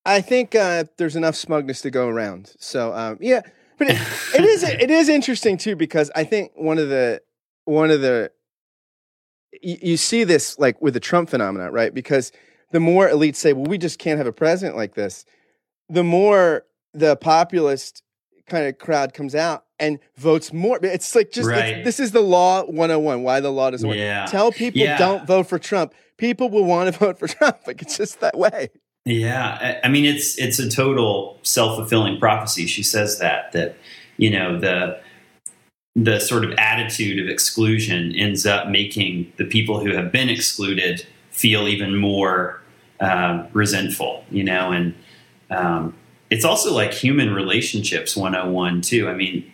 I 0.04 0.20
think 0.20 0.54
uh, 0.54 0.84
there's 0.98 1.16
enough 1.16 1.36
smugness 1.36 1.80
to 1.82 1.90
go 1.90 2.08
around. 2.08 2.52
So 2.58 2.92
um, 2.94 3.18
yeah, 3.20 3.42
but 3.78 3.88
it, 3.90 3.96
it 4.34 4.44
is 4.44 4.62
it 4.62 4.90
is 4.90 5.08
interesting 5.08 5.56
too 5.58 5.76
because 5.76 6.10
I 6.14 6.24
think 6.24 6.52
one 6.54 6.78
of 6.78 6.88
the 6.88 7.20
one 7.64 7.90
of 7.90 8.00
the 8.00 8.30
you, 9.62 9.76
you 9.82 9.96
see 9.96 10.24
this 10.24 10.58
like 10.58 10.80
with 10.80 10.94
the 10.94 11.00
Trump 11.00 11.30
phenomenon, 11.30 11.72
right? 11.72 11.92
Because 11.94 12.32
the 12.72 12.80
more 12.80 13.08
elites 13.08 13.36
say, 13.36 13.52
"Well, 13.52 13.64
we 13.66 13.78
just 13.78 13.98
can't 13.98 14.18
have 14.18 14.26
a 14.26 14.32
president 14.32 14.76
like 14.76 14.94
this," 14.94 15.24
the 15.88 16.02
more 16.04 16.64
the 16.94 17.16
populist 17.16 18.02
kind 18.48 18.66
of 18.66 18.78
crowd 18.78 19.14
comes 19.14 19.34
out 19.34 19.64
and 19.78 19.98
votes 20.16 20.52
more. 20.52 20.78
It's 20.82 21.14
like 21.14 21.30
just 21.30 21.48
Right. 21.48 21.76
it's, 21.78 21.84
this 21.84 22.00
is 22.00 22.12
the 22.12 22.20
law 22.20 22.64
101. 22.64 23.22
Why 23.22 23.40
the 23.40 23.50
law 23.52 23.70
doesn't 23.70 23.88
work. 23.88 23.96
Yeah. 23.96 24.26
Tell 24.26 24.50
people 24.52 24.80
Yeah. 24.80 24.98
don't 24.98 25.26
vote 25.26 25.46
for 25.46 25.58
Trump. 25.58 25.94
People 26.18 26.50
will 26.50 26.64
want 26.64 26.92
to 26.92 26.98
vote 26.98 27.18
for 27.18 27.28
Trump. 27.36 27.58
Like 27.66 27.80
it's 27.82 27.96
just 27.96 28.20
that 28.20 28.36
way. 28.36 28.70
Yeah, 29.04 29.80
I 29.82 29.88
mean 29.88 30.04
it's 30.04 30.38
it's 30.38 30.58
a 30.58 30.68
total 30.68 31.38
self 31.42 31.76
fulfilling 31.76 32.18
prophecy. 32.20 32.66
She 32.66 32.82
says 32.82 33.18
that 33.18 33.52
that 33.52 33.76
you 34.16 34.30
know 34.30 34.58
the 34.58 35.00
the 35.96 36.20
sort 36.20 36.44
of 36.44 36.52
attitude 36.52 37.18
of 37.22 37.28
exclusion 37.28 38.14
ends 38.14 38.46
up 38.46 38.68
making 38.68 39.30
the 39.36 39.44
people 39.44 39.80
who 39.80 39.92
have 39.94 40.10
been 40.12 40.28
excluded 40.28 41.04
feel 41.30 41.68
even 41.68 41.96
more 41.96 42.60
um, 43.00 43.48
resentful. 43.52 44.24
You 44.30 44.44
know, 44.44 44.70
and 44.70 44.94
um, 45.50 45.94
it's 46.30 46.44
also 46.44 46.72
like 46.72 46.92
human 46.92 47.34
relationships 47.34 48.16
101 48.16 48.82
too. 48.82 49.08
I 49.08 49.14
mean, 49.14 49.50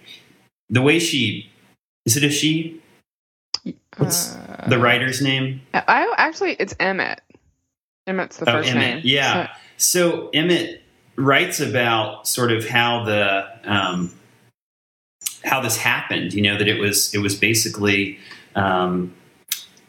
the 0.68 0.82
way 0.82 0.98
she 0.98 1.50
is 2.04 2.16
it 2.16 2.24
a 2.24 2.30
she? 2.30 2.80
What's 3.96 4.36
Uh, 4.36 4.66
the 4.68 4.78
writer's 4.78 5.20
name? 5.20 5.60
I 5.74 6.12
actually, 6.18 6.52
it's 6.58 6.74
Emmett. 6.78 7.20
Emmett's 8.08 8.38
the 8.38 8.48
Oh, 8.48 8.52
first 8.52 8.70
Emmett. 8.70 8.94
name. 8.96 9.02
Yeah. 9.04 9.48
So 9.76 10.30
Emmett 10.30 10.82
writes 11.16 11.60
about 11.60 12.26
sort 12.26 12.50
of 12.50 12.66
how 12.68 13.04
the 13.04 13.46
um, 13.64 14.12
how 15.44 15.60
this 15.60 15.76
happened. 15.76 16.32
You 16.32 16.42
know 16.42 16.58
that 16.58 16.68
it 16.68 16.80
was 16.80 17.14
it 17.14 17.18
was 17.18 17.34
basically 17.34 18.18
um, 18.56 19.14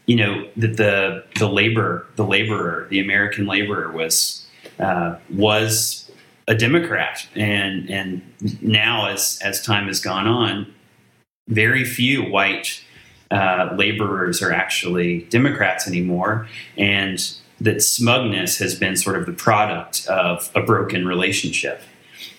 you 0.06 0.16
know 0.16 0.48
that 0.58 0.78
the 0.78 1.24
the 1.38 1.48
labor 1.48 2.06
the 2.18 2.26
laborer 2.26 2.88
the 2.90 3.00
American 3.00 3.46
laborer 3.48 3.92
was 3.92 4.46
uh, 4.80 5.16
was 5.32 6.12
a 6.48 6.56
Democrat 6.56 7.28
and 7.36 7.90
and 7.90 8.22
now 8.62 9.08
as 9.08 9.40
as 9.44 9.62
time 9.64 9.88
has 9.88 10.00
gone 10.00 10.28
on, 10.28 10.72
very 11.48 11.86
few 11.86 12.24
white 12.24 12.84
uh, 13.32 13.70
laborers 13.78 14.42
are 14.42 14.52
actually 14.52 15.22
Democrats 15.30 15.88
anymore, 15.88 16.48
and 16.78 17.36
that 17.62 17.82
smugness 17.82 18.58
has 18.58 18.76
been 18.76 18.96
sort 18.96 19.18
of 19.18 19.26
the 19.26 19.34
product 19.34 20.08
of 20.08 20.50
a 20.56 20.62
broken 20.62 21.08
relationship. 21.08 21.82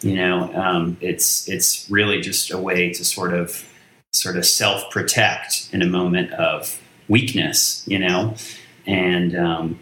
You 0.00 0.16
know, 0.16 0.52
um, 0.54 0.96
it's 1.00 1.48
it's 1.48 1.90
really 1.90 2.20
just 2.20 2.50
a 2.50 2.58
way 2.58 2.92
to 2.92 3.04
sort 3.04 3.34
of 3.34 3.66
sort 4.12 4.36
of 4.36 4.46
self 4.46 4.90
protect 4.90 5.68
in 5.72 5.82
a 5.82 5.86
moment 5.86 6.32
of 6.32 6.80
weakness. 7.08 7.84
You 7.86 7.98
know, 7.98 8.34
and 8.86 9.36
um, 9.36 9.78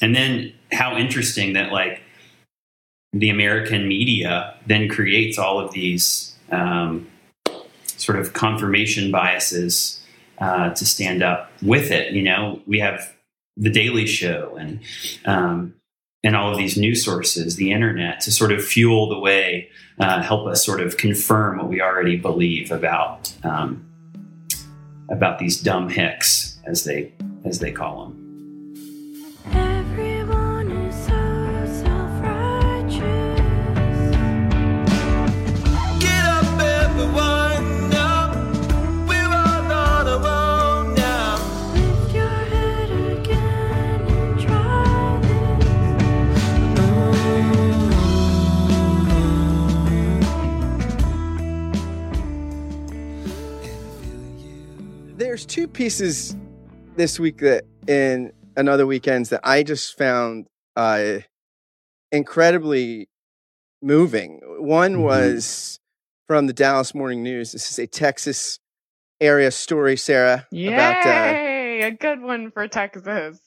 and 0.00 0.14
then 0.14 0.52
how 0.72 0.96
interesting 0.96 1.52
that 1.54 1.72
like 1.72 2.02
the 3.12 3.30
American 3.30 3.88
media 3.88 4.54
then 4.66 4.88
creates 4.88 5.38
all 5.38 5.58
of 5.58 5.72
these 5.72 6.34
um, 6.52 7.08
sort 7.84 8.18
of 8.18 8.32
confirmation 8.32 9.10
biases 9.10 10.00
uh, 10.38 10.70
to 10.70 10.86
stand 10.86 11.22
up 11.22 11.50
with 11.62 11.90
it. 11.90 12.12
You 12.12 12.22
know, 12.22 12.60
we 12.66 12.78
have 12.78 13.12
the 13.56 13.70
Daily 13.70 14.06
Show 14.06 14.56
and 14.58 14.80
um, 15.24 15.74
and 16.22 16.36
all 16.36 16.52
of 16.52 16.58
these 16.58 16.76
news 16.76 17.04
sources, 17.04 17.56
the 17.56 17.72
internet, 17.72 18.20
to 18.20 18.30
sort 18.30 18.52
of 18.52 18.62
fuel 18.62 19.08
the 19.08 19.18
way, 19.18 19.70
uh, 19.98 20.22
help 20.22 20.46
us 20.46 20.64
sort 20.64 20.80
of 20.80 20.98
confirm 20.98 21.58
what 21.58 21.68
we 21.68 21.80
already 21.80 22.16
believe 22.16 22.70
about 22.70 23.32
um, 23.42 23.86
about 25.10 25.38
these 25.38 25.60
dumb 25.60 25.88
hicks, 25.88 26.58
as 26.66 26.84
they 26.84 27.12
as 27.44 27.58
they 27.58 27.72
call 27.72 28.04
them. 28.04 28.19
Pieces 55.80 56.36
this 56.96 57.18
week 57.18 57.38
that 57.38 57.64
in 57.88 58.34
another 58.54 58.86
Week 58.86 59.08
Ends 59.08 59.30
that 59.30 59.40
I 59.42 59.62
just 59.62 59.96
found 59.96 60.44
uh, 60.76 61.20
incredibly 62.12 63.08
moving. 63.80 64.40
One 64.58 64.96
Mhm. 64.96 65.02
was 65.04 65.80
from 66.26 66.48
the 66.48 66.52
Dallas 66.52 66.94
Morning 66.94 67.22
News. 67.22 67.52
This 67.52 67.70
is 67.70 67.78
a 67.78 67.86
Texas 67.86 68.58
area 69.22 69.50
story, 69.50 69.96
Sarah, 69.96 70.46
Yay! 70.50 70.66
about 70.74 71.06
uh, 71.06 71.86
a 71.86 71.96
good 71.98 72.20
one 72.20 72.50
for 72.50 72.68
Texas. 72.68 73.40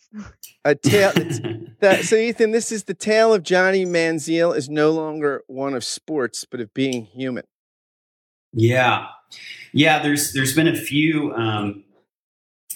a 0.66 0.74
tale. 0.74 1.12
that, 1.82 2.04
so, 2.04 2.16
Ethan, 2.16 2.50
this 2.50 2.72
is 2.72 2.86
the 2.86 2.96
tale 2.96 3.32
of 3.32 3.44
Johnny 3.44 3.86
Manziel 3.86 4.58
is 4.58 4.68
no 4.70 4.90
longer 4.90 5.44
one 5.46 5.76
of 5.76 5.84
sports, 5.84 6.48
but 6.50 6.60
of 6.60 6.74
being 6.74 7.06
human. 7.06 7.44
Yeah, 8.54 9.10
yeah. 9.72 10.02
There's 10.02 10.34
there's 10.34 10.56
been 10.56 10.68
a 10.68 10.76
few 10.76 11.32
um, 11.36 11.83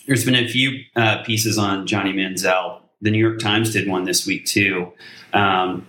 there's 0.08 0.26
been 0.26 0.36
a 0.36 0.48
few 0.48 0.84
uh, 0.96 1.22
pieces 1.24 1.58
on 1.58 1.86
Johnny 1.86 2.14
Manziel. 2.14 2.82
The 3.02 3.12
New 3.12 3.20
York 3.20 3.40
Times 3.40 3.72
did 3.72 3.88
one 3.88 4.06
this 4.06 4.26
week 4.26 4.46
too, 4.46 4.92
um, 5.34 5.86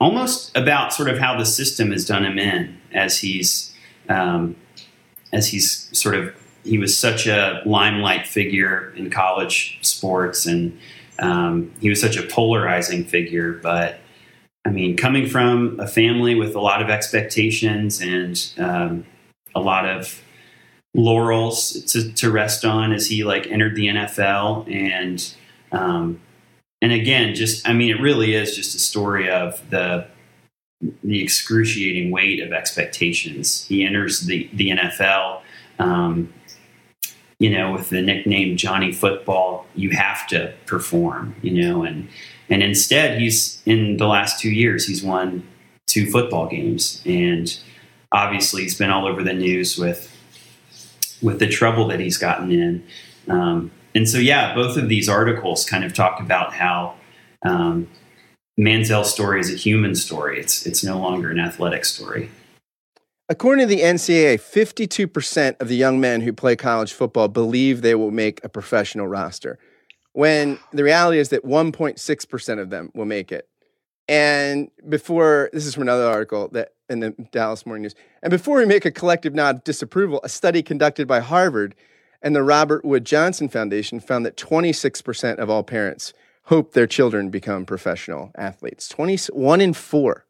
almost 0.00 0.56
about 0.56 0.92
sort 0.94 1.10
of 1.10 1.18
how 1.18 1.36
the 1.36 1.44
system 1.44 1.90
has 1.90 2.06
done 2.06 2.24
him 2.24 2.38
in 2.38 2.78
as 2.92 3.18
he's 3.18 3.74
um, 4.08 4.56
as 5.32 5.48
he's 5.48 5.90
sort 5.96 6.14
of 6.14 6.34
he 6.64 6.78
was 6.78 6.96
such 6.96 7.26
a 7.26 7.62
limelight 7.66 8.26
figure 8.26 8.92
in 8.96 9.10
college 9.10 9.78
sports 9.82 10.46
and 10.46 10.78
um, 11.18 11.70
he 11.80 11.90
was 11.90 12.00
such 12.00 12.16
a 12.16 12.22
polarizing 12.22 13.04
figure, 13.04 13.52
but 13.52 14.00
I 14.64 14.70
mean, 14.70 14.96
coming 14.96 15.26
from 15.26 15.78
a 15.78 15.86
family 15.86 16.34
with 16.34 16.54
a 16.54 16.60
lot 16.60 16.80
of 16.82 16.88
expectations 16.88 18.00
and 18.00 18.52
um, 18.58 19.06
a 19.54 19.60
lot 19.60 19.86
of 19.86 20.22
laurels 20.94 21.72
to, 21.84 22.12
to 22.12 22.30
rest 22.30 22.64
on 22.64 22.92
as 22.92 23.06
he 23.06 23.24
like 23.24 23.46
entered 23.46 23.76
the 23.76 23.88
NFL 23.88 24.72
and 24.72 25.34
um, 25.72 26.20
and 26.82 26.92
again, 26.92 27.34
just 27.34 27.68
I 27.68 27.72
mean, 27.72 27.90
it 27.90 28.00
really 28.00 28.34
is 28.34 28.56
just 28.56 28.74
a 28.74 28.78
story 28.78 29.28
of 29.30 29.68
the 29.70 30.06
the 31.04 31.22
excruciating 31.22 32.10
weight 32.10 32.40
of 32.40 32.52
expectations. 32.52 33.66
He 33.66 33.84
enters 33.84 34.20
the 34.20 34.48
the 34.54 34.70
NFL, 34.70 35.42
um, 35.78 36.32
you 37.38 37.50
know, 37.50 37.72
with 37.72 37.90
the 37.90 38.00
nickname 38.00 38.56
Johnny 38.56 38.92
Football. 38.92 39.66
You 39.74 39.90
have 39.90 40.26
to 40.28 40.54
perform, 40.66 41.34
you 41.42 41.62
know, 41.62 41.82
and 41.82 42.08
and 42.48 42.62
instead, 42.62 43.20
he's 43.20 43.62
in 43.66 43.98
the 43.98 44.06
last 44.06 44.40
two 44.40 44.50
years 44.50 44.86
he's 44.86 45.02
won 45.02 45.46
two 45.86 46.10
football 46.10 46.48
games, 46.48 47.02
and 47.04 47.58
obviously 48.10 48.62
he's 48.62 48.78
been 48.78 48.90
all 48.90 49.06
over 49.06 49.22
the 49.22 49.34
news 49.34 49.76
with 49.76 50.16
with 51.22 51.38
the 51.38 51.48
trouble 51.48 51.86
that 51.88 52.00
he's 52.00 52.16
gotten 52.16 52.50
in. 52.50 52.84
Um, 53.28 53.70
and 53.94 54.08
so, 54.08 54.18
yeah, 54.18 54.54
both 54.54 54.76
of 54.76 54.88
these 54.88 55.08
articles 55.08 55.64
kind 55.64 55.84
of 55.84 55.94
talk 55.94 56.20
about 56.20 56.54
how 56.54 56.94
um, 57.42 57.88
Manziel's 58.56 59.12
story 59.12 59.40
is 59.40 59.52
a 59.52 59.56
human 59.56 59.94
story. 59.94 60.38
It's 60.38 60.66
it's 60.66 60.84
no 60.84 60.98
longer 60.98 61.30
an 61.30 61.40
athletic 61.40 61.84
story. 61.84 62.30
According 63.28 63.68
to 63.68 63.74
the 63.74 63.82
NCAA, 63.82 64.40
52% 64.40 65.60
of 65.60 65.68
the 65.68 65.76
young 65.76 66.00
men 66.00 66.20
who 66.20 66.32
play 66.32 66.56
college 66.56 66.92
football 66.92 67.28
believe 67.28 67.80
they 67.80 67.94
will 67.94 68.10
make 68.10 68.42
a 68.42 68.48
professional 68.48 69.06
roster, 69.06 69.56
when 70.12 70.58
the 70.72 70.82
reality 70.82 71.20
is 71.20 71.28
that 71.28 71.44
1.6% 71.44 72.58
of 72.58 72.70
them 72.70 72.90
will 72.92 73.04
make 73.04 73.30
it. 73.30 73.48
And 74.08 74.68
before, 74.88 75.48
this 75.52 75.64
is 75.64 75.74
from 75.74 75.84
another 75.84 76.06
article 76.06 76.48
that 76.48 76.72
in 76.90 77.00
the 77.00 77.10
Dallas 77.30 77.64
Morning 77.64 77.82
News. 77.82 77.94
And 78.22 78.30
before 78.30 78.58
we 78.58 78.66
make 78.66 78.84
a 78.84 78.90
collective 78.90 79.34
nod 79.34 79.56
of 79.56 79.64
disapproval, 79.64 80.20
a 80.22 80.28
study 80.28 80.62
conducted 80.62 81.06
by 81.08 81.20
Harvard 81.20 81.74
and 82.20 82.36
the 82.36 82.42
Robert 82.42 82.84
Wood 82.84 83.06
Johnson 83.06 83.48
Foundation 83.48 84.00
found 84.00 84.26
that 84.26 84.36
26% 84.36 85.38
of 85.38 85.48
all 85.48 85.62
parents 85.62 86.12
hope 86.44 86.72
their 86.72 86.86
children 86.86 87.30
become 87.30 87.64
professional 87.64 88.32
athletes. 88.34 88.88
20, 88.88 89.32
one 89.32 89.60
in 89.60 89.72
four. 89.72 90.26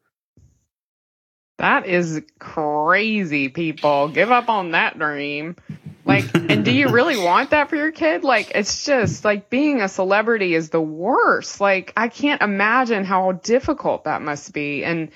That 1.57 1.85
is 1.85 2.21
crazy, 2.39 3.49
people. 3.49 4.07
Give 4.07 4.31
up 4.31 4.49
on 4.49 4.71
that 4.71 4.97
dream. 4.97 5.55
Like, 6.05 6.25
and 6.33 6.65
do 6.65 6.71
you 6.71 6.89
really 6.89 7.17
want 7.23 7.51
that 7.51 7.69
for 7.69 7.75
your 7.75 7.91
kid? 7.91 8.23
Like, 8.23 8.51
it's 8.55 8.85
just 8.85 9.23
like 9.23 9.49
being 9.49 9.81
a 9.81 9.87
celebrity 9.87 10.55
is 10.55 10.69
the 10.69 10.81
worst. 10.81 11.61
Like, 11.61 11.93
I 11.95 12.07
can't 12.07 12.41
imagine 12.41 13.03
how 13.03 13.33
difficult 13.33 14.05
that 14.05 14.21
must 14.21 14.53
be 14.53 14.83
and 14.83 15.11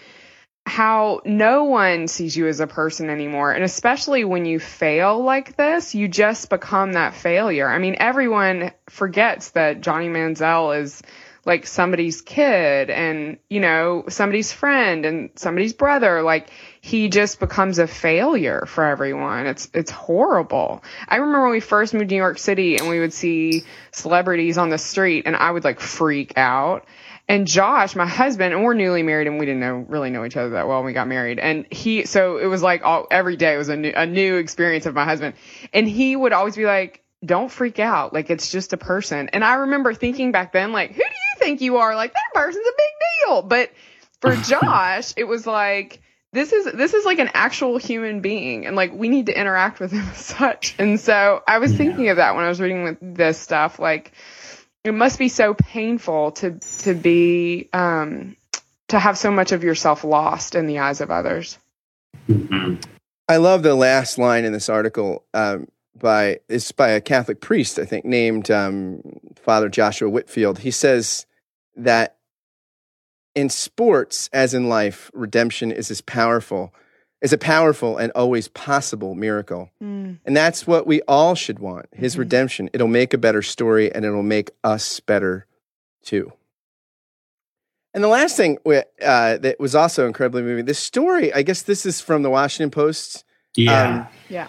how 0.65 1.21
no 1.25 1.65
one 1.65 2.07
sees 2.07 2.35
you 2.35 2.47
as 2.47 2.59
a 2.59 2.67
person 2.67 3.09
anymore. 3.09 3.51
And 3.51 3.63
especially 3.63 4.23
when 4.23 4.45
you 4.45 4.59
fail 4.59 5.23
like 5.23 5.55
this, 5.55 5.93
you 5.93 6.07
just 6.07 6.49
become 6.49 6.93
that 6.93 7.13
failure. 7.13 7.69
I 7.69 7.77
mean, 7.77 7.95
everyone 7.99 8.71
forgets 8.89 9.51
that 9.51 9.81
Johnny 9.81 10.09
Manziel 10.09 10.79
is 10.81 11.03
like 11.45 11.67
somebody's 11.67 12.23
kid 12.23 12.89
and, 12.89 13.37
you 13.47 13.59
know, 13.59 14.05
somebody's 14.09 14.51
friend 14.51 15.05
and 15.05 15.29
somebody's 15.35 15.73
brother. 15.73 16.23
Like 16.23 16.49
he 16.81 17.09
just 17.09 17.39
becomes 17.39 17.77
a 17.77 17.85
failure 17.85 18.65
for 18.65 18.83
everyone. 18.83 19.45
It's, 19.45 19.69
it's 19.71 19.91
horrible. 19.91 20.83
I 21.07 21.17
remember 21.17 21.43
when 21.43 21.51
we 21.51 21.59
first 21.59 21.93
moved 21.93 22.09
to 22.09 22.15
New 22.15 22.19
York 22.19 22.39
City 22.39 22.77
and 22.77 22.89
we 22.89 22.99
would 22.99 23.13
see 23.13 23.63
celebrities 23.91 24.57
on 24.57 24.69
the 24.69 24.79
street 24.79 25.27
and 25.27 25.35
I 25.35 25.51
would 25.51 25.63
like 25.63 25.79
freak 25.79 26.33
out. 26.35 26.87
And 27.27 27.47
Josh, 27.47 27.95
my 27.95 28.05
husband, 28.05 28.53
and 28.53 28.63
we're 28.63 28.75
newly 28.75 29.01
married 29.01 29.27
and 29.27 29.39
we 29.39 29.45
didn't 29.47 29.61
know, 29.61 29.85
really 29.87 30.11
know 30.11 30.25
each 30.25 30.37
other 30.37 30.51
that 30.51 30.67
well 30.67 30.77
when 30.77 30.85
we 30.87 30.93
got 30.93 31.07
married. 31.07 31.39
And 31.39 31.65
he, 31.71 32.05
so 32.05 32.37
it 32.37 32.45
was 32.45 32.61
like 32.61 32.83
all, 32.83 33.07
every 33.09 33.35
day 33.35 33.57
was 33.57 33.69
a 33.69 33.75
new, 33.75 33.91
a 33.95 34.05
new 34.05 34.35
experience 34.37 34.85
of 34.85 34.93
my 34.93 35.05
husband. 35.05 35.35
And 35.73 35.87
he 35.87 36.15
would 36.15 36.33
always 36.33 36.55
be 36.55 36.65
like, 36.65 37.03
don't 37.25 37.51
freak 37.51 37.79
out. 37.79 38.13
Like 38.13 38.29
it's 38.29 38.51
just 38.51 38.73
a 38.73 38.77
person. 38.77 39.29
And 39.29 39.43
I 39.43 39.55
remember 39.55 39.93
thinking 39.95 40.31
back 40.31 40.53
then, 40.53 40.71
like, 40.71 40.91
who 40.91 40.97
do 40.97 41.03
you 41.03 41.39
think 41.39 41.61
you 41.61 41.77
are? 41.77 41.95
Like 41.95 42.13
that 42.13 42.39
person's 42.39 42.67
a 42.67 42.73
big 42.77 43.25
deal. 43.25 43.41
But 43.41 43.71
for 44.21 44.37
Josh, 44.37 45.13
it 45.17 45.23
was 45.23 45.47
like, 45.47 46.01
this 46.31 46.51
is 46.51 46.65
this 46.73 46.93
is 46.93 47.05
like 47.05 47.19
an 47.19 47.29
actual 47.33 47.77
human 47.77 48.19
being 48.19 48.65
and 48.65 48.75
like 48.75 48.93
we 48.93 49.07
need 49.07 49.27
to 49.27 49.39
interact 49.39 49.79
with 49.79 49.91
him 49.91 50.05
as 50.09 50.17
such. 50.25 50.75
And 50.77 50.99
so 50.99 51.41
I 51.47 51.59
was 51.59 51.71
Yeah. 51.71 51.77
thinking 51.77 52.09
of 52.09 52.17
that 52.17 52.35
when 52.35 52.43
I 52.43 52.49
was 52.49 52.59
reading 52.61 52.83
with 52.83 52.97
this 53.01 53.39
stuff. 53.39 53.79
Like 53.79 54.11
it 54.85 54.93
must 54.93 55.19
be 55.19 55.29
so 55.29 55.53
painful 55.55 56.31
to 56.33 56.59
to 56.79 56.93
be 56.93 57.69
um 57.73 58.37
to 58.89 58.99
have 58.99 59.17
so 59.17 59.31
much 59.31 59.51
of 59.51 59.63
yourself 59.63 60.03
lost 60.03 60.55
in 60.55 60.67
the 60.67 60.79
eyes 60.79 61.01
of 61.01 61.11
others. 61.11 61.57
Mhm. 62.29 62.83
I 63.27 63.37
love 63.37 63.63
the 63.63 63.75
last 63.75 64.19
line 64.19 64.45
in 64.45 64.53
this 64.53 64.69
article 64.69 65.25
um, 65.33 65.67
by 65.99 66.39
it's 66.47 66.71
by 66.71 66.89
a 66.89 67.01
Catholic 67.01 67.41
priest, 67.41 67.79
I 67.79 67.85
think, 67.85 68.05
named 68.05 68.51
um, 68.51 69.01
Father 69.35 69.69
Joshua 69.69 70.09
Whitfield. 70.09 70.59
He 70.59 70.71
says 70.71 71.25
that 71.75 72.17
in 73.33 73.49
sports, 73.49 74.29
as 74.31 74.53
in 74.53 74.69
life, 74.69 75.09
redemption 75.13 75.71
is 75.71 75.89
as 75.89 76.01
powerful, 76.01 76.73
is 77.25 77.33
a 77.33 77.37
powerful 77.39 77.97
and 77.97 78.11
always 78.13 78.47
possible 78.49 79.15
miracle. 79.15 79.71
And 79.81 80.19
that's 80.37 80.67
what 80.67 80.85
we 80.85 81.01
all 81.07 81.33
should 81.33 81.57
want 81.57 81.87
his 81.91 82.15
Mhm. 82.15 82.19
redemption. 82.19 82.69
It'll 82.71 82.87
make 82.87 83.15
a 83.15 83.17
better 83.17 83.41
story 83.41 83.91
and 83.91 84.05
it'll 84.05 84.21
make 84.21 84.51
us 84.63 84.99
better 84.99 85.47
too. 86.03 86.33
And 87.95 88.03
the 88.03 88.07
last 88.09 88.37
thing 88.37 88.59
we- 88.63 88.83
uh, 89.01 89.37
that 89.37 89.59
was 89.59 89.73
also 89.73 90.05
incredibly 90.05 90.43
moving 90.43 90.65
this 90.65 90.77
story, 90.77 91.33
I 91.33 91.41
guess 91.41 91.63
this 91.63 91.83
is 91.83 91.99
from 91.99 92.21
the 92.21 92.29
Washington 92.29 92.69
Post. 92.69 93.23
Yeah. 93.55 93.81
Um, 93.81 94.07
Yeah. 94.29 94.47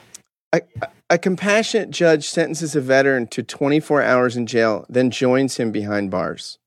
A, 0.52 0.60
a 1.08 1.16
compassionate 1.18 1.90
judge 1.90 2.28
sentences 2.28 2.76
a 2.76 2.80
veteran 2.82 3.26
to 3.28 3.42
24 3.42 4.02
hours 4.02 4.36
in 4.36 4.46
jail, 4.46 4.84
then 4.90 5.10
joins 5.10 5.56
him 5.56 5.72
behind 5.72 6.10
bars. 6.10 6.58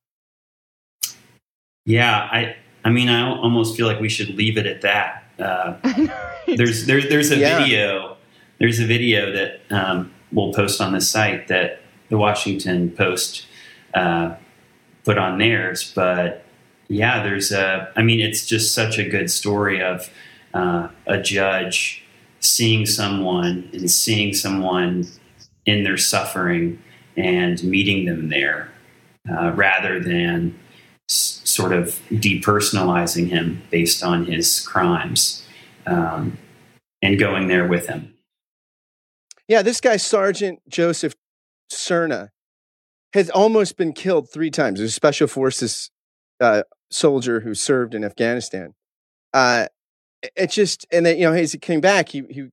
yeah. 1.86 2.28
I 2.32 2.56
I 2.84 2.90
mean, 2.92 3.10
I 3.10 3.28
almost 3.30 3.76
feel 3.78 3.86
like 3.88 4.00
we 4.00 4.10
should 4.10 4.30
leave 4.36 4.58
it 4.58 4.66
at 4.66 4.82
that. 4.82 5.19
Uh, 5.40 5.78
there's 6.58 6.86
there, 6.86 7.02
there's 7.02 7.32
a 7.32 7.38
Yeah. 7.38 7.60
video 7.60 8.18
there's 8.60 8.80
a 8.80 8.86
video 8.86 9.32
that 9.32 9.62
um, 9.72 10.12
we'll 10.34 10.54
post 10.54 10.82
on 10.82 10.92
the 10.94 11.00
site 11.02 11.48
that 11.48 11.82
the 12.10 12.18
Washington 12.18 12.92
Post 12.92 13.46
uh, 13.94 14.36
put 15.06 15.18
on 15.18 15.38
theirs. 15.40 15.92
But 15.96 16.44
yeah, 16.90 17.24
there's 17.24 17.52
a. 17.52 17.92
I 17.96 18.02
mean, 18.04 18.20
it's 18.20 18.46
just 18.46 18.74
such 18.76 18.98
a 19.00 19.08
good 19.08 19.32
story 19.32 19.82
of 19.82 20.10
uh, 20.54 20.90
a 21.08 21.22
judge 21.22 22.04
seeing 22.42 22.86
someone 22.86 23.70
and 23.74 23.90
seeing 23.90 24.34
someone 24.34 25.06
in 25.66 25.84
their 25.84 25.98
suffering 25.98 26.82
and 27.16 27.64
meeting 27.64 28.06
them 28.06 28.30
there, 28.30 28.72
uh, 29.32 29.52
rather 29.52 30.00
than 30.00 30.58
sort 31.10 31.74
of 31.74 32.00
depersonalizing 32.12 33.30
him 33.30 33.62
based 33.72 34.04
on 34.04 34.26
his 34.26 34.62
crimes 34.62 35.46
um, 35.88 36.38
and 37.02 37.18
going 37.20 37.48
there 37.48 37.68
with 37.68 37.88
him. 37.88 38.14
Yeah, 39.48 39.64
this 39.64 39.82
guy, 39.82 39.98
Sergeant 39.98 40.60
Joseph 40.70 41.16
Serna, 41.72 42.30
has 43.14 43.30
almost 43.32 43.76
been 43.78 43.94
killed 43.94 44.32
three 44.32 44.52
times. 44.52 44.80
He's 44.80 44.90
a 44.90 44.94
special 44.94 45.28
forces 45.28 45.90
uh, 46.40 46.62
soldier 46.92 47.40
who 47.40 47.56
served 47.56 47.96
in 47.96 48.04
Afghanistan. 48.04 48.76
Uh, 49.34 49.66
it- 50.36 50.52
just, 50.52 50.86
and 50.92 51.06
then, 51.08 51.18
you 51.18 51.24
know, 51.24 51.34
as 51.34 51.52
he 51.52 51.58
came 51.58 51.82
back, 51.82 52.10
he, 52.10 52.24
he 52.30 52.50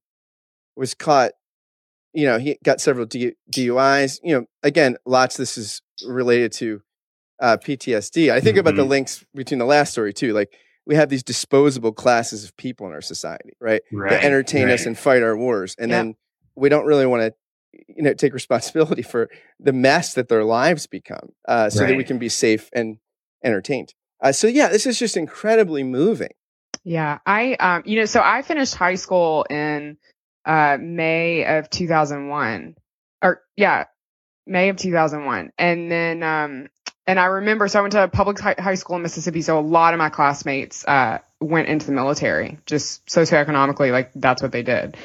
was 0.74 0.94
caught, 0.94 1.32
you 2.14 2.24
know, 2.24 2.38
he 2.38 2.56
got 2.64 2.80
several 2.80 3.06
DUIs. 3.06 4.18
You 4.22 4.34
know, 4.40 4.46
again, 4.62 4.96
lots 5.04 5.36
this 5.36 5.58
is 5.58 5.82
related 6.06 6.52
to 6.52 6.80
uh, 7.40 7.56
PTSD. 7.58 8.30
I 8.30 8.40
think 8.40 8.56
about 8.56 8.76
the 8.76 8.84
Mhm. 8.84 8.88
links 8.88 9.24
between 9.34 9.58
the 9.58 9.64
last 9.66 9.92
story, 9.92 10.12
too. 10.12 10.32
Like, 10.32 10.52
we 10.86 10.94
have 10.94 11.08
these 11.08 11.22
disposable 11.24 11.92
classes 11.92 12.44
of 12.44 12.56
people 12.56 12.86
in 12.86 12.92
our 12.92 13.00
society, 13.00 13.52
right? 13.60 13.82
that 14.08 14.22
entertain 14.24 14.70
us 14.70 14.86
and 14.86 14.96
fight 14.96 15.22
our 15.22 15.36
wars 15.36 15.74
and 15.78 15.90
Yeah. 15.90 15.98
then 15.98 16.14
we 16.54 16.68
don't 16.68 16.86
really 16.86 17.06
want 17.06 17.22
to 17.22 17.34
you 17.88 18.02
know 18.02 18.14
take 18.14 18.32
responsibility 18.32 19.02
for 19.12 19.28
the 19.60 19.72
mess 19.72 20.14
that 20.14 20.28
their 20.28 20.44
lives 20.44 20.86
become 20.86 21.30
uh, 21.48 21.68
so 21.68 21.84
that 21.84 21.96
we 21.96 22.04
can 22.04 22.18
be 22.18 22.28
safe 22.28 22.70
and 22.72 22.98
entertained 23.44 23.92
uh, 24.22 24.30
so 24.32 24.46
yeah 24.46 24.68
this 24.68 24.86
is 24.86 24.98
just 24.98 25.16
incredibly 25.16 25.82
moving 25.82 26.30
Yeah, 26.84 27.18
I 27.26 27.54
um 27.54 27.82
you 27.84 27.98
know, 27.98 28.06
so 28.06 28.20
I 28.22 28.42
finished 28.42 28.74
high 28.76 28.94
school 28.94 29.44
in 29.50 29.96
uh 30.44 30.78
May 30.80 31.44
of 31.44 31.68
2001. 31.68 32.76
Or 33.22 33.42
yeah, 33.56 33.84
May 34.46 34.68
of 34.68 34.76
2001. 34.76 35.50
And 35.58 35.90
then 35.90 36.22
um 36.22 36.68
and 37.06 37.18
I 37.20 37.26
remember 37.26 37.68
so 37.68 37.78
I 37.78 37.82
went 37.82 37.92
to 37.92 38.04
a 38.04 38.08
public 38.08 38.38
high 38.38 38.74
school 38.74 38.96
in 38.96 39.02
Mississippi, 39.02 39.42
so 39.42 39.58
a 39.58 39.60
lot 39.60 39.94
of 39.94 39.98
my 39.98 40.08
classmates 40.10 40.84
uh 40.86 41.18
went 41.40 41.68
into 41.68 41.86
the 41.86 41.92
military 41.92 42.58
just 42.66 43.06
socioeconomically 43.06 43.92
like 43.92 44.10
that's 44.14 44.42
what 44.42 44.52
they 44.52 44.62
did. 44.62 44.96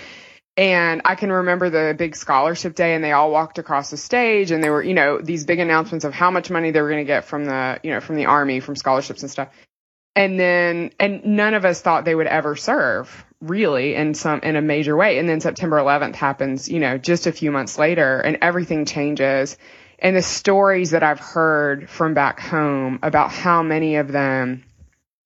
And 0.57 1.01
I 1.05 1.15
can 1.15 1.31
remember 1.31 1.69
the 1.69 1.95
big 1.97 2.15
scholarship 2.15 2.75
day 2.75 2.93
and 2.93 3.03
they 3.03 3.13
all 3.13 3.31
walked 3.31 3.57
across 3.57 3.89
the 3.89 3.97
stage 3.97 4.51
and 4.51 4.63
they 4.63 4.69
were, 4.69 4.83
you 4.83 4.93
know, 4.93 5.19
these 5.19 5.45
big 5.45 5.59
announcements 5.59 6.03
of 6.05 6.13
how 6.13 6.29
much 6.29 6.49
money 6.51 6.71
they 6.71 6.81
were 6.81 6.89
going 6.89 7.03
to 7.03 7.07
get 7.07 7.25
from 7.25 7.45
the, 7.45 7.79
you 7.83 7.91
know, 7.91 8.01
from 8.01 8.17
the 8.17 8.25
army, 8.25 8.59
from 8.59 8.75
scholarships 8.75 9.21
and 9.21 9.31
stuff. 9.31 9.49
and 10.15 10.39
then 10.39 10.91
and 10.99 11.23
none 11.25 11.53
of 11.53 11.63
us 11.65 11.81
thought 11.81 12.05
they 12.05 12.15
would 12.15 12.27
ever 12.27 12.55
serve 12.55 13.25
really 13.39 13.95
in 13.95 14.13
some 14.13 14.41
in 14.41 14.55
a 14.55 14.61
major 14.61 14.95
way 14.95 15.17
and 15.17 15.27
then 15.27 15.39
september 15.39 15.77
11th 15.77 16.15
happens 16.15 16.69
you 16.69 16.79
know 16.79 16.97
just 16.97 17.27
a 17.27 17.31
few 17.31 17.51
months 17.51 17.77
later 17.77 18.19
and 18.19 18.37
everything 18.41 18.85
changes 18.85 19.57
and 20.01 20.15
the 20.15 20.21
stories 20.21 20.91
that 20.91 21.03
i've 21.03 21.19
heard 21.19 21.89
from 21.89 22.13
back 22.13 22.39
home 22.39 22.99
about 23.03 23.31
how 23.31 23.61
many 23.63 23.95
of 23.97 24.11
them 24.11 24.63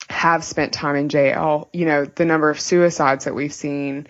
have 0.09 0.43
spent 0.43 0.73
time 0.73 0.95
in 0.95 1.09
jail 1.09 1.69
you 1.73 1.85
know 1.85 2.05
the 2.05 2.25
number 2.25 2.49
of 2.49 2.59
suicides 2.59 3.25
that 3.25 3.33
we've 3.35 3.53
seen 3.53 4.07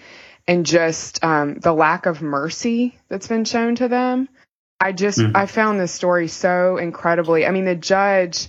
and 0.48 0.66
just 0.66 1.24
um, 1.24 1.56
the 1.56 1.74
lack 1.74 2.06
of 2.06 2.22
mercy 2.22 2.96
that's 3.10 3.28
been 3.28 3.46
shown 3.46 3.76
to 3.76 3.88
them 3.88 4.28
i 4.80 4.92
just 4.92 5.20
Mhm. 5.20 5.32
i 5.36 5.46
found 5.46 5.80
this 5.80 5.92
story 5.94 6.28
so 6.28 6.78
incredibly 6.78 7.46
i 7.46 7.52
mean 7.52 7.66
the 7.66 7.76
judge 7.76 8.48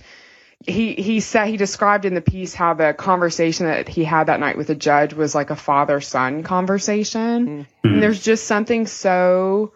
he 0.65 0.93
he 0.95 1.19
said 1.21 1.47
he 1.47 1.55
described 1.55 2.03
in 2.03 2.15
the 2.15 2.21
piece 2.21 2.53
how 2.53 2.73
the 2.73 2.93
conversation 2.93 3.67
that 3.67 3.87
he 3.87 4.03
had 4.03 4.25
that 4.25 4.39
night 4.39 4.57
with 4.57 4.67
the 4.67 4.75
judge 4.75 5.13
was 5.13 5.33
like 5.35 5.51
a 5.51 5.55
father 5.55 6.01
son 6.01 6.43
conversation 6.43 7.47
Mhm. 7.47 7.65
and 7.83 8.03
there's 8.03 8.21
just 8.21 8.45
something 8.47 8.87
so 8.87 9.71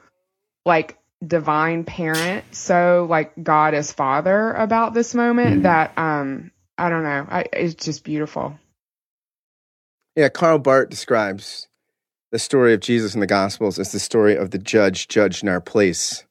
like 0.66 0.98
divine 1.26 1.84
parent 1.84 2.46
so 2.52 3.08
like 3.10 3.32
god 3.44 3.74
as 3.74 3.92
father 3.92 4.54
about 4.54 4.94
this 4.94 5.16
moment 5.16 5.60
Mhm. 5.60 5.64
that 5.64 5.98
um 5.98 6.52
i 6.78 6.90
don't 6.90 7.04
know 7.04 7.28
I, 7.30 7.46
it's 7.54 7.76
just 7.86 8.04
beautiful 8.04 8.58
Yeah, 10.16 10.30
Karl 10.30 10.60
Barth 10.60 10.90
describes 10.90 11.68
the 12.32 12.40
story 12.40 12.74
of 12.74 12.82
Jesus 12.82 13.14
in 13.14 13.22
the 13.22 13.28
Gospels 13.28 13.80
as 13.80 13.92
the 13.92 14.00
story 14.00 14.36
of 14.36 14.52
the 14.52 14.58
judge 14.60 15.08
judged 15.08 15.44
in 15.44 15.50
our 15.50 15.62
place. 15.62 16.26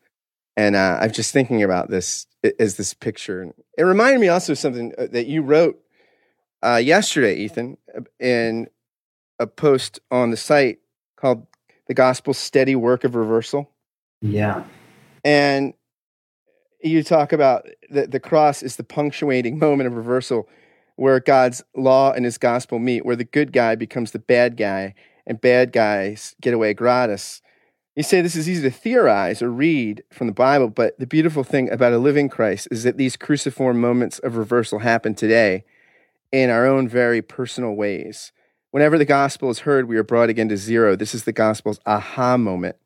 And 0.57 0.77
uh, 0.77 0.99
I'm 1.01 1.13
just 1.13 1.33
thinking 1.33 1.63
about 1.63 1.91
this 1.91 2.27
i- 2.45 2.53
as 2.61 2.77
this 2.77 2.95
picture. 2.95 3.53
It 3.79 3.85
reminded 3.85 4.21
me 4.21 4.29
also 4.29 4.53
of 4.53 4.59
something 4.59 4.93
uh, 4.99 5.09
that 5.13 5.27
you 5.27 5.43
wrote 5.43 5.81
uh, 6.63 6.77
yesterday, 6.77 7.37
Ethan, 7.37 7.79
uh, 7.97 8.03
in 8.21 8.69
a 9.39 9.47
post 9.47 10.01
on 10.11 10.31
the 10.31 10.37
site 10.37 10.81
called 11.17 11.47
The 11.89 11.95
Gospel 11.95 12.35
Steady 12.35 12.77
Work 12.77 13.05
of 13.05 13.15
Reversal. 13.15 13.71
Yeah. 14.23 14.65
And 15.25 15.75
you 16.83 17.03
talk 17.03 17.33
about 17.33 17.67
the, 17.91 18.07
the 18.07 18.21
cross 18.21 18.63
is 18.63 18.77
the 18.77 18.85
punctuating 18.85 19.59
moment 19.61 19.87
of 19.87 19.97
reversal 19.97 20.49
where 20.97 21.19
God's 21.19 21.63
law 21.75 22.13
and 22.13 22.27
his 22.27 22.37
gospel 22.37 22.79
meet, 22.79 23.07
where 23.07 23.17
the 23.17 23.25
good 23.25 23.53
guy 23.53 23.75
becomes 23.75 24.11
the 24.11 24.19
bad 24.19 24.57
guy 24.57 24.95
and 25.27 25.41
bad 25.41 25.73
guys 25.73 26.35
get 26.43 26.53
away 26.53 26.75
gratis. 26.75 27.41
You 27.97 28.03
say 28.03 28.21
this 28.21 28.37
is 28.37 28.49
easy 28.49 28.63
to 28.63 28.71
theorize 28.71 29.41
or 29.41 29.51
read 29.51 30.05
from 30.13 30.27
the 30.27 30.33
Bible, 30.33 30.69
but 30.69 30.99
the 30.99 31.07
beautiful 31.07 31.43
thing 31.43 31.71
about 31.71 31.93
a 31.93 31.99
living 31.99 32.29
Christ 32.29 32.69
is 32.71 32.83
that 32.83 32.99
these 32.99 33.17
cruciform 33.17 33.81
moments 33.81 34.19
of 34.19 34.37
reversal 34.37 34.81
happen 34.81 35.15
today 35.15 35.65
in 36.33 36.51
our 36.51 36.67
own 36.67 36.87
very 36.87 37.23
personal 37.23 37.73
ways. 37.73 38.33
Whenever 38.71 38.99
the 38.99 39.05
gospel 39.05 39.51
is 39.51 39.61
heard, 39.61 39.89
we 39.89 39.97
are 39.97 40.05
brought 40.05 40.29
again 40.29 40.49
to 40.51 40.57
zero. 40.57 40.97
This 40.97 41.15
is 41.15 41.25
the 41.25 41.33
gospel's 41.33 41.81
aha 41.87 42.37
moment 42.37 42.77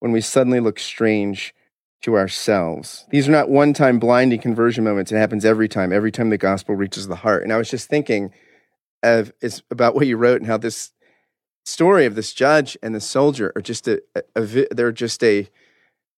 when 0.00 0.12
we 0.12 0.20
suddenly 0.20 0.60
look 0.60 0.78
strange 0.78 1.54
to 2.02 2.16
ourselves. 2.16 3.06
These 3.10 3.28
are 3.28 3.32
not 3.32 3.48
one 3.48 3.72
time 3.72 3.98
blinding 3.98 4.40
conversion 4.40 4.84
moments. 4.84 5.12
It 5.12 5.16
happens 5.16 5.44
every 5.44 5.68
time, 5.68 5.92
every 5.92 6.12
time 6.12 6.30
the 6.30 6.38
gospel 6.38 6.74
reaches 6.74 7.06
the 7.06 7.16
heart. 7.16 7.42
And 7.44 7.52
I 7.52 7.56
was 7.56 7.70
just 7.70 7.88
thinking 7.88 8.32
of 9.02 9.32
is 9.40 9.62
about 9.70 9.94
what 9.94 10.06
you 10.06 10.16
wrote 10.16 10.40
and 10.40 10.46
how 10.46 10.56
this 10.58 10.92
story 11.64 12.06
of 12.06 12.14
this 12.14 12.32
judge 12.32 12.76
and 12.82 12.94
the 12.94 13.00
soldier 13.00 13.52
are 13.56 13.62
just 13.62 13.86
a, 13.88 14.02
a, 14.14 14.22
a 14.36 14.66
they're 14.74 14.92
just 14.92 15.22
a 15.24 15.48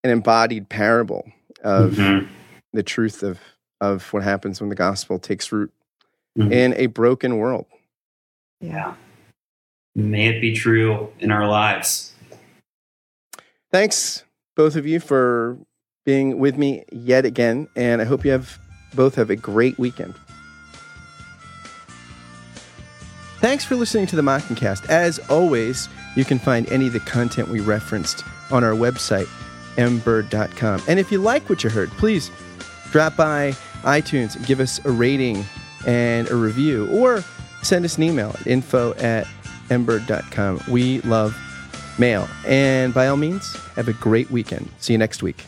an 0.03 0.11
embodied 0.11 0.69
parable 0.69 1.25
of 1.63 1.93
Mhm. 1.93 2.29
the 2.73 2.83
truth 2.83 3.23
of 3.23 3.39
of 3.81 4.11
what 4.13 4.23
happens 4.23 4.61
when 4.61 4.71
the 4.71 4.75
gospel 4.77 5.19
takes 5.19 5.53
root 5.53 5.71
Mhm. 6.39 6.53
in 6.53 6.75
a 6.75 6.87
broken 6.87 7.37
world. 7.39 7.67
Yeah. 8.61 8.95
May 9.95 10.29
it 10.29 10.41
be 10.41 10.55
true 10.55 11.13
in 11.21 11.31
our 11.31 11.47
lives. 11.47 12.13
Thanks 13.71 14.25
both 14.57 14.77
of 14.77 14.87
you 14.87 15.01
for 15.01 15.59
being 16.05 16.39
with 16.39 16.57
me 16.57 16.85
yet 16.93 17.25
again 17.25 17.69
and 17.77 18.01
I 18.03 18.05
hope 18.05 18.25
you 18.25 18.31
have 18.31 18.59
both 18.95 19.15
have 19.17 19.31
a 19.31 19.37
great 19.37 19.79
weekend. 19.79 20.15
Thanks 23.41 23.65
for 23.65 23.75
listening 23.77 24.07
to 24.07 24.17
the 24.17 24.23
Mockingcast. 24.23 24.89
As 24.89 25.19
always, 25.29 25.89
you 26.17 26.25
can 26.25 26.39
find 26.39 26.71
any 26.71 26.87
of 26.87 26.93
the 26.93 27.01
content 27.01 27.49
we 27.49 27.61
referenced 27.61 28.25
on 28.51 28.65
our 28.65 28.73
website, 28.73 29.29
mbird.com. 29.77 30.83
And 30.89 30.99
if 30.99 31.13
you 31.13 31.19
like 31.19 31.49
what 31.51 31.63
you 31.63 31.69
heard, 31.69 31.91
please 31.91 32.31
drop 32.91 33.17
by 33.17 33.55
iTunes 33.83 34.43
give 34.47 34.61
us 34.61 34.83
a 34.87 34.91
rating 34.91 35.45
and 35.87 36.29
a 36.31 36.35
review, 36.35 36.89
or 36.91 37.23
send 37.63 37.85
us 37.85 37.99
an 37.99 38.05
email 38.05 38.31
at 38.41 38.47
info 38.47 38.95
at 38.95 39.27
mbird.com. 39.69 40.63
We 40.71 41.01
love 41.03 41.37
mail. 41.99 42.27
And 42.47 42.95
by 42.95 43.09
all 43.09 43.17
means, 43.17 43.55
have 43.77 43.89
a 43.89 43.93
great 43.93 44.31
weekend. 44.31 44.71
See 44.79 44.95
you 44.95 44.99
next 44.99 45.23
week. 45.23 45.45